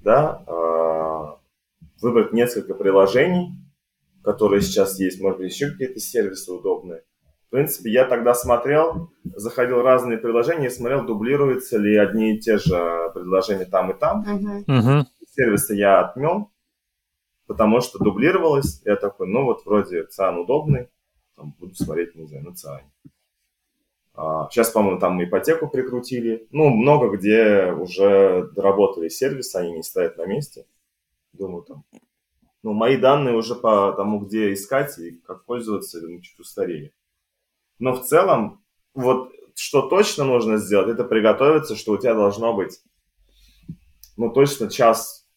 да, 0.00 0.42
а, 0.46 1.38
выбрать 2.00 2.32
несколько 2.32 2.74
приложений, 2.74 3.56
которые 4.22 4.62
сейчас 4.62 4.98
есть, 4.98 5.20
может 5.20 5.38
быть, 5.38 5.52
еще 5.52 5.70
какие-то 5.70 6.00
сервисы 6.00 6.52
удобные. 6.52 7.02
В 7.46 7.50
принципе, 7.50 7.90
я 7.90 8.04
тогда 8.04 8.34
смотрел, 8.34 9.10
заходил 9.24 9.76
в 9.78 9.84
разные 9.84 10.18
приложения 10.18 10.66
и 10.66 10.70
смотрел, 10.70 11.06
дублируются 11.06 11.78
ли 11.78 11.96
одни 11.96 12.34
и 12.34 12.38
те 12.38 12.58
же 12.58 13.10
предложения 13.14 13.64
там 13.64 13.90
и 13.90 13.98
там. 13.98 14.64
Uh-huh. 14.66 15.04
Сервисы 15.38 15.74
я 15.74 16.00
отмел, 16.00 16.50
потому 17.46 17.80
что 17.80 18.00
дублировалось. 18.00 18.82
Я 18.84 18.96
такой, 18.96 19.28
ну 19.28 19.44
вот 19.44 19.64
вроде 19.64 20.04
ЦИАН 20.04 20.38
удобный, 20.38 20.88
там 21.36 21.54
буду 21.60 21.76
смотреть, 21.76 22.16
не 22.16 22.26
знаю, 22.26 22.44
на 22.44 22.54
ЦИАНе. 22.56 22.90
Сейчас, 24.50 24.70
по-моему, 24.70 24.98
там 24.98 25.22
ипотеку 25.22 25.68
прикрутили. 25.68 26.48
Ну, 26.50 26.70
много 26.70 27.16
где 27.16 27.70
уже 27.70 28.50
доработали 28.56 29.08
сервис, 29.08 29.54
они 29.54 29.70
не 29.70 29.84
стоят 29.84 30.16
на 30.16 30.26
месте. 30.26 30.66
Думаю, 31.32 31.62
там. 31.62 31.84
Ну, 32.64 32.72
мои 32.72 32.96
данные 32.96 33.36
уже 33.36 33.54
по 33.54 33.92
тому, 33.92 34.18
где 34.18 34.52
искать 34.52 34.98
и 34.98 35.12
как 35.24 35.44
пользоваться, 35.44 36.00
думаю, 36.00 36.20
чуть 36.20 36.40
устарели. 36.40 36.92
Но 37.78 37.92
в 37.92 38.04
целом, 38.04 38.60
вот 38.92 39.30
что 39.54 39.82
точно 39.82 40.24
нужно 40.24 40.56
сделать, 40.56 40.88
это 40.88 41.04
приготовиться, 41.04 41.76
что 41.76 41.92
у 41.92 41.96
тебя 41.96 42.14
должно 42.14 42.54
быть, 42.54 42.80
ну, 44.16 44.30
точно 44.30 44.68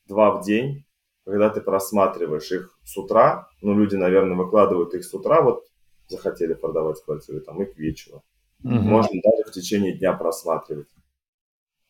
час-два 0.02 0.32
в 0.32 0.44
день, 0.44 0.86
когда 1.26 1.50
ты 1.50 1.62
просматриваешь 1.62 2.52
их 2.52 2.78
с 2.84 2.98
утра. 2.98 3.48
Ну, 3.62 3.78
люди, 3.78 3.96
наверное, 3.96 4.36
выкладывают 4.36 4.94
их 4.94 5.04
с 5.04 5.14
утра, 5.14 5.42
вот 5.42 5.66
захотели 6.08 6.54
продавать 6.54 7.04
квартиру, 7.04 7.42
там, 7.42 7.62
и 7.62 7.66
к 7.66 7.78
вечеру 7.78 8.24
Угу. 8.64 8.76
Можно 8.76 9.20
даже 9.24 9.50
в 9.50 9.52
течение 9.52 9.98
дня 9.98 10.14
просматривать. 10.14 10.88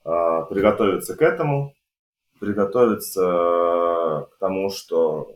А, 0.05 0.43
приготовиться 0.43 1.17
к 1.17 1.21
этому, 1.21 1.73
приготовиться 2.39 4.25
к 4.31 4.37
тому, 4.39 4.69
что 4.69 5.35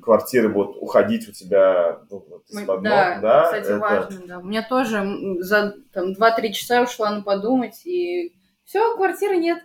квартиры 0.00 0.48
будут 0.48 0.78
уходить 0.80 1.28
у 1.28 1.32
тебя 1.32 2.00
ну, 2.08 2.42
из-под 2.48 2.82
да, 2.82 3.10
ног, 3.10 3.22
да? 3.22 3.44
кстати, 3.44 3.64
это... 3.66 3.78
важно, 3.78 4.26
да. 4.26 4.38
У 4.38 4.44
меня 4.44 4.66
тоже 4.66 5.04
за 5.40 5.74
там, 5.92 6.12
2-3 6.12 6.52
часа 6.52 6.82
ушла 6.82 7.10
на 7.10 7.22
подумать, 7.22 7.84
и 7.84 8.34
все, 8.64 8.96
квартиры 8.96 9.36
нет. 9.36 9.62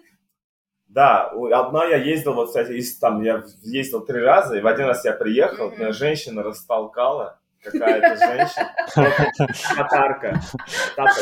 Да, 0.88 1.32
одна 1.54 1.86
я 1.86 1.98
ездил, 1.98 2.34
вот, 2.34 2.48
кстати, 2.48 2.72
из, 2.72 2.98
там 2.98 3.22
я 3.22 3.44
ездил 3.62 4.02
три 4.06 4.22
раза, 4.22 4.58
и 4.58 4.62
в 4.62 4.68
один 4.68 4.86
раз 4.86 5.04
я 5.06 5.12
приехал, 5.14 5.70
mm-hmm. 5.70 5.78
меня 5.78 5.92
женщина 5.92 6.44
растолкала, 6.44 7.40
какая-то 7.62 8.16
женщина, 8.16 8.74
татарка. 9.76 10.40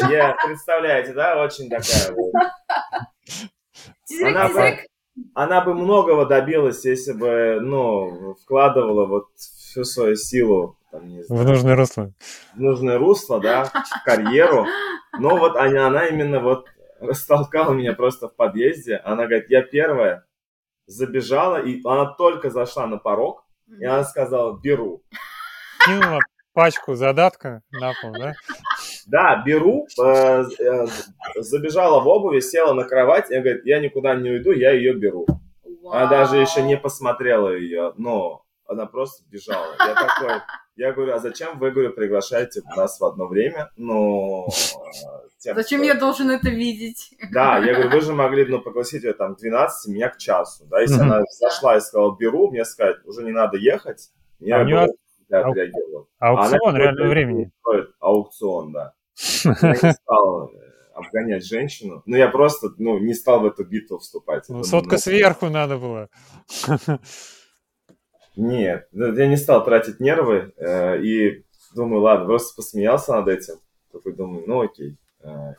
Я, 0.09 0.35
представляете, 0.45 1.13
да, 1.13 1.41
очень 1.41 1.69
такая 1.69 2.15
вот. 2.15 2.33
Она 4.23 4.49
бы, 4.49 4.79
она 5.33 5.61
бы 5.61 5.73
многого 5.73 6.25
добилась, 6.25 6.85
если 6.85 7.13
бы, 7.13 7.59
ну, 7.59 8.35
вкладывала 8.43 9.05
вот 9.05 9.29
всю 9.35 9.83
свою 9.83 10.15
силу 10.15 10.77
там, 10.95 11.09
не 11.09 11.23
знаю, 11.23 11.43
в 11.43 11.45
нужное 11.45 11.75
русло. 11.75 12.13
В 12.53 12.59
нужное 12.59 12.97
русло, 12.97 13.41
да, 13.41 13.65
в 13.65 14.05
карьеру. 14.05 14.65
Но 15.19 15.35
вот 15.37 15.57
она, 15.57 15.87
она 15.87 16.05
именно 16.07 16.39
вот 16.39 16.67
растолкала 16.99 17.73
меня 17.73 17.93
просто 17.93 18.29
в 18.29 18.35
подъезде. 18.35 18.97
Она 19.03 19.25
говорит, 19.25 19.49
я 19.49 19.61
первая 19.61 20.25
забежала, 20.85 21.57
и 21.57 21.81
она 21.83 22.13
только 22.13 22.49
зашла 22.49 22.87
на 22.87 22.97
порог, 22.97 23.45
и 23.79 23.85
она 23.85 24.03
сказала, 24.03 24.59
беру 24.61 25.03
кинула 25.85 26.19
пачку 26.53 26.95
задатка 26.95 27.61
на 27.71 27.93
пол, 28.01 28.13
да? 28.13 28.33
Да, 29.07 29.43
беру, 29.45 29.87
э, 30.01 30.43
э, 30.59 30.85
забежала 31.37 32.01
в 32.01 32.07
обуви, 32.07 32.39
села 32.39 32.73
на 32.73 32.85
кровать, 32.85 33.29
и 33.29 33.35
говорит, 33.35 33.65
я 33.65 33.79
никуда 33.79 34.15
не 34.15 34.31
уйду, 34.31 34.51
я 34.51 34.71
ее 34.71 34.93
беру. 34.93 35.27
Вау. 35.83 35.93
Она 35.93 36.07
даже 36.07 36.37
еще 36.37 36.63
не 36.63 36.77
посмотрела 36.77 37.55
ее, 37.55 37.93
но 37.97 38.43
она 38.67 38.87
просто 38.87 39.23
бежала. 39.29 39.75
Я 39.79 39.93
такой, 39.93 40.41
я 40.75 40.91
говорю, 40.91 41.13
а 41.13 41.19
зачем 41.19 41.59
вы, 41.59 41.71
говорю, 41.71 41.93
приглашаете 41.93 42.61
нас 42.75 42.99
в 42.99 43.05
одно 43.05 43.27
время? 43.27 43.69
Ну, 43.75 44.47
тем, 45.45 45.55
Зачем 45.55 45.79
что... 45.79 45.87
я 45.87 45.95
должен 45.95 46.31
это 46.31 46.49
видеть? 46.49 47.13
Да, 47.31 47.59
я 47.59 47.73
говорю, 47.73 47.89
вы 47.95 48.01
же 48.01 48.13
могли, 48.13 48.45
ну, 48.45 48.59
пригласить 48.59 49.03
ее 49.03 49.13
там 49.13 49.35
12, 49.35 49.93
меня 49.93 50.09
к 50.09 50.17
часу, 50.17 50.65
да, 50.65 50.81
если 50.81 50.97
mm-hmm. 50.97 51.01
она 51.01 51.21
зашла 51.39 51.77
и 51.77 51.81
сказала, 51.81 52.15
беру, 52.17 52.51
мне 52.51 52.65
сказать, 52.65 52.97
уже 53.05 53.23
не 53.23 53.31
надо 53.31 53.57
ехать, 53.57 54.09
я 54.39 54.57
а 54.57 54.65
говорю, 54.65 54.95
я 55.29 55.39
Ау... 55.39 55.51
отреагировал. 55.51 56.09
Аукцион 56.19 56.75
а 56.75 56.77
реального 56.77 57.09
времени. 57.09 57.51
Аукцион, 57.99 58.71
да. 58.71 58.93
Я 59.43 59.71
не 59.71 59.93
стал 59.93 60.49
э, 60.49 60.51
обгонять 60.93 61.45
женщину. 61.45 62.03
Но 62.05 62.17
я 62.17 62.27
просто 62.27 62.69
ну, 62.77 62.99
не 62.99 63.13
стал 63.13 63.41
в 63.41 63.45
эту 63.45 63.63
битву 63.63 63.97
вступать. 63.97 64.45
Ну, 64.49 64.63
сотка 64.63 64.97
сверху 64.97 65.49
надо 65.49 65.77
было. 65.77 66.09
Нет, 68.35 68.87
я 68.91 69.27
не 69.27 69.37
стал 69.37 69.63
тратить 69.63 69.99
нервы. 69.99 70.53
Э, 70.57 71.01
и 71.01 71.45
думаю, 71.73 72.01
ладно, 72.01 72.25
просто 72.25 72.55
посмеялся 72.55 73.13
над 73.13 73.27
этим. 73.27 73.55
Такой 73.91 74.13
думаю, 74.13 74.43
ну 74.45 74.61
окей, 74.61 74.97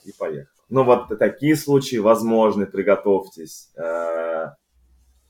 и 0.05 0.13
поехал. 0.13 0.51
Ну 0.69 0.85
вот 0.85 1.19
такие 1.19 1.57
случаи 1.57 1.97
возможны, 1.97 2.67
приготовьтесь. 2.67 3.73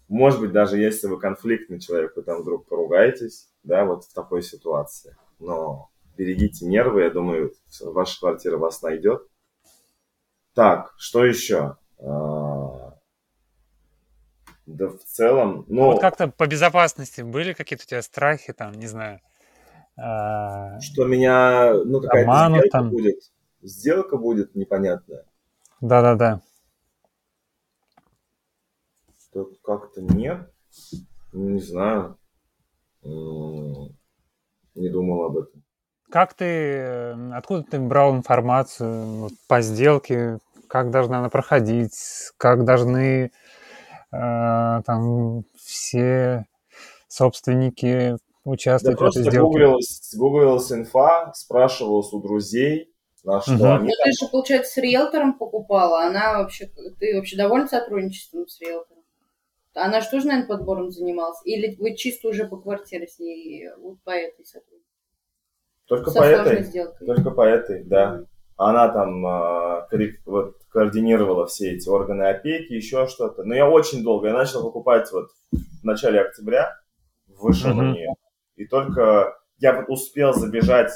Может 0.08 0.40
быть, 0.40 0.52
даже 0.52 0.78
если 0.78 1.08
вы 1.08 1.18
конфликтный 1.18 1.80
человек, 1.80 2.14
вы 2.16 2.22
там 2.22 2.42
вдруг 2.42 2.68
поругаетесь, 2.68 3.48
да, 3.64 3.84
вот 3.84 4.04
в 4.04 4.14
такой 4.14 4.42
ситуации. 4.42 5.16
Но 5.40 5.90
берегите 6.16 6.64
нервы, 6.64 7.02
я 7.02 7.10
думаю, 7.10 7.52
ваша 7.80 8.20
квартира 8.20 8.56
вас 8.56 8.82
найдет. 8.82 9.26
Так, 10.54 10.94
что 10.96 11.24
еще? 11.24 11.76
А, 11.98 12.94
да 14.64 14.88
в 14.88 15.02
целом, 15.04 15.64
ну... 15.68 15.86
Вот 15.86 16.00
как-то 16.00 16.28
по 16.28 16.46
безопасности 16.46 17.22
были 17.22 17.52
какие-то 17.52 17.84
у 17.84 17.88
тебя 17.88 18.02
страхи 18.02 18.52
там, 18.52 18.72
не 18.72 18.86
знаю? 18.86 19.20
Что 19.96 21.04
меня, 21.04 21.74
ну 21.84 22.00
какая-то 22.00 22.68
там. 22.70 22.90
будет. 22.90 23.18
Сделка 23.66 24.16
будет 24.16 24.54
непонятная. 24.54 25.24
Да-да-да. 25.80 26.40
Тут 29.32 29.58
как-то 29.60 30.02
нет. 30.02 30.48
Не 31.32 31.58
знаю. 31.58 32.16
не 33.02 34.88
думал 34.88 35.24
об 35.24 35.38
этом. 35.38 35.64
Как 36.10 36.34
ты, 36.34 37.10
откуда 37.34 37.64
ты 37.64 37.80
брал 37.80 38.14
информацию 38.14 39.30
по 39.48 39.60
сделке, 39.62 40.38
как 40.68 40.92
должна 40.92 41.18
она 41.18 41.28
проходить, 41.28 41.98
как 42.36 42.64
должны 42.64 43.32
э, 44.12 44.82
там 44.86 45.42
все 45.56 46.46
собственники 47.08 48.16
участвовать 48.44 48.96
да 49.00 49.06
в 49.06 49.08
этой 49.08 49.22
сделке? 49.22 49.40
Гуглилась, 49.40 50.14
гуглилась 50.16 50.70
инфа, 50.70 51.32
спрашивалась 51.34 52.12
у 52.12 52.22
друзей, 52.22 52.92
на 53.26 53.40
что 53.40 53.54
угу. 53.54 53.64
они... 53.64 53.88
Ну, 53.88 53.92
ты 54.04 54.12
же, 54.12 54.30
получается, 54.30 54.72
с 54.72 54.76
риэлтором 54.76 55.36
покупала, 55.36 56.04
она 56.04 56.38
вообще... 56.38 56.70
Ты 56.98 57.16
вообще 57.16 57.36
доволен 57.36 57.68
сотрудничеством 57.68 58.46
с 58.46 58.60
риэлтором? 58.60 59.02
Она 59.74 60.00
же 60.00 60.08
тоже, 60.08 60.28
наверное, 60.28 60.48
подбором 60.48 60.90
занималась? 60.90 61.38
Или 61.44 61.76
вы 61.78 61.96
чисто 61.96 62.28
уже 62.28 62.46
по 62.46 62.56
квартире 62.56 63.08
с 63.08 63.18
ней, 63.18 63.68
вот 63.78 63.98
по 64.04 64.10
этой 64.10 64.46
сотрудничестве? 64.46 64.86
Только 65.86 66.10
Со 66.10 66.20
по 66.20 66.24
этой. 66.24 66.62
Сделкой. 66.64 67.06
Только 67.06 67.30
по 67.30 67.42
этой, 67.42 67.84
да. 67.84 68.14
Mm-hmm. 68.14 68.26
Она 68.58 68.88
там 68.88 69.26
э, 69.26 70.12
вот, 70.24 70.56
координировала 70.70 71.46
все 71.46 71.74
эти 71.74 71.88
органы 71.88 72.22
опеки, 72.22 72.72
еще 72.72 73.06
что-то. 73.06 73.44
Но 73.44 73.54
я 73.54 73.68
очень 73.68 74.02
долго, 74.02 74.28
я 74.28 74.34
начал 74.34 74.62
покупать 74.62 75.10
вот 75.12 75.30
в 75.52 75.84
начале 75.84 76.20
октября, 76.20 76.74
вышел 77.28 77.70
mm-hmm. 77.70 77.74
на 77.74 77.92
нее. 77.92 78.14
И 78.56 78.66
только 78.66 79.36
я 79.58 79.84
успел 79.88 80.32
забежать 80.32 80.90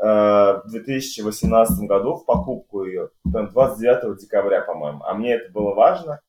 в 0.00 0.62
2018 0.70 1.86
году 1.86 2.14
в 2.14 2.24
покупку 2.24 2.84
ее, 2.84 3.10
там 3.30 3.50
29 3.50 4.18
декабря, 4.18 4.62
по-моему. 4.62 5.02
А 5.04 5.12
мне 5.14 5.34
это 5.34 5.52
было 5.52 5.74
важно, 5.74 6.20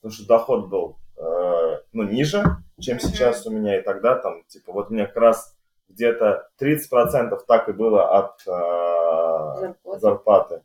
потому 0.00 0.14
что 0.14 0.28
доход 0.28 0.68
был 0.68 0.96
э, 1.16 1.80
ну, 1.92 2.04
ниже, 2.04 2.44
чем 2.78 3.00
сейчас 3.00 3.44
у 3.46 3.50
меня. 3.50 3.78
И 3.78 3.82
тогда 3.82 4.16
там, 4.16 4.44
типа, 4.46 4.72
вот 4.72 4.90
у 4.90 4.94
меня 4.94 5.06
как 5.06 5.16
раз 5.16 5.56
где-то 5.88 6.48
30% 6.60 7.36
так 7.48 7.68
и 7.68 7.72
было 7.72 8.16
от 8.16 8.40
э, 8.46 9.60
зарплаты. 9.60 10.00
зарплаты 10.00 10.62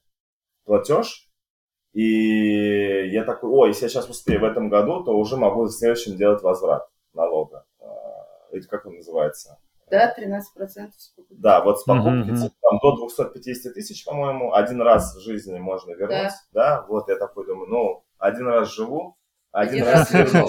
платеж. 0.65 1.27
И 1.93 3.09
я 3.09 3.23
такой, 3.23 3.49
ой, 3.49 3.69
если 3.69 3.85
я 3.85 3.89
сейчас 3.89 4.07
успею 4.07 4.41
в 4.41 4.45
этом 4.45 4.69
году, 4.69 5.03
то 5.03 5.17
уже 5.17 5.35
могу 5.35 5.63
в 5.63 5.71
следующем 5.71 6.15
делать 6.15 6.41
возврат 6.41 6.87
налога. 7.13 7.65
Это 8.51 8.67
как 8.67 8.85
он 8.85 8.95
называется? 8.95 9.57
Да, 9.91 10.15
13% 10.17 10.41
с 10.97 11.09
покупки. 11.09 11.41
Да, 11.41 11.61
вот 11.61 11.81
с 11.81 11.83
покупки 11.83 12.29
mm-hmm. 12.29 12.51
там, 12.61 12.79
до 12.81 12.95
250 12.95 13.73
тысяч, 13.73 14.05
по-моему, 14.05 14.53
один 14.53 14.81
раз 14.81 15.13
в 15.15 15.19
жизни 15.19 15.59
можно 15.59 15.91
вернуть. 15.91 16.31
Да. 16.53 16.79
да, 16.79 16.85
вот 16.87 17.09
я 17.09 17.17
такой 17.17 17.45
думаю, 17.45 17.69
ну, 17.69 18.03
один 18.17 18.47
раз 18.47 18.73
живу, 18.73 19.17
один, 19.51 19.83
один 19.83 19.93
раз 19.93 20.11
верну. 20.11 20.47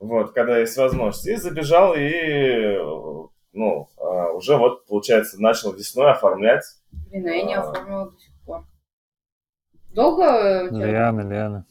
Вот, 0.00 0.32
когда 0.32 0.58
есть 0.58 0.76
возможность. 0.76 1.26
И 1.26 1.34
забежал 1.36 1.94
и, 1.96 2.76
ну, 3.52 3.88
а, 3.96 4.32
уже 4.32 4.58
вот, 4.58 4.84
получается, 4.84 5.40
начал 5.40 5.72
весной 5.72 6.10
оформлять. 6.10 6.64
Блин, 6.92 7.26
а 7.26 7.30
я 7.30 7.42
не 7.42 7.54
оформила 7.54 8.10
до 8.10 8.18
сих 8.18 8.28
пор. 8.28 8.33
Долго? 9.94 10.68
Лиана, 10.70 11.20
Лиана. 11.22 11.66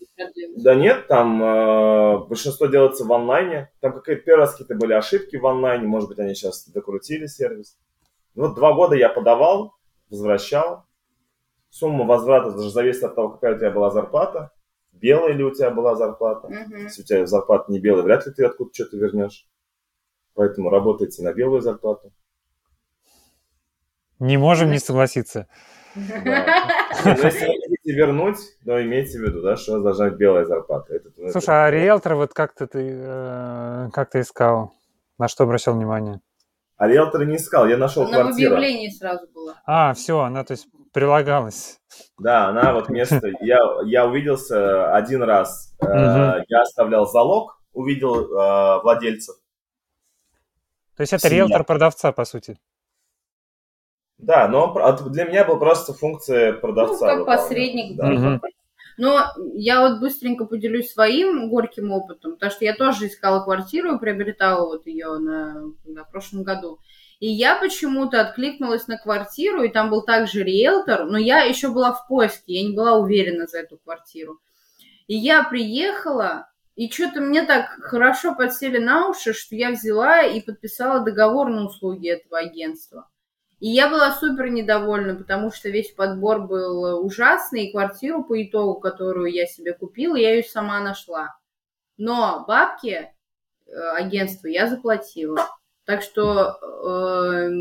Да 0.57 0.75
нет, 0.75 1.07
там 1.07 1.43
э, 1.43 2.17
большинство 2.27 2.67
делается 2.67 3.05
в 3.05 3.11
онлайне. 3.11 3.71
Там 3.81 3.93
какие-то 3.93 4.23
первые 4.23 4.45
раз 4.45 4.51
какие-то 4.51 4.75
были 4.75 4.93
ошибки 4.93 5.35
в 5.35 5.45
онлайне, 5.45 5.85
может 5.85 6.09
быть, 6.09 6.19
они 6.19 6.33
сейчас 6.33 6.67
докрутили 6.69 7.25
сервис. 7.25 7.77
Ну, 8.35 8.47
вот 8.47 8.55
два 8.55 8.73
года 8.73 8.95
я 8.95 9.09
подавал, 9.09 9.73
возвращал. 10.09 10.85
Сумма 11.69 12.05
возврата 12.05 12.51
даже 12.51 12.69
зависит 12.69 13.03
от 13.03 13.15
того, 13.15 13.29
какая 13.29 13.55
у 13.55 13.57
тебя 13.57 13.71
была 13.71 13.89
зарплата 13.89 14.51
белая 14.93 15.33
ли 15.33 15.43
у 15.43 15.51
тебя 15.51 15.69
была 15.69 15.95
зарплата. 15.95 16.47
Угу. 16.47 16.75
Если 16.77 17.01
у 17.01 17.05
тебя 17.05 17.25
зарплата 17.25 17.71
не 17.71 17.79
белая, 17.79 18.03
вряд 18.03 18.25
ли 18.25 18.31
ты 18.31 18.45
откуда 18.45 18.73
что-то 18.73 18.97
вернешь. 18.97 19.47
Поэтому 20.33 20.69
работайте 20.69 21.21
на 21.23 21.33
белую 21.33 21.61
зарплату. 21.61 22.11
Не 24.19 24.37
можем 24.37 24.71
не 24.71 24.79
согласиться. 24.79 25.47
Да. 25.95 26.69
Если 27.05 27.52
хотите 27.83 27.97
вернуть, 27.97 28.37
то 28.65 28.81
имейте 28.83 29.19
в 29.19 29.21
виду, 29.21 29.41
да, 29.41 29.55
что 29.55 29.71
у 29.71 29.75
вас 29.75 29.83
должна 29.83 30.09
быть 30.09 30.17
белая 30.17 30.45
зарплата. 30.45 30.93
Это, 30.93 31.09
ну, 31.17 31.29
Слушай, 31.29 31.43
это... 31.43 31.65
а 31.65 31.71
риэлтор 31.71 32.15
вот 32.15 32.33
как 32.33 32.53
ты, 32.53 32.67
э, 32.73 33.89
как 33.91 34.09
ты 34.09 34.21
искал? 34.21 34.73
На 35.17 35.27
что 35.27 35.43
обращал 35.43 35.75
внимание? 35.75 36.21
А 36.77 36.87
риэлтора 36.87 37.25
не 37.25 37.35
искал, 37.35 37.67
я 37.67 37.77
нашел 37.77 38.03
она 38.03 38.23
квартиру. 38.23 38.55
в 38.55 38.57
объявлении 38.57 38.89
сразу 38.89 39.27
было. 39.33 39.55
А, 39.65 39.93
все, 39.93 40.19
она, 40.19 40.43
то 40.43 40.53
есть, 40.53 40.67
прилагалась. 40.91 41.79
Да, 42.17 42.47
она 42.47 42.73
вот 42.73 42.89
место. 42.89 43.21
Я, 43.41 43.59
я 43.85 44.05
увиделся 44.07 44.93
один 44.93 45.23
раз. 45.23 45.75
Э, 45.81 46.41
я 46.47 46.61
оставлял 46.61 47.05
залог, 47.05 47.59
увидел 47.73 48.15
э, 48.15 48.81
владельцев. 48.81 49.35
То 50.95 51.01
есть 51.01 51.13
это 51.13 51.27
риэлтор 51.27 51.63
продавца, 51.63 52.11
по 52.11 52.25
сути. 52.25 52.57
Да, 54.23 54.47
но 54.47 54.73
для 55.09 55.25
меня 55.25 55.43
была 55.43 55.57
просто 55.57 55.93
функция 55.93 56.53
продавца. 56.53 57.15
Ну, 57.15 57.25
как 57.25 57.37
посредник. 57.41 57.97
Да. 57.97 58.09
Угу. 58.09 58.41
Но 58.97 59.25
я 59.55 59.81
вот 59.81 59.99
быстренько 59.99 60.45
поделюсь 60.45 60.91
своим 60.91 61.49
горьким 61.49 61.91
опытом, 61.91 62.33
потому 62.33 62.51
что 62.51 62.63
я 62.63 62.75
тоже 62.75 63.07
искала 63.07 63.43
квартиру 63.43 63.95
и 63.95 63.99
приобретала 63.99 64.65
вот 64.65 64.85
ее 64.85 65.17
на, 65.17 65.63
на 65.85 66.03
прошлом 66.03 66.43
году. 66.43 66.79
И 67.19 67.27
я 67.27 67.55
почему-то 67.55 68.21
откликнулась 68.21 68.87
на 68.87 68.97
квартиру, 68.97 69.63
и 69.63 69.69
там 69.69 69.89
был 69.89 70.03
также 70.03 70.43
риэлтор, 70.43 71.05
но 71.05 71.17
я 71.17 71.41
еще 71.41 71.69
была 71.69 71.93
в 71.93 72.07
поиске, 72.07 72.53
я 72.53 72.67
не 72.67 72.75
была 72.75 72.97
уверена 72.97 73.47
за 73.47 73.59
эту 73.59 73.77
квартиру. 73.77 74.39
И 75.07 75.15
я 75.15 75.43
приехала, 75.43 76.49
и 76.75 76.89
что-то 76.89 77.21
мне 77.21 77.43
так 77.43 77.67
хорошо 77.81 78.35
подсели 78.35 78.77
на 78.77 79.09
уши, 79.09 79.33
что 79.33 79.55
я 79.55 79.71
взяла 79.71 80.21
и 80.21 80.41
подписала 80.41 80.99
договор 80.99 81.49
на 81.49 81.65
услуги 81.65 82.09
этого 82.09 82.39
агентства. 82.39 83.07
И 83.63 83.69
я 83.69 83.89
была 83.89 84.11
супер 84.11 84.49
недовольна, 84.49 85.15
потому 85.15 85.49
что 85.49 85.69
весь 85.69 85.89
подбор 85.93 86.47
был 86.47 87.01
ужасный, 87.01 87.67
и 87.67 87.71
квартиру 87.71 88.21
по 88.25 88.43
итогу, 88.43 88.77
которую 88.77 89.31
я 89.31 89.45
себе 89.45 89.71
купила, 89.71 90.17
я 90.17 90.35
ее 90.35 90.43
сама 90.43 90.81
нашла. 90.81 91.37
Но 91.95 92.43
бабки 92.45 92.89
э, 92.89 93.71
агентству 93.95 94.49
я 94.49 94.67
заплатила. 94.67 95.47
Так 95.85 96.01
что 96.01 96.57
э, 96.59 97.51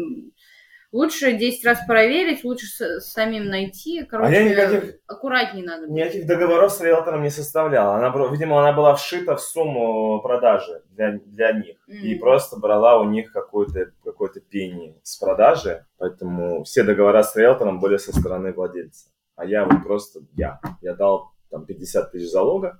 лучше 0.92 1.32
10 1.32 1.64
раз 1.64 1.78
проверить, 1.86 2.44
лучше 2.44 2.66
с, 2.66 3.00
самим 3.00 3.46
найти. 3.46 4.04
Короче, 4.04 4.28
а 4.28 4.32
я 4.32 4.48
никаких, 4.48 5.00
аккуратнее 5.06 5.64
надо. 5.64 5.86
Быть. 5.86 5.96
Никаких 5.96 6.26
договоров 6.26 6.72
с 6.72 6.80
риэлтором 6.80 7.22
не 7.22 7.30
составляла. 7.30 7.96
Она, 7.96 8.14
видимо, 8.30 8.60
она 8.60 8.72
была 8.72 8.94
вшита 8.94 9.36
в 9.36 9.40
сумму 9.40 10.20
продажи 10.22 10.82
для, 10.90 11.18
для 11.24 11.52
них. 11.52 11.76
Mm. 11.88 11.94
И 11.94 12.14
просто 12.16 12.58
брала 12.58 13.00
у 13.00 13.08
них 13.08 13.32
какую-то 13.32 13.92
какой-то 14.04 14.40
пени 14.40 14.96
с 15.02 15.16
продажи. 15.16 15.86
Поэтому 15.98 16.62
все 16.64 16.84
договора 16.84 17.22
с 17.22 17.34
риэлтором 17.34 17.80
были 17.80 17.96
со 17.96 18.12
стороны 18.12 18.52
владельца. 18.52 19.08
А 19.34 19.44
я 19.46 19.64
вот 19.64 19.82
просто, 19.82 20.20
я, 20.34 20.60
я 20.82 20.94
дал 20.94 21.32
там 21.50 21.64
50 21.64 22.12
тысяч 22.12 22.30
залога, 22.30 22.78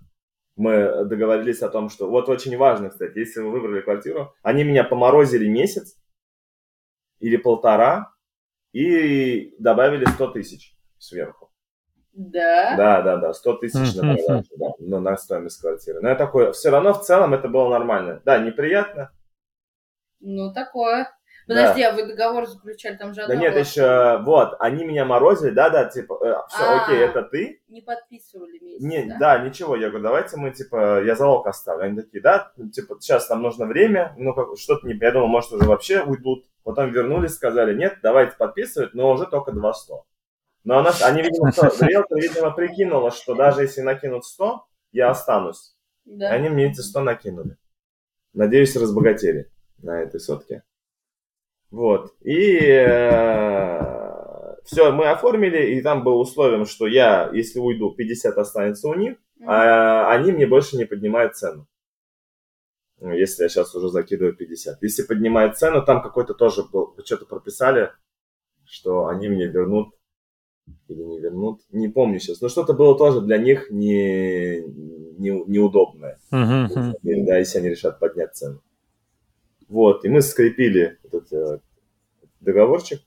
мы 0.55 1.05
договорились 1.07 1.63
о 1.63 1.71
том, 1.71 1.89
что 1.89 2.11
вот 2.11 2.29
очень 2.29 2.57
важно, 2.59 2.91
кстати, 2.91 3.19
если 3.19 3.41
вы 3.41 3.53
выбрали 3.53 3.81
квартиру, 3.81 4.35
они 4.43 4.65
меня 4.65 4.85
поморозили 4.85 5.49
месяц 5.49 5.97
или 7.23 7.37
полтора 7.37 8.13
и 8.73 9.55
добавили 9.59 10.05
100 10.05 10.29
тысяч 10.29 10.77
сверху. 10.99 11.51
Да? 12.13 12.77
Да, 12.77 13.03
да, 13.03 13.17
да, 13.17 13.33
100 13.33 13.55
тысяч 13.55 13.95
на 13.95 14.15
продажу, 14.15 14.51
да, 14.59 14.67
ну, 14.81 15.01
на 15.01 15.17
стоимость 15.17 15.61
квартиры. 15.61 16.01
Но 16.03 16.11
я 16.11 16.15
такой, 16.15 16.53
все 16.53 16.71
равно 16.71 16.93
в 16.93 17.03
целом 17.03 17.33
это 17.33 17.49
было 17.49 17.71
нормально. 17.71 18.21
Да, 18.25 18.39
неприятно. 18.39 19.13
Ну, 20.21 20.53
такое. 20.53 21.09
Подожди, 21.47 21.83
да. 21.83 21.91
а 21.91 21.93
вы 21.95 22.07
договор 22.07 22.47
заключали, 22.47 22.97
там 22.97 23.15
же 23.15 23.27
Да 23.27 23.35
нет, 23.35 23.57
еще, 23.57 24.21
вот, 24.23 24.55
они 24.61 24.85
меня 24.85 25.05
морозили, 25.05 25.51
да-да, 25.51 25.87
типа, 25.87 26.19
э, 26.23 26.35
все, 26.49 26.63
а, 26.63 26.85
окей, 26.85 26.99
это 26.99 27.23
ты. 27.23 27.63
Не 27.69 27.83
подписывали 27.83 28.59
вместе, 28.59 28.87
не, 28.87 29.05
да? 29.07 29.17
Да, 29.19 29.39
ничего, 29.39 29.75
я 29.75 29.89
говорю, 29.89 30.05
давайте 30.05 30.37
мы, 30.37 30.53
типа, 30.53 31.03
я 31.03 31.17
залог 31.17 31.47
оставлю. 31.47 31.85
Они 31.85 32.01
такие, 32.01 32.23
да, 32.23 32.53
типа, 32.73 32.97
сейчас 33.01 33.29
нам 33.29 33.43
нужно 33.43 33.67
время, 33.67 34.15
ну, 34.17 34.35
как, 34.35 34.57
что-то 34.57 34.87
не, 34.87 34.95
я 34.95 35.11
думал, 35.11 35.27
может, 35.27 35.53
уже 35.53 35.69
вообще 35.69 36.03
уйдут. 36.03 36.45
Потом 36.65 36.91
вернулись, 36.91 37.35
сказали, 37.35 37.77
нет, 37.77 37.99
давайте 38.03 38.37
подписывать, 38.37 38.95
но 38.95 39.11
уже 39.13 39.27
только 39.27 39.53
200. 39.53 39.93
Но 40.65 40.79
она, 40.79 40.93
они, 41.03 41.23
видимо, 41.23 41.51
риэлтор, 41.51 42.19
видимо, 42.19 42.51
прикинула, 42.53 43.11
что 43.11 43.35
даже 43.35 43.63
если 43.63 43.81
накинут 43.81 44.25
100, 44.25 44.65
я 44.93 45.11
останусь. 45.11 45.75
Да. 46.05 46.31
И 46.31 46.39
они 46.39 46.49
мне 46.49 46.71
эти 46.71 46.81
100 46.81 47.01
накинули. 47.01 47.57
Надеюсь, 48.33 48.77
разбогатели 48.77 49.51
на 49.79 50.03
этой 50.03 50.21
сотке. 50.21 50.63
Вот. 51.71 52.15
И 52.21 52.59
э, 52.59 53.93
все, 54.65 54.93
мы 54.93 55.09
оформили, 55.11 55.75
и 55.75 55.83
там 55.83 56.05
было 56.05 56.15
условием, 56.15 56.67
что 56.67 56.87
я, 56.87 57.31
если 57.33 57.59
уйду, 57.59 57.91
50 57.91 58.39
останется 58.39 58.89
у 58.89 58.95
них, 58.95 59.17
а 59.45 60.13
они 60.13 60.31
мне 60.31 60.47
больше 60.47 60.77
не 60.77 60.85
поднимают 60.85 61.37
цену. 61.37 61.67
Ну, 63.03 63.11
если 63.11 63.43
я 63.43 63.49
сейчас 63.49 63.75
уже 63.75 63.89
закидываю 63.89 64.33
50. 64.33 64.81
Если 64.81 65.03
поднимают 65.03 65.59
цену, 65.59 65.85
там 65.85 66.03
какой-то 66.03 66.35
тоже 66.35 66.63
был, 66.63 66.95
что-то 67.05 67.27
прописали, 67.27 67.91
что 68.65 69.09
они 69.09 69.29
мне 69.29 69.49
вернут 69.49 69.93
или 70.87 71.03
не 71.03 71.19
вернут, 71.19 71.63
не 71.73 71.89
помню 71.89 72.21
сейчас, 72.21 72.41
но 72.41 72.49
что-то 72.49 72.75
было 72.75 72.97
тоже 72.97 73.21
для 73.21 73.39
них 73.39 73.73
не, 73.73 74.61
не, 75.19 75.31
неудобное, 75.49 76.21
uh-huh. 76.31 76.95
да, 77.03 77.39
если 77.39 77.59
они 77.59 77.71
решат 77.71 77.99
поднять 77.99 78.37
цену. 78.37 78.63
Вот, 79.67 80.05
и 80.05 80.09
мы 80.09 80.23
скрепили 80.23 81.01
этот 81.03 81.33
э, 81.33 81.59
договорчик. 82.39 83.01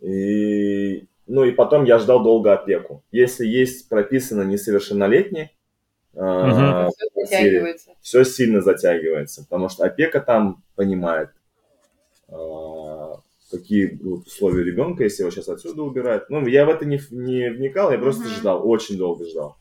И, 0.00 1.08
ну 1.26 1.44
и 1.44 1.50
потом 1.50 1.84
я 1.84 1.98
ждал 1.98 2.22
долго 2.22 2.54
опеку. 2.54 3.04
Если 3.10 3.44
есть 3.44 3.90
прописано 3.90 4.42
несовершеннолетний, 4.42 5.55
угу. 6.16 6.92
все, 7.26 7.76
все 8.00 8.24
сильно 8.24 8.60
затягивается, 8.60 9.44
потому 9.44 9.68
что 9.68 9.84
опека 9.84 10.20
там 10.20 10.64
понимает, 10.74 11.30
какие 13.50 13.86
будут 13.86 14.26
условия 14.26 14.64
ребенка, 14.64 15.04
если 15.04 15.22
его 15.22 15.30
сейчас 15.30 15.48
отсюда 15.48 15.82
убирают. 15.82 16.28
Ну, 16.30 16.46
я 16.46 16.64
в 16.64 16.70
это 16.70 16.84
не, 16.84 17.00
не 17.10 17.50
вникал, 17.50 17.92
я 17.92 17.98
просто 17.98 18.22
угу. 18.22 18.30
ждал, 18.30 18.68
очень 18.68 18.96
долго 18.98 19.24
ждал. 19.26 19.56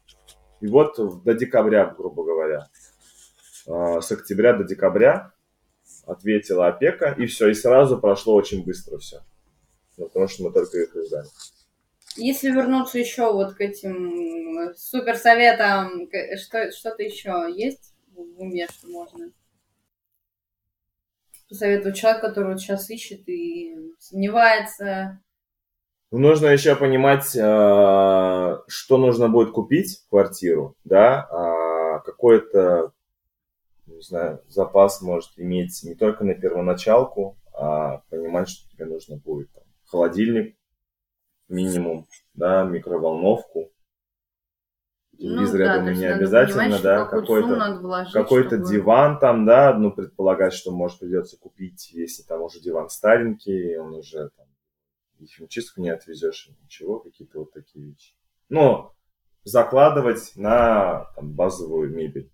И 0.61 0.67
вот 0.67 0.97
до 1.23 1.33
декабря, 1.33 1.93
грубо 1.97 2.23
говоря, 2.23 2.69
с 3.67 4.11
октября 4.11 4.53
до 4.53 4.63
декабря 4.63 5.31
ответила 6.05 6.67
опека, 6.67 7.15
и 7.17 7.25
все, 7.25 7.49
и 7.49 7.53
сразу 7.53 7.97
прошло 7.97 8.35
очень 8.35 8.63
быстро 8.63 8.97
все. 8.97 9.21
Ну, 9.97 10.07
потому 10.07 10.27
что 10.27 10.43
мы 10.43 10.51
только 10.51 10.77
их 10.77 10.95
и 10.95 11.05
ждали. 11.05 11.27
Если 12.17 12.49
вернуться 12.49 12.97
еще 12.97 13.31
вот 13.31 13.53
к 13.55 13.61
этим 13.61 14.73
суперсоветам, 14.75 16.07
что, 16.37 16.71
что-то 16.71 17.03
еще 17.03 17.47
есть 17.53 17.93
в 18.13 18.41
уме, 18.41 18.67
что 18.71 18.87
можно 18.87 19.31
посоветовать 21.49 21.97
человеку, 21.97 22.27
который 22.27 22.53
вот 22.53 22.61
сейчас 22.61 22.89
ищет 22.89 23.27
и 23.27 23.75
сомневается? 23.99 25.19
Ну, 26.11 26.19
нужно 26.19 26.47
еще 26.47 26.75
понимать, 26.75 27.35
а, 27.37 28.63
что 28.67 28.97
нужно 28.97 29.27
будет 29.27 29.51
купить 29.51 30.03
квартиру, 30.09 30.75
да, 30.83 31.27
а 31.29 31.99
какой-то 31.99 32.93
не 33.87 34.01
знаю, 34.01 34.41
запас 34.47 35.01
может 35.01 35.31
иметь 35.37 35.83
не 35.83 35.95
только 35.95 36.23
на 36.23 36.33
первоначалку, 36.33 37.37
а 37.53 38.01
понимать, 38.09 38.49
что 38.49 38.69
тебе 38.69 38.85
нужно 38.85 39.17
будет 39.17 39.49
холодильник 39.85 40.55
минимум, 41.47 42.07
да, 42.33 42.63
микроволновку, 42.63 43.71
телевизор, 45.17 45.59
ну, 45.59 45.65
я 45.65 45.73
да, 45.73 45.77
думаю, 45.79 45.97
не 45.97 46.05
обязательно, 46.05 46.79
да, 46.79 47.05
какой-то, 47.05 48.07
какой-то 48.11 48.55
чтобы... 48.55 48.69
диван 48.69 49.19
там, 49.19 49.45
да, 49.45 49.73
ну, 49.73 49.91
предполагать, 49.91 50.53
что, 50.53 50.71
может, 50.71 50.99
придется 50.99 51.37
купить, 51.37 51.91
если 51.91 52.23
там 52.23 52.41
уже 52.41 52.59
диван 52.59 52.89
старенький, 52.89 53.77
он 53.77 53.93
уже 53.93 54.29
там, 54.35 54.47
и 55.19 55.25
химчистку 55.25 55.81
не 55.81 55.89
отвезешь, 55.89 56.49
ничего, 56.63 56.99
какие-то 56.99 57.39
вот 57.39 57.53
такие 57.53 57.85
вещи. 57.85 58.13
Но 58.49 58.95
закладывать 59.43 60.33
на 60.35 61.05
там, 61.15 61.31
базовую 61.33 61.95
мебель. 61.95 62.31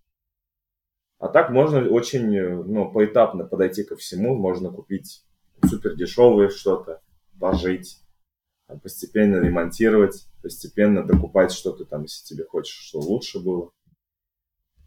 А 1.19 1.27
так 1.27 1.51
можно 1.51 1.87
очень 1.87 2.27
ну, 2.63 2.91
поэтапно 2.91 3.45
подойти 3.45 3.83
ко 3.83 3.95
всему. 3.95 4.35
Можно 4.35 4.71
купить 4.71 5.23
супер 5.63 5.95
дешевое 5.95 6.49
что-то, 6.49 7.01
пожить, 7.39 8.01
постепенно 8.77 9.37
ремонтировать, 9.37 10.25
постепенно 10.41 11.03
докупать 11.03 11.51
что-то 11.51 11.85
там, 11.85 12.03
если 12.03 12.25
тебе 12.25 12.45
хочешь, 12.45 12.75
что 12.75 12.99
лучше 12.99 13.39
было. 13.39 13.71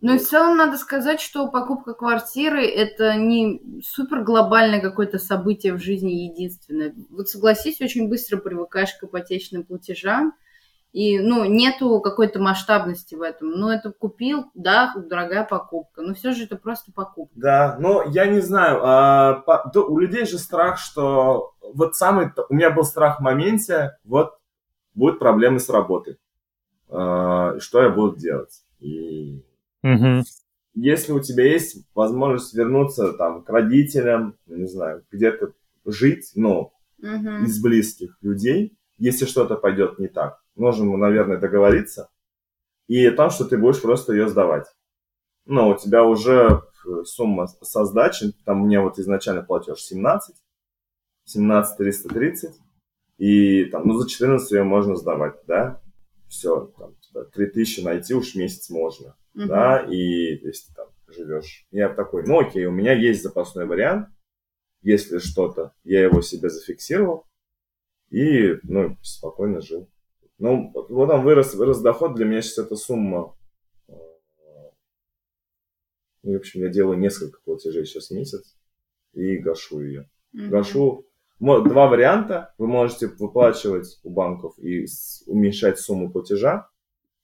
Ну 0.01 0.17
и 0.17 0.19
в 0.19 0.23
целом 0.23 0.59
надо 0.59 0.77
сказать, 0.77 1.19
что 1.19 1.49
покупка 1.49 1.95
квартиры 1.95 2.67
это 2.67 3.15
не 3.17 3.81
супер 3.83 4.23
глобальное 4.23 4.81
какое-то 4.81 5.19
событие 5.19 5.73
в 5.73 5.79
жизни 5.79 6.29
единственное. 6.31 6.95
Вот 7.09 7.31
согласись, 7.31 7.81
очень 7.81 8.09
быстро 8.09 8.37
привыкаешь 8.37 8.93
к 8.93 9.05
ипотечным 9.05 9.65
платежам, 9.65 10.35
и, 10.95 11.19
ну, 11.19 11.45
нету 11.45 12.01
какой-то 12.01 12.39
масштабности 12.39 13.17
в 13.17 13.23
этом. 13.23 13.51
Ну, 13.51 13.69
это 13.69 13.91
купил, 13.91 14.45
да, 14.55 14.95
дорогая 14.95 15.43
покупка. 15.43 16.03
Но 16.03 16.15
все 16.15 16.31
же 16.31 16.45
это 16.45 16.55
просто 16.55 16.93
покупка. 16.93 17.35
Да, 17.35 17.77
но 17.81 18.05
я 18.05 18.27
не 18.27 18.39
знаю. 18.39 18.79
А, 18.81 19.35
по, 19.41 19.69
то, 19.75 19.89
у 19.89 19.99
людей 19.99 20.25
же 20.25 20.39
страх, 20.39 20.79
что... 20.79 21.57
Вот 21.75 21.97
самый... 21.97 22.31
У 22.49 22.55
меня 22.55 22.71
был 22.71 22.85
страх 22.85 23.19
в 23.19 23.23
моменте, 23.25 23.99
вот 24.05 24.39
будут 24.95 25.19
проблемы 25.19 25.59
с 25.59 25.69
работой. 25.69 26.17
А, 26.89 27.59
что 27.59 27.83
я 27.83 27.89
буду 27.89 28.17
делать? 28.17 28.63
И... 28.79 29.45
Угу. 29.83 30.23
Если 30.75 31.11
у 31.11 31.19
тебя 31.19 31.45
есть 31.45 31.85
возможность 31.97 32.55
вернуться 32.55 33.15
там 33.15 33.43
к 33.43 33.51
родителям, 33.51 34.37
не 34.47 34.69
знаю, 34.69 35.03
где-то 35.11 35.55
жить, 35.85 36.31
ну, 36.37 36.73
угу. 37.03 37.45
из 37.45 37.61
близких 37.61 38.17
людей, 38.23 38.79
если 38.99 39.27
что-то 39.27 39.57
пойдет 39.57 39.99
не 39.99 40.09
так, 40.09 40.41
нужно, 40.57 40.97
наверное, 40.97 41.39
договориться. 41.39 42.11
И 42.87 43.11
там, 43.11 43.31
что 43.31 43.45
ты 43.45 43.57
будешь 43.57 43.81
просто 43.81 44.13
ее 44.13 44.29
сдавать. 44.29 44.67
Ну, 45.47 45.69
у 45.69 45.77
тебя 45.77 46.05
уже 46.05 46.63
э, 46.87 47.05
сумма 47.05 47.47
со 47.47 47.85
сдачи, 47.85 48.33
там 48.45 48.61
мне 48.61 48.81
вот 48.81 48.99
изначально 48.99 49.43
платеж 49.43 49.81
17, 49.81 50.37
17 51.25 51.77
330, 51.77 52.55
и 53.19 53.65
там, 53.67 53.87
ну, 53.87 53.99
за 53.99 54.09
14 54.09 54.51
ее 54.53 54.65
можно 54.65 54.97
сдавать, 54.97 55.37
да, 55.47 55.81
все, 56.29 56.73
там, 56.79 56.95
3000 57.33 57.81
найти 57.83 58.15
уж 58.15 58.35
месяц 58.35 58.71
можно, 58.71 59.17
uh-huh. 59.37 59.47
да, 59.47 59.79
и 59.81 59.97
если 59.97 60.73
там 60.75 60.89
живешь. 61.09 61.67
Я 61.71 61.89
такой, 61.91 62.25
ну, 62.27 62.41
окей, 62.41 62.67
у 62.67 62.73
меня 62.73 62.93
есть 62.93 63.23
запасной 63.23 63.67
вариант, 63.67 64.09
если 64.83 65.19
что-то, 65.19 65.73
я 65.85 66.03
его 66.03 66.21
себе 66.23 66.51
зафиксировал, 66.51 67.27
и, 68.11 68.59
ну, 68.63 68.97
спокойно 69.03 69.61
жил. 69.61 69.89
Ну, 70.39 70.73
вот 70.75 71.09
там 71.09 71.23
вырос, 71.25 71.55
вырос 71.55 71.81
доход, 71.81 72.15
для 72.15 72.25
меня 72.25 72.43
сейчас 72.43 72.67
эта 72.67 72.77
сумма. 72.77 73.37
Ну, 76.23 76.33
в 76.33 76.37
общем, 76.37 76.63
я 76.63 76.69
делаю 76.69 76.99
несколько 76.99 77.41
платежей 77.45 77.85
сейчас 77.85 78.09
в 78.09 78.15
месяц 78.15 78.57
и 79.13 79.37
гашу 79.37 79.81
ее. 79.81 80.11
Mm-hmm. 80.35 80.49
Гашу 80.49 81.07
два 81.39 81.89
варианта. 81.89 82.55
Вы 82.59 82.67
можете 82.67 83.09
выплачивать 83.09 84.01
у 84.03 84.11
банков 84.11 84.59
и 84.59 84.87
уменьшать 85.27 85.79
сумму 85.79 86.11
платежа. 86.11 86.69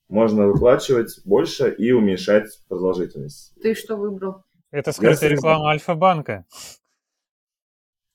Можно 0.08 0.48
выплачивать 0.48 1.20
больше 1.24 1.70
и 1.72 1.92
уменьшать 1.92 2.48
продолжительность. 2.68 3.54
Ты 3.62 3.74
что 3.74 3.96
выбрал? 3.96 4.44
Это 4.70 4.92
скрытая 4.92 5.30
реклама 5.30 5.70
Альфа-банка. 5.70 6.44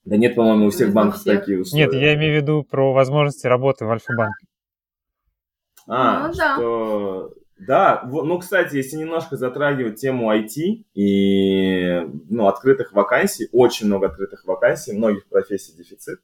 Да 0.05 0.17
нет, 0.17 0.35
по-моему, 0.35 0.67
у 0.67 0.69
всех 0.69 0.93
банков 0.93 1.21
всех. 1.21 1.39
такие 1.39 1.59
условия. 1.59 1.85
Нет, 1.85 1.93
я 1.93 2.13
имею 2.15 2.39
в 2.39 2.41
виду 2.43 2.63
про 2.63 2.93
возможности 2.93 3.47
работы 3.47 3.85
в 3.85 3.91
Альфа-банке. 3.91 4.45
А, 5.87 6.27
ну, 6.27 6.33
что... 6.33 7.33
Да, 7.57 8.03
ну, 8.11 8.37
кстати, 8.37 8.75
если 8.75 8.97
немножко 8.97 9.37
затрагивать 9.37 9.99
тему 9.99 10.31
IT 10.31 10.83
и 10.93 12.01
ну, 12.29 12.47
открытых 12.47 12.91
вакансий, 12.91 13.47
очень 13.53 13.87
много 13.87 14.07
открытых 14.07 14.45
вакансий, 14.45 14.93
многих 14.93 15.27
профессий 15.27 15.75
дефицит. 15.75 16.19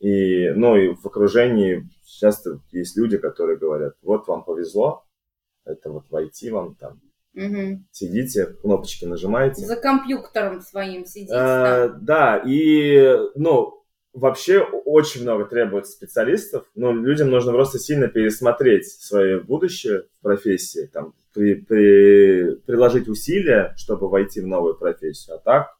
И, 0.00 0.50
ну, 0.50 0.76
и 0.76 0.94
в 0.94 1.06
окружении 1.06 1.88
часто 2.04 2.60
есть 2.72 2.96
люди, 2.96 3.16
которые 3.16 3.58
говорят, 3.58 3.94
вот 4.02 4.28
вам 4.28 4.44
повезло, 4.44 5.06
это 5.64 5.90
вот 5.90 6.04
в 6.10 6.14
IT 6.14 6.50
вам 6.50 6.74
там 6.74 7.00
Угу. 7.34 7.82
Сидите, 7.90 8.46
кнопочки 8.62 9.04
нажимаете. 9.04 9.64
За 9.66 9.76
компьютером 9.76 10.60
своим 10.60 11.04
сидите. 11.04 11.34
А, 11.34 11.88
да, 11.88 12.42
и, 12.46 13.16
ну, 13.34 13.84
вообще 14.12 14.60
очень 14.60 15.22
много 15.22 15.44
требуется 15.44 15.92
специалистов, 15.92 16.66
но 16.74 16.92
людям 16.92 17.30
нужно 17.30 17.52
просто 17.52 17.78
сильно 17.78 18.08
пересмотреть 18.08 18.86
свое 18.86 19.40
будущее 19.40 20.04
в 20.18 20.22
профессии, 20.22 20.88
там, 20.92 21.14
при, 21.32 21.54
при, 21.54 22.54
приложить 22.66 23.08
усилия, 23.08 23.74
чтобы 23.76 24.08
войти 24.08 24.40
в 24.40 24.46
новую 24.46 24.76
профессию. 24.76 25.36
А 25.36 25.38
так, 25.38 25.76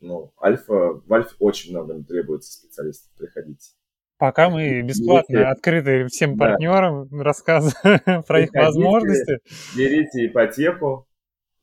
ну, 0.00 0.32
альфа, 0.40 1.00
в 1.04 1.12
альфе 1.12 1.34
очень 1.38 1.70
много 1.70 2.02
требуется 2.04 2.52
специалистов, 2.52 3.10
приходить. 3.16 3.74
Пока 4.18 4.50
мы 4.50 4.82
бесплатно 4.82 5.32
берите, 5.32 5.48
открыты 5.48 6.06
всем 6.08 6.36
партнерам, 6.36 7.08
да. 7.08 7.22
рассказываем 7.22 8.22
про 8.26 8.42
их 8.42 8.52
возможности. 8.52 9.38
Берите 9.76 10.26
ипотеку, 10.26 11.08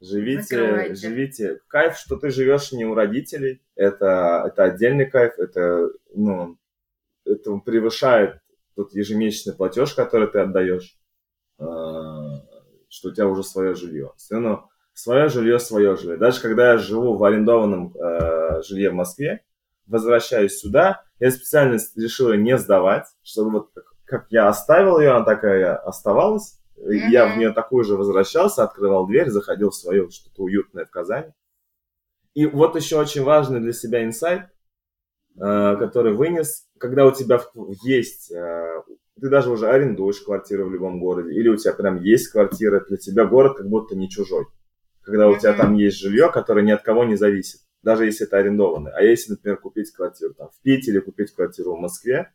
Живите, 0.01 0.43
Закрывайте. 0.43 0.95
живите. 0.95 1.59
Кайф, 1.67 1.97
что 1.97 2.17
ты 2.17 2.29
живешь 2.29 2.71
не 2.73 2.85
у 2.85 2.93
родителей, 2.93 3.61
это, 3.75 4.43
это 4.45 4.65
отдельный 4.65 5.05
кайф, 5.05 5.39
это, 5.39 5.89
ну, 6.13 6.57
это 7.25 7.57
превышает 7.57 8.39
тот 8.75 8.93
ежемесячный 8.93 9.55
платеж, 9.55 9.93
который 9.93 10.27
ты 10.27 10.39
отдаешь, 10.39 10.97
а, 11.57 12.41
что 12.89 13.09
у 13.09 13.11
тебя 13.13 13.27
уже 13.27 13.43
свое 13.43 13.73
жилье. 13.73 14.11
Все 14.17 14.35
равно 14.35 14.69
свое 14.93 15.29
жилье, 15.29 15.59
свое 15.59 15.95
жилье. 15.95 16.17
Даже 16.17 16.41
когда 16.41 16.73
я 16.73 16.77
живу 16.77 17.15
в 17.17 17.23
арендованном 17.23 17.95
э, 17.95 18.61
жилье 18.63 18.91
в 18.91 18.95
Москве, 18.95 19.43
возвращаюсь 19.87 20.57
сюда, 20.57 21.03
я 21.19 21.31
специально 21.31 21.77
решил 21.95 22.31
ее 22.31 22.41
не 22.41 22.57
сдавать, 22.57 23.05
чтобы 23.23 23.51
вот 23.51 23.71
как, 23.73 23.85
как 24.05 24.25
я 24.29 24.47
оставил 24.47 24.99
ее, 24.99 25.11
она 25.11 25.25
такая 25.25 25.75
оставалась, 25.75 26.59
Mm-hmm. 26.77 27.09
Я 27.09 27.33
в 27.33 27.37
нее 27.37 27.51
такой 27.51 27.83
же 27.83 27.95
возвращался, 27.95 28.63
открывал 28.63 29.07
дверь, 29.07 29.29
заходил 29.29 29.69
в 29.69 29.75
свое 29.75 30.09
что-то 30.09 30.43
уютное 30.43 30.85
в 30.85 30.91
Казани. 30.91 31.31
И 32.33 32.45
вот 32.45 32.75
еще 32.75 32.99
очень 32.99 33.23
важный 33.23 33.61
для 33.61 33.71
себя 33.71 34.03
инсайт, 34.03 34.49
э, 35.37 35.75
который 35.77 36.13
вынес, 36.13 36.67
когда 36.77 37.05
у 37.05 37.11
тебя 37.11 37.41
есть, 37.83 38.29
э, 38.31 38.83
ты 39.19 39.29
даже 39.29 39.51
уже 39.51 39.69
арендуешь 39.69 40.19
квартиру 40.19 40.67
в 40.67 40.73
любом 40.73 40.99
городе, 40.99 41.33
или 41.33 41.47
у 41.47 41.55
тебя 41.55 41.73
прям 41.73 42.01
есть 42.01 42.27
квартира, 42.27 42.81
для 42.81 42.97
тебя 42.97 43.25
город 43.25 43.57
как 43.57 43.69
будто 43.69 43.95
не 43.95 44.09
чужой. 44.09 44.45
Когда 45.01 45.29
у 45.29 45.37
тебя 45.37 45.53
там 45.53 45.75
есть 45.75 45.97
жилье, 45.97 46.29
которое 46.29 46.65
ни 46.65 46.71
от 46.71 46.81
кого 46.81 47.05
не 47.05 47.15
зависит. 47.15 47.61
Даже 47.85 48.05
если 48.05 48.25
это 48.25 48.37
арендованный. 48.37 48.91
А 48.91 49.01
если, 49.03 49.33
например, 49.33 49.57
купить 49.57 49.91
квартиру 49.91 50.33
там, 50.33 50.49
в 50.49 50.59
Питере, 50.61 51.01
купить 51.01 51.31
квартиру 51.31 51.75
в 51.75 51.79
Москве, 51.79 52.33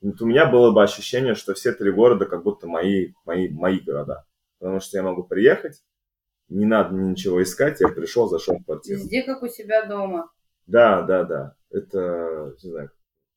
вот 0.00 0.20
у 0.22 0.26
меня 0.26 0.46
было 0.46 0.72
бы 0.72 0.82
ощущение, 0.82 1.34
что 1.34 1.52
все 1.52 1.72
три 1.72 1.92
города 1.92 2.24
как 2.24 2.42
будто 2.42 2.66
мои, 2.66 3.12
мои, 3.26 3.50
мои 3.50 3.80
города. 3.80 4.24
Потому 4.58 4.80
что 4.80 4.96
я 4.96 5.02
могу 5.02 5.24
приехать, 5.24 5.84
не 6.48 6.64
надо 6.64 6.94
ничего 6.94 7.42
искать, 7.42 7.80
я 7.80 7.88
пришел, 7.88 8.28
зашел 8.28 8.58
в 8.58 8.64
квартиру. 8.64 9.00
Везде 9.00 9.24
как 9.24 9.42
у 9.42 9.48
себя 9.48 9.84
дома. 9.84 10.30
Да, 10.66 11.02
да, 11.02 11.24
да. 11.24 11.54
Это, 11.70 12.54
не 12.62 12.70
знаю, 12.70 12.90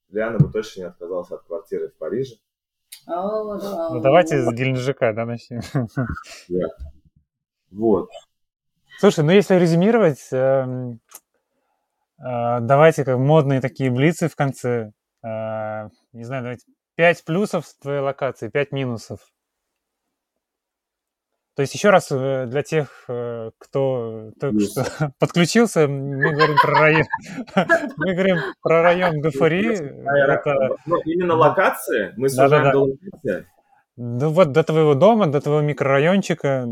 Лиана 0.10 0.38
бы 0.39 0.49
точно 0.54 0.80
не 0.80 0.88
отказалась 0.88 1.32
от 1.32 1.43
квартиры 1.43 1.89
в 1.89 1.97
Париже. 1.97 2.36
О, 3.08 3.58
да. 3.58 3.89
Ну, 3.89 3.99
давайте 3.99 4.41
с 4.41 4.49
Геленджика, 4.54 5.12
да, 5.12 5.26
начнем. 5.26 5.62
Да. 6.47 6.68
Вот. 7.72 8.10
Слушай, 8.99 9.26
ну 9.26 9.32
если 9.32 9.56
резюмировать, 9.56 10.28
эм, 10.32 11.02
давайте 12.22 13.03
как 13.03 13.17
модные 13.17 13.61
такие 13.61 13.91
блицы 13.91 14.30
в 14.30 14.36
конце. 14.36 14.91
Э, 15.24 15.89
не 16.13 16.24
знаю, 16.24 16.43
давайте 16.43 16.65
5 16.95 17.26
плюсов 17.26 17.65
с 17.65 17.78
твоей 17.78 17.99
локации, 17.99 18.49
5 18.49 18.72
минусов. 18.72 19.19
То 21.55 21.63
есть 21.63 21.74
еще 21.74 21.89
раз 21.89 22.07
э, 22.11 22.45
для 22.47 22.63
тех, 22.63 23.03
э, 23.09 23.51
кто 23.57 24.32
только 24.39 24.57
Плюс. 24.57 24.72
что 24.72 25.11
подключился, 25.19 25.88
мы 25.88 26.32
говорим 26.32 26.55
про 26.61 26.72
район, 26.80 27.03
мы 27.97 28.13
говорим 28.13 28.38
про 28.61 28.82
район. 28.82 29.22
Это, 29.22 29.32
Ну, 30.86 31.01
именно 31.03 31.36
локации, 31.36 32.13
мы 32.15 32.30
сужаем 32.30 32.72
до 32.72 32.80
локации. 32.80 33.47
ну 33.97 34.30
вот 34.30 34.53
до 34.53 34.63
твоего 34.63 34.95
дома, 34.95 35.28
до 35.28 35.41
твоего 35.41 35.61
микрорайончика. 35.61 36.67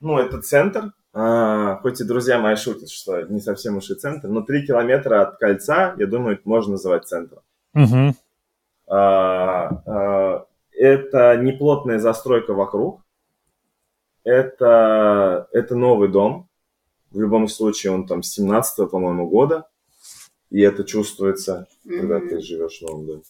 Ну, 0.00 0.18
это 0.18 0.40
центр. 0.40 0.92
А, 1.16 1.76
хоть 1.76 2.00
и 2.00 2.04
друзья 2.04 2.40
мои 2.40 2.56
шутят, 2.56 2.90
что 2.90 3.22
не 3.22 3.40
совсем 3.40 3.76
уж 3.76 3.88
и 3.88 3.94
центр, 3.94 4.26
но 4.26 4.42
3 4.42 4.66
километра 4.66 5.22
от 5.22 5.38
кольца, 5.38 5.94
я 5.96 6.06
думаю, 6.08 6.34
это 6.34 6.48
можно 6.48 6.72
называть 6.72 7.06
центром. 7.06 7.42
Мгм. 7.72 8.16
А, 8.88 9.68
а, 9.86 10.46
это 10.72 11.36
неплотная 11.36 12.00
застройка 12.00 12.52
вокруг. 12.52 13.00
Это, 14.24 15.48
это 15.52 15.76
новый 15.76 16.08
дом. 16.08 16.48
В 17.12 17.20
любом 17.20 17.46
случае, 17.46 17.92
он 17.92 18.08
там 18.08 18.24
с 18.24 18.32
17 18.32 18.88
по-моему, 18.88 19.28
года. 19.28 19.68
И 20.50 20.60
это 20.60 20.82
чувствуется, 20.82 21.68
когда 21.84 22.18
Мгм. 22.18 22.28
ты 22.28 22.40
живешь 22.40 22.78
в 22.78 22.82
новом 22.82 23.06
доме. 23.06 23.22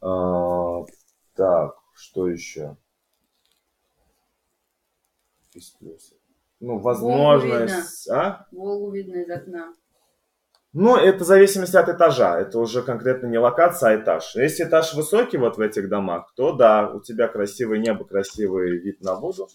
А, 0.00 0.84
так, 1.36 1.76
что 1.94 2.28
еще? 2.28 2.76
Из 5.54 5.70
плюсов. 5.70 6.15
Ну, 6.66 6.80
возможность... 6.80 8.08
А? 8.10 8.44
Волгу 8.50 8.90
видно 8.90 9.22
из 9.22 9.30
окна. 9.30 9.72
Ну, 10.72 10.96
это 10.96 11.22
в 11.22 11.26
зависимости 11.26 11.76
от 11.76 11.88
этажа. 11.88 12.40
Это 12.40 12.58
уже 12.58 12.82
конкретно 12.82 13.28
не 13.28 13.38
локация, 13.38 13.90
а 13.90 13.96
этаж. 14.02 14.34
Если 14.34 14.64
этаж 14.64 14.92
высокий 14.94 15.38
вот 15.38 15.58
в 15.58 15.60
этих 15.60 15.88
домах, 15.88 16.32
то 16.34 16.52
да, 16.52 16.90
у 16.90 17.00
тебя 17.00 17.28
красивое 17.28 17.78
небо, 17.78 18.04
красивый 18.04 18.78
вид 18.78 19.00
на 19.00 19.14
воду. 19.14 19.48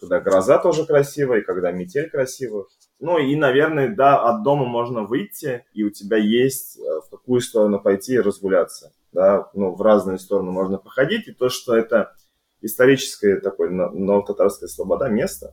Когда 0.00 0.20
гроза 0.20 0.56
тоже 0.56 0.86
красивая, 0.86 1.40
и 1.40 1.44
когда 1.44 1.70
метель 1.70 2.08
красивая. 2.08 2.64
Ну 2.98 3.18
и, 3.18 3.36
наверное, 3.36 3.94
да, 3.94 4.22
от 4.22 4.42
дома 4.42 4.64
можно 4.64 5.02
выйти, 5.02 5.66
и 5.74 5.84
у 5.84 5.90
тебя 5.90 6.16
есть 6.16 6.78
э, 6.78 7.00
в 7.06 7.10
какую 7.10 7.42
сторону 7.42 7.78
пойти 7.78 8.14
и 8.14 8.20
разгуляться. 8.20 8.90
Да, 9.12 9.50
ну, 9.52 9.74
в 9.74 9.82
разные 9.82 10.18
стороны 10.18 10.50
можно 10.50 10.78
походить. 10.78 11.28
И 11.28 11.32
то, 11.32 11.50
что 11.50 11.76
это 11.76 12.14
историческое 12.62 13.36
такое 13.36 13.68
но- 13.68 13.90
новотатарская 13.90 14.68
слобода 14.70 15.10
место, 15.10 15.52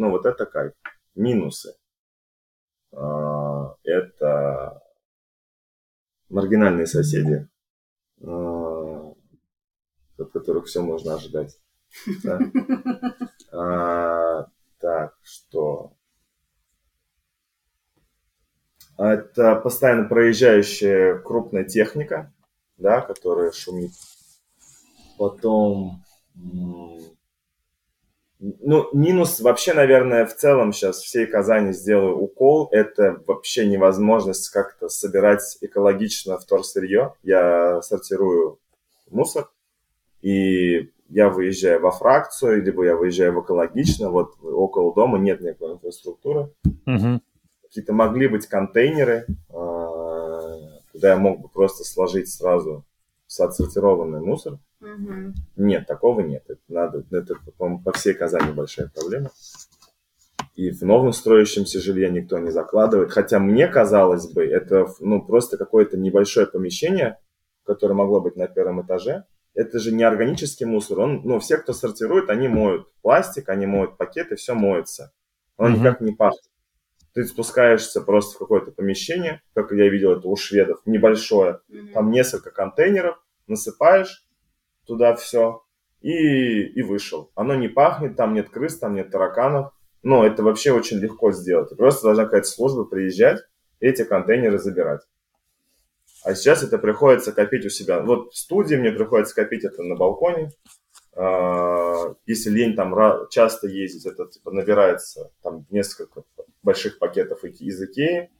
ну, 0.00 0.10
вот 0.10 0.24
это 0.24 0.46
кайф. 0.46 0.72
Минусы. 1.14 1.76
А, 2.92 3.74
это 3.84 4.82
маргинальные 6.30 6.86
соседи, 6.86 7.46
а, 8.22 9.12
от 10.18 10.30
которых 10.32 10.66
все 10.66 10.80
можно 10.80 11.14
ожидать. 11.14 11.58
Да? 12.24 12.38
А, 13.52 14.46
Так, 14.78 15.16
что? 15.22 15.92
Это 18.96 19.56
постоянно 19.56 20.08
проезжающая 20.08 21.18
крупная 21.18 21.64
техника, 21.64 22.32
да, 22.76 23.00
которая 23.00 23.50
шумит. 23.50 23.90
Потом, 25.18 26.02
ну, 28.40 28.88
минус 28.94 29.40
вообще, 29.40 29.74
наверное, 29.74 30.24
в 30.24 30.34
целом 30.34 30.72
сейчас 30.72 31.00
всей 31.00 31.26
Казани 31.26 31.72
сделаю 31.72 32.16
укол. 32.16 32.68
Это 32.72 33.22
вообще 33.26 33.66
невозможность 33.66 34.48
как-то 34.48 34.88
собирать 34.88 35.58
экологично 35.60 36.38
вторсырье. 36.38 37.14
Я 37.22 37.82
сортирую 37.82 38.58
мусор, 39.10 39.50
и 40.22 40.90
я 41.10 41.28
выезжаю 41.28 41.80
во 41.80 41.90
фракцию, 41.90 42.62
либо 42.64 42.84
я 42.84 42.96
выезжаю 42.96 43.34
в 43.34 43.44
экологично. 43.44 44.10
Вот 44.10 44.32
около 44.42 44.94
дома 44.94 45.18
нет 45.18 45.42
никакой 45.42 45.74
инфраструктуры. 45.74 46.50
Мгм. 46.86 47.20
Какие-то 47.62 47.92
могли 47.92 48.26
быть 48.26 48.46
контейнеры, 48.46 49.26
а, 49.50 50.56
куда 50.92 51.10
я 51.10 51.16
мог 51.16 51.40
бы 51.40 51.48
просто 51.48 51.84
сложить 51.84 52.30
сразу 52.30 52.84
отсортированный 53.38 54.20
мусор. 54.20 54.58
Мгм. 54.80 55.34
Нет, 55.56 55.86
такого 55.86 56.20
нет. 56.20 56.44
Это 56.48 56.60
надо, 56.68 57.04
это, 57.10 57.34
по-моему, 57.58 57.82
по 57.82 57.92
всей 57.92 58.14
Казани 58.14 58.52
большая 58.52 58.88
проблема. 58.88 59.30
И 60.54 60.70
в 60.70 60.82
новом 60.82 61.12
строящемся 61.12 61.80
жилье 61.80 62.10
никто 62.10 62.38
не 62.38 62.50
закладывает. 62.50 63.12
Хотя 63.12 63.38
мне 63.38 63.68
казалось 63.68 64.30
бы, 64.32 64.44
это 64.44 64.86
ну, 65.00 65.22
просто 65.22 65.56
какое-то 65.56 65.96
небольшое 65.96 66.46
помещение, 66.46 67.18
которое 67.64 67.94
могло 67.94 68.20
быть 68.20 68.36
на 68.36 68.48
первом 68.48 68.82
этаже. 68.82 69.24
Это 69.54 69.78
же 69.78 69.92
не 69.92 70.02
органический 70.04 70.66
мусор. 70.66 71.00
Он, 71.00 71.22
ну, 71.24 71.38
все, 71.40 71.58
кто 71.58 71.72
сортирует, 71.72 72.30
они 72.30 72.48
моют 72.48 72.92
пластик, 73.02 73.48
они 73.48 73.66
моют 73.66 73.96
пакеты, 73.96 74.36
все 74.36 74.54
моется. 74.54 75.12
Он 75.56 75.72
Мгм. 75.72 75.80
никак 75.80 76.00
не 76.00 76.12
пахнет. 76.12 76.42
Ты 77.12 77.24
спускаешься 77.24 78.00
просто 78.00 78.36
в 78.36 78.38
какое-то 78.38 78.70
помещение, 78.70 79.42
как 79.54 79.72
я 79.72 79.88
видел 79.88 80.12
это 80.12 80.28
у 80.28 80.36
шведов, 80.36 80.80
небольшое, 80.86 81.60
Мгм. 81.68 81.88
там 81.92 82.10
несколько 82.10 82.50
контейнеров, 82.50 83.20
насыпаешь 83.48 84.24
туда 84.90 85.14
все 85.14 85.62
и, 86.00 86.62
и 86.64 86.82
вышел. 86.82 87.30
Оно 87.36 87.54
не 87.54 87.68
пахнет, 87.68 88.16
там 88.16 88.34
нет 88.34 88.50
крыс, 88.50 88.76
там 88.76 88.94
нет 88.94 89.10
тараканов. 89.10 89.72
Но 90.02 90.26
это 90.26 90.42
вообще 90.42 90.72
очень 90.72 90.98
легко 90.98 91.30
сделать. 91.30 91.76
Просто 91.76 92.04
должна 92.04 92.24
какая-то 92.24 92.48
служба 92.48 92.84
приезжать 92.84 93.40
эти 93.78 94.02
контейнеры 94.02 94.58
забирать. 94.58 95.02
А 96.24 96.34
сейчас 96.34 96.64
это 96.64 96.76
приходится 96.78 97.32
копить 97.32 97.64
у 97.66 97.68
себя. 97.68 98.00
Вот 98.00 98.32
в 98.32 98.36
студии 98.36 98.74
мне 98.74 98.90
приходится 98.90 99.34
копить 99.34 99.64
это 99.64 99.82
на 99.82 99.94
балконе. 99.94 100.50
А, 101.14 102.14
Если 102.26 102.50
лень 102.50 102.74
там 102.74 102.94
часто 103.30 103.68
ездить, 103.68 104.06
это 104.06 104.26
типа 104.26 104.50
набирается 104.50 105.30
там 105.42 105.66
несколько 105.70 106.24
больших 106.62 106.98
пакетов 106.98 107.44
из 107.44 107.80
Икеи, 107.80 108.30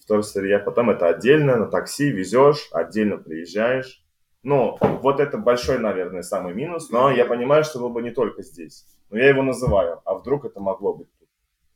вторсырья, 0.00 0.60
потом 0.60 0.90
это 0.90 1.08
отдельно 1.08 1.56
на 1.56 1.66
такси 1.66 2.10
везешь, 2.10 2.68
отдельно 2.70 3.16
приезжаешь. 3.18 4.05
Ну, 4.46 4.76
вот 4.80 5.18
это 5.18 5.38
большой, 5.38 5.80
наверное, 5.80 6.22
самый 6.22 6.54
минус, 6.54 6.90
но 6.90 7.10
я 7.10 7.24
понимаю, 7.24 7.64
что 7.64 7.80
был 7.80 7.88
бы 7.88 8.00
не 8.00 8.12
только 8.12 8.44
здесь. 8.44 8.86
Но 9.10 9.18
я 9.18 9.30
его 9.30 9.42
называю, 9.42 10.00
а 10.04 10.14
вдруг 10.14 10.44
это 10.44 10.60
могло 10.60 10.94
быть 10.94 11.08
тут. 11.18 11.28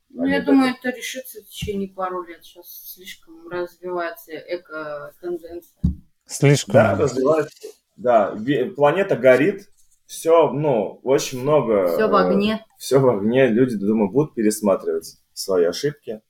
Ну, 0.07 0.23
Они 0.23 0.31
я 0.31 0.41
думаю, 0.41 0.73
это 0.73 0.95
решится 0.95 1.41
в 1.41 1.47
течение 1.47 1.89
пару 1.89 2.23
лет. 2.23 2.45
Сейчас 2.45 2.93
слишком 2.93 3.45
развивается 3.49 4.31
эко-тенденция. 4.31 5.81
Слишком. 6.25 6.71
Да, 6.71 6.95
развивается. 6.95 7.67
Да, 7.97 8.37
планета 8.77 9.17
горит, 9.17 9.67
все, 10.05 10.49
ну, 10.49 11.01
очень 11.03 11.41
много... 11.41 11.89
Все 11.89 12.07
в 12.07 12.15
огне. 12.15 12.65
Все 12.77 12.99
в 12.99 13.09
огне. 13.09 13.47
Люди, 13.47 13.75
думаю, 13.75 14.09
будут 14.09 14.33
пересматривать 14.33 15.17
свои 15.33 15.65
ошибки 15.65 16.21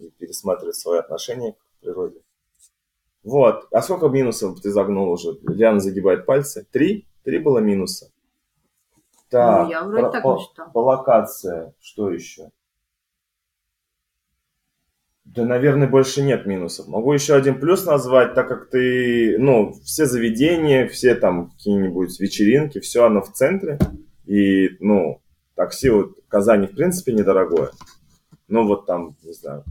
и 0.00 0.10
пересматривать 0.10 0.74
свои 0.74 0.98
отношения 0.98 1.52
к 1.52 1.80
природе. 1.80 2.22
Вот. 3.26 3.66
А 3.72 3.82
сколько 3.82 4.06
минусов 4.08 4.60
ты 4.60 4.70
загнул 4.70 5.10
уже? 5.10 5.36
Лиана 5.42 5.80
загибает 5.80 6.26
пальцы. 6.26 6.64
Три? 6.70 7.08
Три 7.24 7.38
было 7.40 7.58
минуса. 7.58 8.12
Так, 9.28 9.64
Ну, 9.64 9.70
я 9.70 9.82
вроде 9.82 10.02
про- 10.02 10.12
так 10.12 10.22
по, 10.22 10.72
по 10.72 10.78
локации, 10.84 11.74
что 11.80 12.10
еще? 12.12 12.50
Да, 15.24 15.44
наверное, 15.44 15.88
больше 15.88 16.22
нет 16.22 16.46
минусов. 16.46 16.86
Могу 16.86 17.12
еще 17.12 17.34
один 17.34 17.58
плюс 17.58 17.84
назвать, 17.84 18.34
так 18.34 18.46
как 18.46 18.70
ты, 18.70 19.36
ну, 19.40 19.72
все 19.82 20.06
заведения, 20.06 20.86
все 20.86 21.16
там 21.16 21.50
какие-нибудь 21.50 22.18
вечеринки, 22.20 22.78
все 22.78 23.04
оно 23.06 23.22
в 23.22 23.32
центре. 23.32 23.78
И, 24.24 24.76
ну, 24.78 25.20
такси 25.56 25.90
вот 25.90 26.16
в 26.24 26.28
Казани, 26.28 26.68
в 26.68 26.76
принципе, 26.76 27.12
недорогое. 27.12 27.72
Ну, 28.46 28.68
вот 28.68 28.86
там, 28.86 29.16
не 29.24 29.32
знаю, 29.32 29.64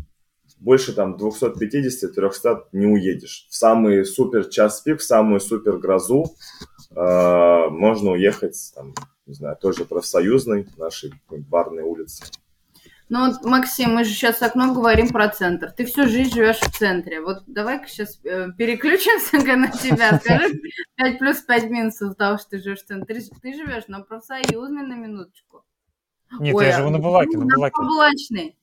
больше 0.66 0.93
там 0.93 1.16
250-300 1.16 2.63
не 2.72 2.88
уедешь. 2.88 3.45
В 3.49 3.55
самый 3.55 4.03
супер 4.03 4.45
час 4.45 4.82
пик, 4.82 4.99
в 4.99 5.03
самую 5.03 5.39
супер 5.39 5.78
грозу 5.78 6.36
э, 6.89 7.70
можно 7.70 8.11
уехать, 8.11 8.74
там, 8.74 8.95
не 9.28 9.36
знаю, 9.36 9.57
тоже 9.61 9.86
профсоюзной, 9.86 10.68
нашей 10.78 11.13
барной 11.30 11.84
улицы. 11.84 12.24
Ну, 13.09 13.28
вот, 13.28 13.45
Максим, 13.45 13.93
мы 13.93 14.03
же 14.03 14.09
сейчас 14.09 14.41
окно 14.41 14.74
говорим 14.74 15.09
про 15.09 15.30
центр. 15.30 15.72
Ты 15.72 15.86
всю 15.86 16.07
жизнь 16.07 16.34
живешь 16.34 16.57
в 16.57 16.76
центре. 16.76 17.22
Вот 17.22 17.43
давай-ка 17.45 17.88
сейчас 17.88 18.20
э, 18.24 18.47
переключимся 18.57 19.38
на 19.55 19.68
тебя. 19.70 20.20
Скажи 20.20 20.59
5 20.95 21.20
плюс 21.20 21.41
5 21.41 21.70
минусов 21.70 22.16
того, 22.16 22.39
что 22.39 22.49
ты 22.49 22.63
живешь 22.63 22.82
в 22.82 22.88
центре. 22.88 23.20
Ты, 23.20 23.30
ты 23.39 23.53
живешь 23.53 23.88
на 23.88 23.99
профсоюзной 23.99 24.82
на 24.82 24.95
минуточку. 24.95 25.63
Нет, 26.39 26.55
Ой, 26.55 26.66
я 26.66 26.78
живу 26.78 26.89
на 26.89 26.97
Булаке, 26.97 27.38
на 27.38 27.45
Булаке. 27.45 27.80
На 27.80 27.88
Булачной. 27.88 28.57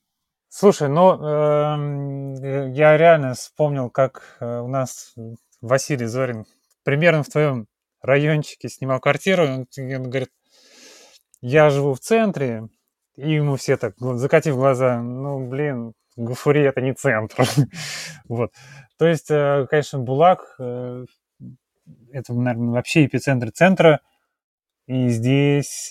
Слушай, 0.55 0.91
ну, 0.91 1.15
э, 1.15 2.73
я 2.75 2.99
реально 2.99 3.33
вспомнил, 3.33 3.89
как 3.89 4.37
э, 4.39 4.61
у 4.61 4.69
нас 4.69 5.15
Василий 5.63 6.05
Зорин 6.05 6.45
примерно 6.85 7.23
в 7.23 7.29
твоем 7.29 7.69
райончике 8.03 8.69
снимал 8.69 9.01
квартиру. 9.01 9.45
Он, 9.45 9.67
он 9.79 10.11
говорит, 10.11 10.29
я 11.41 11.71
живу 11.71 11.95
в 11.95 12.01
центре, 12.01 12.69
и 13.17 13.33
ему 13.33 13.57
все 13.57 13.79
так, 13.79 13.95
закатив 13.99 14.57
глаза, 14.57 15.01
ну, 15.01 15.49
блин, 15.49 15.95
Гафури 16.17 16.61
это 16.61 16.83
не 16.83 16.93
центр. 16.93 17.49
вот. 18.29 18.53
То 18.99 19.07
есть, 19.07 19.31
э, 19.31 19.67
конечно, 19.71 20.01
Булак 20.01 20.57
э, 20.59 21.07
это, 22.13 22.35
наверное, 22.35 22.75
вообще 22.75 23.07
эпицентр 23.07 23.53
центра. 23.53 24.03
И 24.87 25.09
здесь 25.09 25.91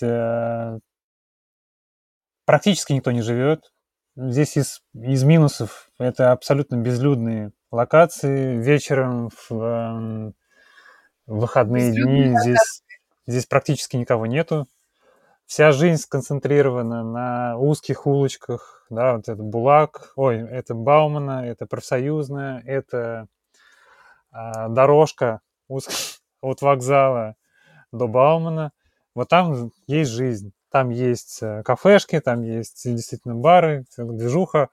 практически 2.44 2.92
никто 2.92 3.10
не 3.10 3.22
живет. 3.22 3.72
Здесь 4.14 4.56
из, 4.56 4.82
из 4.94 5.24
минусов 5.24 5.88
это 5.98 6.32
абсолютно 6.32 6.76
безлюдные 6.76 7.52
локации. 7.70 8.56
Вечером 8.56 9.30
в, 9.30 9.50
в 9.50 10.32
выходные 11.26 11.92
дни 11.92 12.34
здесь, 12.38 12.82
здесь 13.26 13.46
практически 13.46 13.96
никого 13.96 14.26
нету 14.26 14.68
вся 15.52 15.72
жизнь 15.72 16.00
сконцентрирована 16.00 17.04
на 17.04 17.58
узких 17.58 18.06
улочках, 18.06 18.86
да, 18.88 19.16
вот 19.16 19.28
это 19.28 19.42
Булак, 19.42 20.12
ой, 20.16 20.38
это 20.38 20.74
Баумана, 20.74 21.46
это 21.46 21.66
профсоюзная, 21.66 22.62
это 22.64 23.28
а, 24.30 24.68
дорожка 24.68 25.42
от 26.40 26.62
вокзала 26.62 27.36
до 27.92 28.08
Баумана. 28.08 28.72
Вот 29.14 29.28
там 29.28 29.70
есть 29.86 30.10
жизнь, 30.10 30.52
там 30.72 30.90
есть 30.90 31.42
э, 31.42 31.62
кафешки, 31.62 32.18
там 32.20 32.42
есть 32.42 32.82
действительно 32.84 33.34
бары, 33.34 33.84
движуха. 33.96 34.70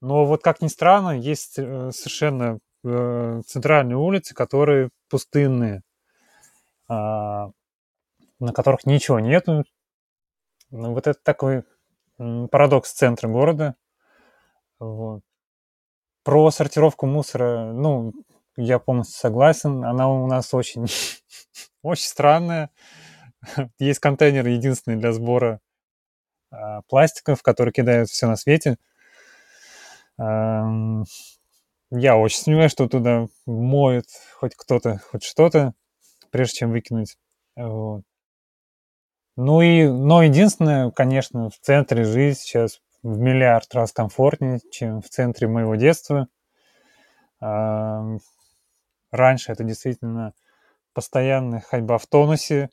Но 0.00 0.24
вот 0.24 0.42
как 0.42 0.60
ни 0.62 0.68
странно, 0.68 1.18
есть 1.18 1.58
э, 1.58 1.90
совершенно 1.92 2.58
э, 2.84 3.42
центральные 3.46 3.96
улицы, 3.96 4.34
которые 4.34 4.90
пустынные. 5.08 5.82
А, 6.88 7.50
на 8.38 8.52
которых 8.52 8.86
ничего 8.86 9.20
нету. 9.20 9.64
Ну, 10.70 10.94
вот 10.94 11.06
это 11.06 11.18
такой 11.22 11.64
парадокс 12.18 12.92
центра 12.92 13.28
города. 13.28 13.76
Вот. 14.78 15.22
Про 16.22 16.50
сортировку 16.50 17.06
мусора, 17.06 17.72
ну, 17.72 18.12
я 18.56 18.78
полностью 18.78 19.18
согласен. 19.18 19.84
Она 19.84 20.08
у 20.08 20.26
нас 20.26 20.52
очень, 20.54 20.86
очень 21.82 22.06
странная. 22.06 22.70
Есть 23.78 24.00
контейнер 24.00 24.46
единственный 24.46 24.96
для 24.96 25.12
сбора 25.12 25.60
а, 26.50 26.82
пластика, 26.82 27.36
в 27.36 27.42
который 27.42 27.72
кидают 27.72 28.08
все 28.08 28.26
на 28.26 28.36
свете. 28.36 28.76
А, 30.18 30.64
я 31.90 32.16
очень 32.16 32.38
сомневаюсь, 32.38 32.72
что 32.72 32.88
туда 32.88 33.28
моют 33.46 34.06
хоть 34.34 34.54
кто-то, 34.54 35.00
хоть 35.10 35.22
что-то, 35.22 35.74
прежде 36.30 36.58
чем 36.58 36.70
выкинуть. 36.70 37.16
Вот. 37.56 38.02
Ну 39.36 39.60
и, 39.60 39.86
но 39.86 40.22
единственное, 40.22 40.90
конечно, 40.90 41.50
в 41.50 41.58
центре 41.60 42.04
жизнь 42.04 42.40
сейчас 42.40 42.80
в 43.02 43.18
миллиард 43.18 43.72
раз 43.74 43.92
комфортнее, 43.92 44.60
чем 44.70 45.02
в 45.02 45.10
центре 45.10 45.46
моего 45.46 45.76
детства. 45.76 46.28
Раньше 47.38 48.22
это 49.52 49.62
действительно 49.62 50.32
постоянная 50.94 51.60
ходьба 51.60 51.98
в 51.98 52.06
тонусе 52.06 52.70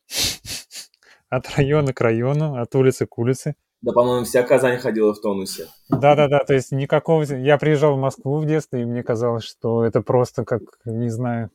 от 1.36 1.50
района 1.58 1.94
к 1.94 2.02
району, 2.02 2.60
от 2.60 2.76
улицы 2.76 3.06
к 3.06 3.18
улице. 3.18 3.56
Да, 3.82 3.92
по-моему, 3.92 4.24
вся 4.24 4.44
Казань 4.44 4.78
ходила 4.78 5.14
в 5.14 5.20
тонусе. 5.20 5.68
Да-да-да, 5.90 6.40
то 6.46 6.54
есть 6.54 6.72
никакого... 6.72 7.24
Я 7.24 7.58
приезжал 7.58 7.96
в 7.96 8.00
Москву 8.00 8.40
в 8.40 8.46
детстве, 8.46 8.84
и 8.84 8.86
мне 8.86 9.04
казалось, 9.04 9.44
что 9.44 9.84
это 9.84 10.02
просто 10.02 10.46
как, 10.46 10.62
не 10.86 11.10
знаю, 11.10 11.50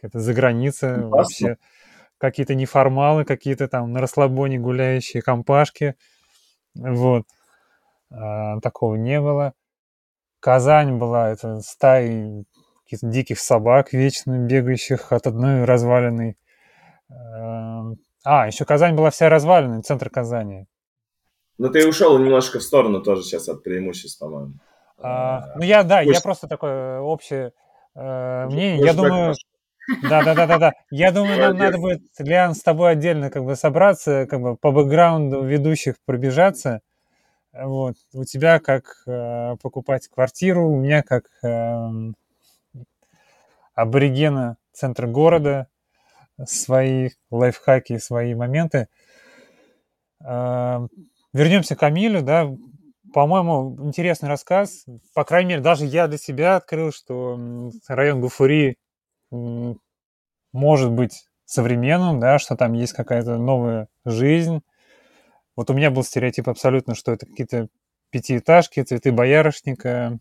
это 0.00 0.20
за 0.20 0.32
граница 0.32 1.08
вообще 1.08 1.56
какие-то 2.18 2.54
неформалы, 2.54 3.24
какие-то 3.24 3.66
там 3.66 3.92
на 3.92 4.00
расслабоне 4.00 4.58
гуляющие 4.58 5.22
компашки. 5.22 5.96
Вот. 6.74 7.24
А, 8.12 8.60
такого 8.60 8.94
не 8.94 9.20
было. 9.20 9.54
Казань 10.38 10.98
была, 10.98 11.30
это 11.30 11.60
стаи 11.60 12.44
каких-то 12.84 13.08
диких 13.08 13.40
собак, 13.40 13.92
вечно 13.92 14.38
бегающих 14.38 15.10
от 15.10 15.26
одной 15.26 15.64
развалины. 15.64 16.36
А, 18.24 18.46
еще 18.46 18.64
Казань 18.64 18.94
была 18.94 19.10
вся 19.10 19.28
развалена, 19.28 19.82
центр 19.82 20.10
Казани. 20.10 20.66
Ну, 21.58 21.68
ты 21.70 21.86
ушел 21.86 22.18
немножко 22.18 22.58
в 22.58 22.62
сторону 22.62 23.02
тоже 23.02 23.22
сейчас 23.22 23.48
от 23.48 23.62
преимуществ, 23.62 24.18
по-моему. 24.18 24.54
А, 24.98 25.52
ну, 25.56 25.62
я, 25.62 25.82
да, 25.82 26.02
Пусть... 26.02 26.14
я 26.16 26.20
просто 26.20 26.48
такое 26.48 27.00
общее 27.00 27.52
э, 27.94 28.46
мнение. 28.46 28.84
Я 28.84 28.94
думаю, 28.94 29.34
да, 30.02 30.24
да, 30.24 30.34
да, 30.34 30.46
да, 30.46 30.58
да. 30.58 30.72
Я 30.90 31.12
думаю, 31.12 31.38
нам 31.38 31.56
надо 31.56 31.78
будет, 31.78 32.02
Лиан, 32.18 32.54
с 32.54 32.62
тобой 32.62 32.92
отдельно 32.92 33.30
как 33.30 33.44
бы 33.44 33.54
собраться, 33.54 34.26
как 34.28 34.40
бы 34.40 34.56
по 34.56 34.70
бэкграунду 34.72 35.42
ведущих 35.42 35.96
пробежаться. 36.04 36.80
Вот. 37.52 37.96
У 38.12 38.24
тебя 38.24 38.58
как 38.58 39.02
э, 39.06 39.56
покупать 39.62 40.08
квартиру, 40.08 40.68
у 40.68 40.80
меня 40.80 41.02
как 41.02 41.24
э, 41.44 42.12
аборигена 43.74 44.56
центра 44.72 45.06
города, 45.06 45.68
свои 46.44 47.10
лайфхаки, 47.30 47.98
свои 47.98 48.34
моменты. 48.34 48.88
Э, 50.24 50.86
вернемся 51.32 51.76
к 51.76 51.80
Камилю, 51.80 52.22
да. 52.22 52.50
По-моему, 53.12 53.76
интересный 53.86 54.28
рассказ. 54.28 54.86
По 55.14 55.24
крайней 55.24 55.50
мере, 55.50 55.62
даже 55.62 55.84
я 55.84 56.08
для 56.08 56.18
себя 56.18 56.56
открыл, 56.56 56.90
что 56.92 57.70
район 57.86 58.20
Гуфури 58.20 58.76
может 60.52 60.90
быть 60.90 61.28
современным, 61.44 62.20
да, 62.20 62.38
что 62.38 62.56
там 62.56 62.72
есть 62.72 62.92
какая-то 62.92 63.36
новая 63.36 63.88
жизнь. 64.04 64.62
Вот 65.56 65.70
у 65.70 65.74
меня 65.74 65.90
был 65.90 66.02
стереотип 66.02 66.48
абсолютно, 66.48 66.94
что 66.94 67.12
это 67.12 67.26
какие-то 67.26 67.68
пятиэтажки, 68.10 68.82
цветы 68.82 69.12
боярышника, 69.12 70.18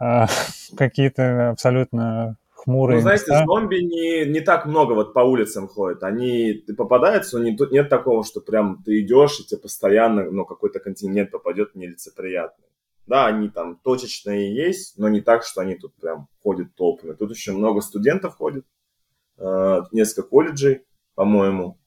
э, 0.00 0.24
какие-то 0.76 1.50
абсолютно 1.50 2.36
хмурые. 2.66 2.96
Ну, 2.96 3.02
знаете, 3.02 3.30
места. 3.30 3.44
зомби 3.46 3.76
не, 3.76 4.26
не 4.26 4.40
так 4.40 4.66
много 4.66 4.92
вот 4.92 5.14
по 5.14 5.20
улицам 5.20 5.68
ходят. 5.68 6.02
Они 6.02 6.64
попадаются, 6.76 7.38
но 7.38 7.44
не, 7.44 7.56
тут 7.56 7.70
нет 7.70 7.88
такого, 7.88 8.24
что 8.24 8.40
прям 8.40 8.82
ты 8.84 9.00
идешь, 9.00 9.40
и 9.40 9.46
тебе 9.46 9.60
постоянно 9.60 10.30
ну, 10.30 10.44
какой-то 10.44 10.80
континент 10.80 11.30
попадет 11.30 11.74
нелицеприятный. 11.74 12.66
Да, 13.06 13.26
они 13.26 13.48
там 13.48 13.76
точечные 13.76 14.52
есть, 14.54 14.98
но 14.98 15.08
не 15.08 15.20
так, 15.20 15.44
что 15.44 15.60
они 15.60 15.76
тут 15.76 15.94
прям 15.94 16.28
ходят 16.42 16.74
толпами. 16.74 17.12
Тут 17.12 17.30
еще 17.30 17.52
много 17.52 17.80
студентов 17.80 18.34
ходит, 18.36 18.66
э, 19.38 19.82
несколько 19.92 20.28
колледжей, 20.28 20.82
по-моему. 21.14 21.78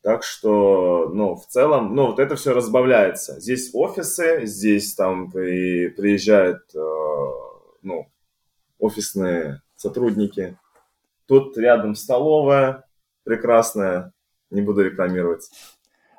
Так 0.00 0.22
что, 0.22 1.10
ну, 1.12 1.34
в 1.34 1.46
целом, 1.48 1.94
ну, 1.94 2.06
вот 2.06 2.18
это 2.18 2.36
все 2.36 2.54
разбавляется. 2.54 3.38
Здесь 3.40 3.70
офисы, 3.74 4.46
здесь 4.46 4.94
там 4.94 5.30
при, 5.30 5.88
приезжают, 5.88 6.62
э, 6.74 6.78
ну, 7.82 8.06
офисные 8.78 9.60
сотрудники. 9.78 10.58
Тут 11.26 11.56
рядом 11.56 11.94
столовая 11.94 12.84
прекрасная, 13.24 14.12
не 14.50 14.62
буду 14.62 14.82
рекламировать. 14.82 15.50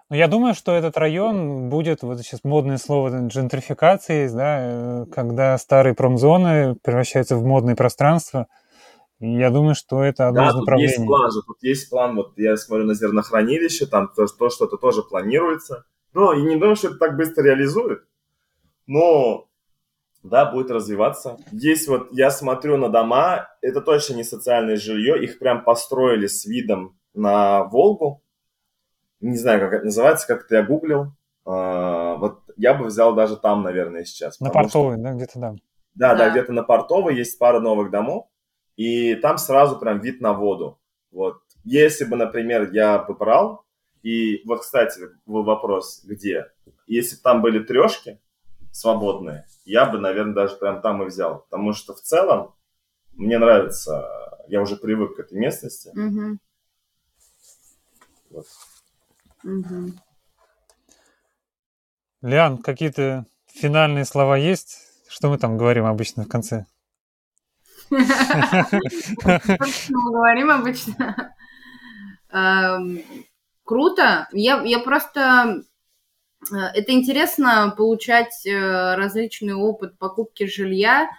Ну, 0.10 0.16
я 0.16 0.28
думаю, 0.28 0.56
что 0.56 0.74
этот 0.74 0.98
район 0.98 1.70
будет, 1.70 2.02
вот 2.02 2.20
сейчас 2.20 2.44
модное 2.44 2.78
слово 2.78 3.28
джентрификации, 3.28 4.28
да, 4.28 4.60
э, 4.62 5.06
когда 5.12 5.58
старые 5.58 5.94
промзоны 5.94 6.76
превращаются 6.82 7.36
в 7.36 7.44
модное 7.44 7.76
пространство. 7.76 8.48
И 9.20 9.32
я 9.38 9.52
думаю, 9.52 9.76
что 9.76 10.04
это 10.04 10.30
одно 10.30 10.42
да, 10.42 10.50
из 10.50 10.56
направлений. 10.56 10.94
есть 10.94 11.06
план 11.06 11.32
же, 11.32 11.42
тут 11.46 11.58
есть 11.62 11.90
план, 11.90 12.16
вот 12.16 12.34
я 12.38 12.58
смотрю 12.58 12.86
на 12.86 12.96
зернохранилище, 12.96 13.86
там 13.86 14.10
то, 14.16 14.26
то 14.26 14.50
что-то 14.50 14.78
тоже 14.78 15.04
планируется. 15.04 15.86
Ну, 16.14 16.34
и 16.34 16.42
не 16.42 16.56
думаю, 16.56 16.76
что 16.76 16.88
это 16.88 16.98
так 16.98 17.16
быстро 17.16 17.44
реализует, 17.44 18.04
но 18.88 19.49
да, 20.30 20.46
будет 20.46 20.72
развиваться. 20.72 21.38
Есть 21.52 21.88
вот, 21.88 22.08
я 22.12 22.32
смотрю 22.32 22.78
на 22.78 22.90
дома, 22.90 23.50
это 23.62 23.82
точно 23.82 24.16
не 24.16 24.24
социальное 24.24 24.78
жилье, 24.78 25.22
их 25.24 25.40
прям 25.40 25.64
построили 25.64 26.28
с 26.28 26.46
видом 26.46 26.98
на 27.14 27.64
Волгу, 27.66 28.24
не 29.20 29.38
знаю, 29.38 29.60
как 29.60 29.74
это 29.74 29.86
называется, 29.86 30.28
как 30.28 30.46
это 30.46 30.56
я 30.58 30.64
гуглил. 30.64 31.14
А, 31.46 32.16
вот 32.16 32.42
я 32.56 32.74
бы 32.74 32.86
взял 32.86 33.14
даже 33.14 33.36
там, 33.36 33.64
наверное, 33.64 34.06
сейчас. 34.06 34.40
На 34.40 34.50
Портовой, 34.50 34.96
что... 34.96 35.04
да, 35.04 35.14
где-то 35.14 35.40
да. 35.40 35.56
Да, 35.96 36.16
да, 36.16 36.30
где-то 36.30 36.54
на 36.54 36.64
Портовой 36.64 37.16
есть 37.16 37.38
пара 37.38 37.60
новых 37.60 37.92
домов, 37.92 38.28
и 38.78 39.16
там 39.16 39.38
сразу 39.38 39.78
прям 39.78 40.00
вид 40.00 40.22
на 40.22 40.34
воду. 40.34 40.80
Вот. 41.12 41.42
Если 41.66 42.06
бы, 42.06 42.16
например, 42.16 42.70
я 42.72 43.00
бы 43.00 43.14
брал, 43.14 43.66
и 44.02 44.42
вот, 44.48 44.62
кстати, 44.62 45.02
был 45.26 45.44
вопрос, 45.44 46.02
где? 46.06 46.46
если 46.88 47.16
бы 47.16 47.22
там 47.22 47.42
были 47.42 47.60
трешки 47.64 48.20
свободные, 48.72 49.46
я 49.66 49.86
бы, 49.86 50.00
наверное, 50.00 50.34
даже 50.34 50.56
прям 50.56 50.82
там 50.82 51.04
и 51.04 51.06
взял. 51.06 51.40
Потому 51.50 51.74
что 51.74 51.94
в 51.94 52.02
целом 52.02 52.56
мне 53.14 53.38
нравится, 53.38 54.08
я 54.48 54.62
уже 54.62 54.76
привык 54.76 55.16
к 55.16 55.20
этой 55.20 55.38
местности. 55.38 55.90
Угу. 55.90 56.38
Вот. 58.32 58.46
Угу. 59.44 59.94
Лиан, 62.22 62.58
какие-то 62.58 63.26
финальные 63.48 64.06
слова 64.06 64.38
есть? 64.38 64.78
Что 65.08 65.30
мы 65.30 65.38
там 65.38 65.58
говорим 65.58 65.86
обычно 65.86 66.26
в 66.26 66.28
конце? 66.28 66.66
Что 67.88 67.98
мы 69.90 70.12
говорим 70.12 70.52
обычно? 70.52 71.34
Эм, 72.32 73.02
Круто. 73.70 74.28
Я, 74.32 74.64
я 74.64 74.80
просто... 74.80 75.62
э, 76.52 76.56
Это 76.76 76.92
интересно 76.92 77.74
получать 77.76 78.46
э, 78.46 78.96
различный 78.96 79.54
опыт 79.54 79.98
покупки 79.98 80.46
жилья, 80.46 81.10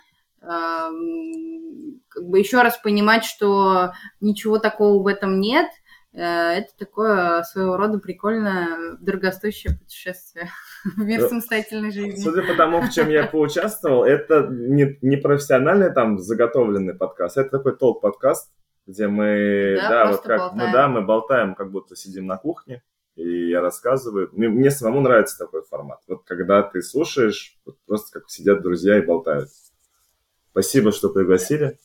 эм, 0.43 2.01
как 2.09 2.25
бы 2.25 2.39
еще 2.39 2.63
раз 2.63 2.79
понимать, 2.79 3.25
что 3.25 3.93
ничего 4.21 4.59
такого 4.59 5.03
в 5.03 5.07
этом 5.07 5.41
нет. 5.41 5.69
Э, 6.13 6.59
Это 6.59 6.77
такое 6.79 7.43
своего 7.45 7.77
рода 7.77 7.99
прикольное, 7.99 8.97
дорогостоящее 9.01 9.77
путешествие 9.79 10.51
в 10.97 10.99
мир 10.99 11.23
самостоятельной 11.23 11.93
жизни. 11.93 12.21
Судя 12.21 12.43
по 12.43 12.55
тому, 12.55 12.81
в 12.83 12.91
чем 12.91 13.09
я 13.09 13.27
поучаствовал, 13.33 14.05
это 14.05 14.49
не, 14.51 14.99
не 15.03 15.17
профессиональный 15.17 15.93
там 15.93 16.19
заготовленный 16.19 16.95
подкаст, 16.95 17.39
это 17.39 17.59
такой 17.59 17.77
толк-подкаст, 17.77 18.51
где 18.87 19.07
мы, 19.07 19.79
Да, 19.81 19.89
да, 19.89 20.11
вот 20.11 20.23
как 20.23 20.53
мы, 20.55 20.73
да, 20.73 20.89
мы 20.89 21.03
болтаем, 21.03 21.55
как 21.55 21.71
будто 21.71 21.95
сидим 21.95 22.27
на 22.27 22.37
кухне, 22.37 22.83
и 23.17 23.51
я 23.51 23.61
рассказываю. 23.61 24.31
Мне, 24.33 24.49
мне 24.49 24.71
самому 24.71 25.01
нравится 25.01 25.39
такой 25.39 25.63
формат. 25.65 26.01
Вот 26.09 26.25
когда 26.25 26.63
ты 26.63 26.83
слушаешь, 26.83 27.59
вот 27.65 27.77
просто 27.87 28.21
как 28.21 28.31
сидят 28.31 28.63
друзья 28.63 28.99
и 28.99 29.07
болтают. 29.07 29.51
Спасибо, 30.51 30.93
что 30.93 31.11
пригласили. 31.11 31.79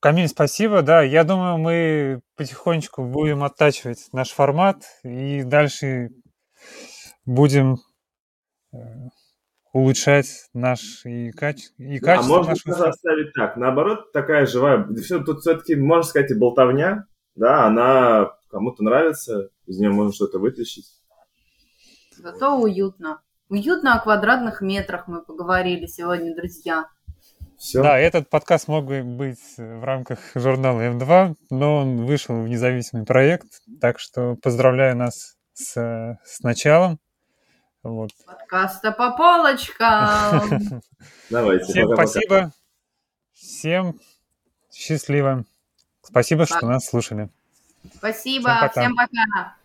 Камиль, 0.00 0.28
спасибо. 0.28 0.82
Да, 0.82 1.02
я 1.02 1.24
думаю, 1.24 1.58
мы 1.58 2.20
потихонечку 2.36 3.04
будем 3.04 3.42
оттачивать 3.42 4.08
наш 4.12 4.30
формат 4.30 4.84
и 5.02 5.42
дальше 5.42 6.10
будем 7.26 7.78
э, 8.72 8.78
улучшать 9.72 10.48
наш 10.54 11.04
и, 11.04 11.30
каче- 11.30 11.72
и 11.78 11.98
качество 11.98 12.36
можно 12.36 12.50
нашего 12.52 12.74
даже 12.74 12.90
оставить 12.90 13.32
так. 13.34 13.56
Наоборот, 13.56 14.12
такая 14.12 14.46
живая. 14.46 14.86
Все, 15.02 15.22
тут 15.22 15.40
все-таки, 15.40 15.74
можно 15.74 16.04
сказать, 16.04 16.30
и 16.30 16.34
болтовня, 16.34 17.06
да, 17.34 17.66
она 17.66 18.32
кому-то 18.50 18.82
нравится, 18.82 19.50
из 19.68 19.78
нее 19.78 19.90
можно 19.90 20.12
что-то 20.12 20.38
вытащить. 20.38 20.86
Зато 22.16 22.58
уютно. 22.58 23.20
Уютно 23.48 23.94
о 23.94 24.00
квадратных 24.00 24.60
метрах 24.60 25.06
мы 25.08 25.22
поговорили 25.22 25.86
сегодня, 25.86 26.34
друзья. 26.34 26.88
Все. 27.58 27.82
Да, 27.82 27.98
этот 27.98 28.30
подкаст 28.30 28.68
мог 28.68 28.86
бы 28.86 29.02
быть 29.02 29.40
в 29.56 29.84
рамках 29.84 30.18
журнала 30.34 30.80
М2, 30.80 31.34
но 31.50 31.78
он 31.78 32.06
вышел 32.06 32.40
в 32.40 32.48
независимый 32.48 33.04
проект, 33.04 33.62
так 33.80 33.98
что 33.98 34.36
поздравляю 34.36 34.96
нас 34.96 35.36
с, 35.54 36.18
с 36.24 36.40
началом. 36.40 36.98
Вот. 37.82 38.10
Подкаста 38.26 38.92
по 38.92 39.16
полочкам. 39.16 40.82
Давайте. 41.30 41.64
Всем 41.64 41.94
спасибо, 41.94 42.52
всем 43.32 44.00
счастливо. 44.72 45.44
Спасибо, 46.02 46.46
что 46.46 46.66
нас 46.66 46.86
слушали. 46.86 47.28
Спасибо. 47.96 48.68
Всем 48.72 48.94
пока. 48.96 49.57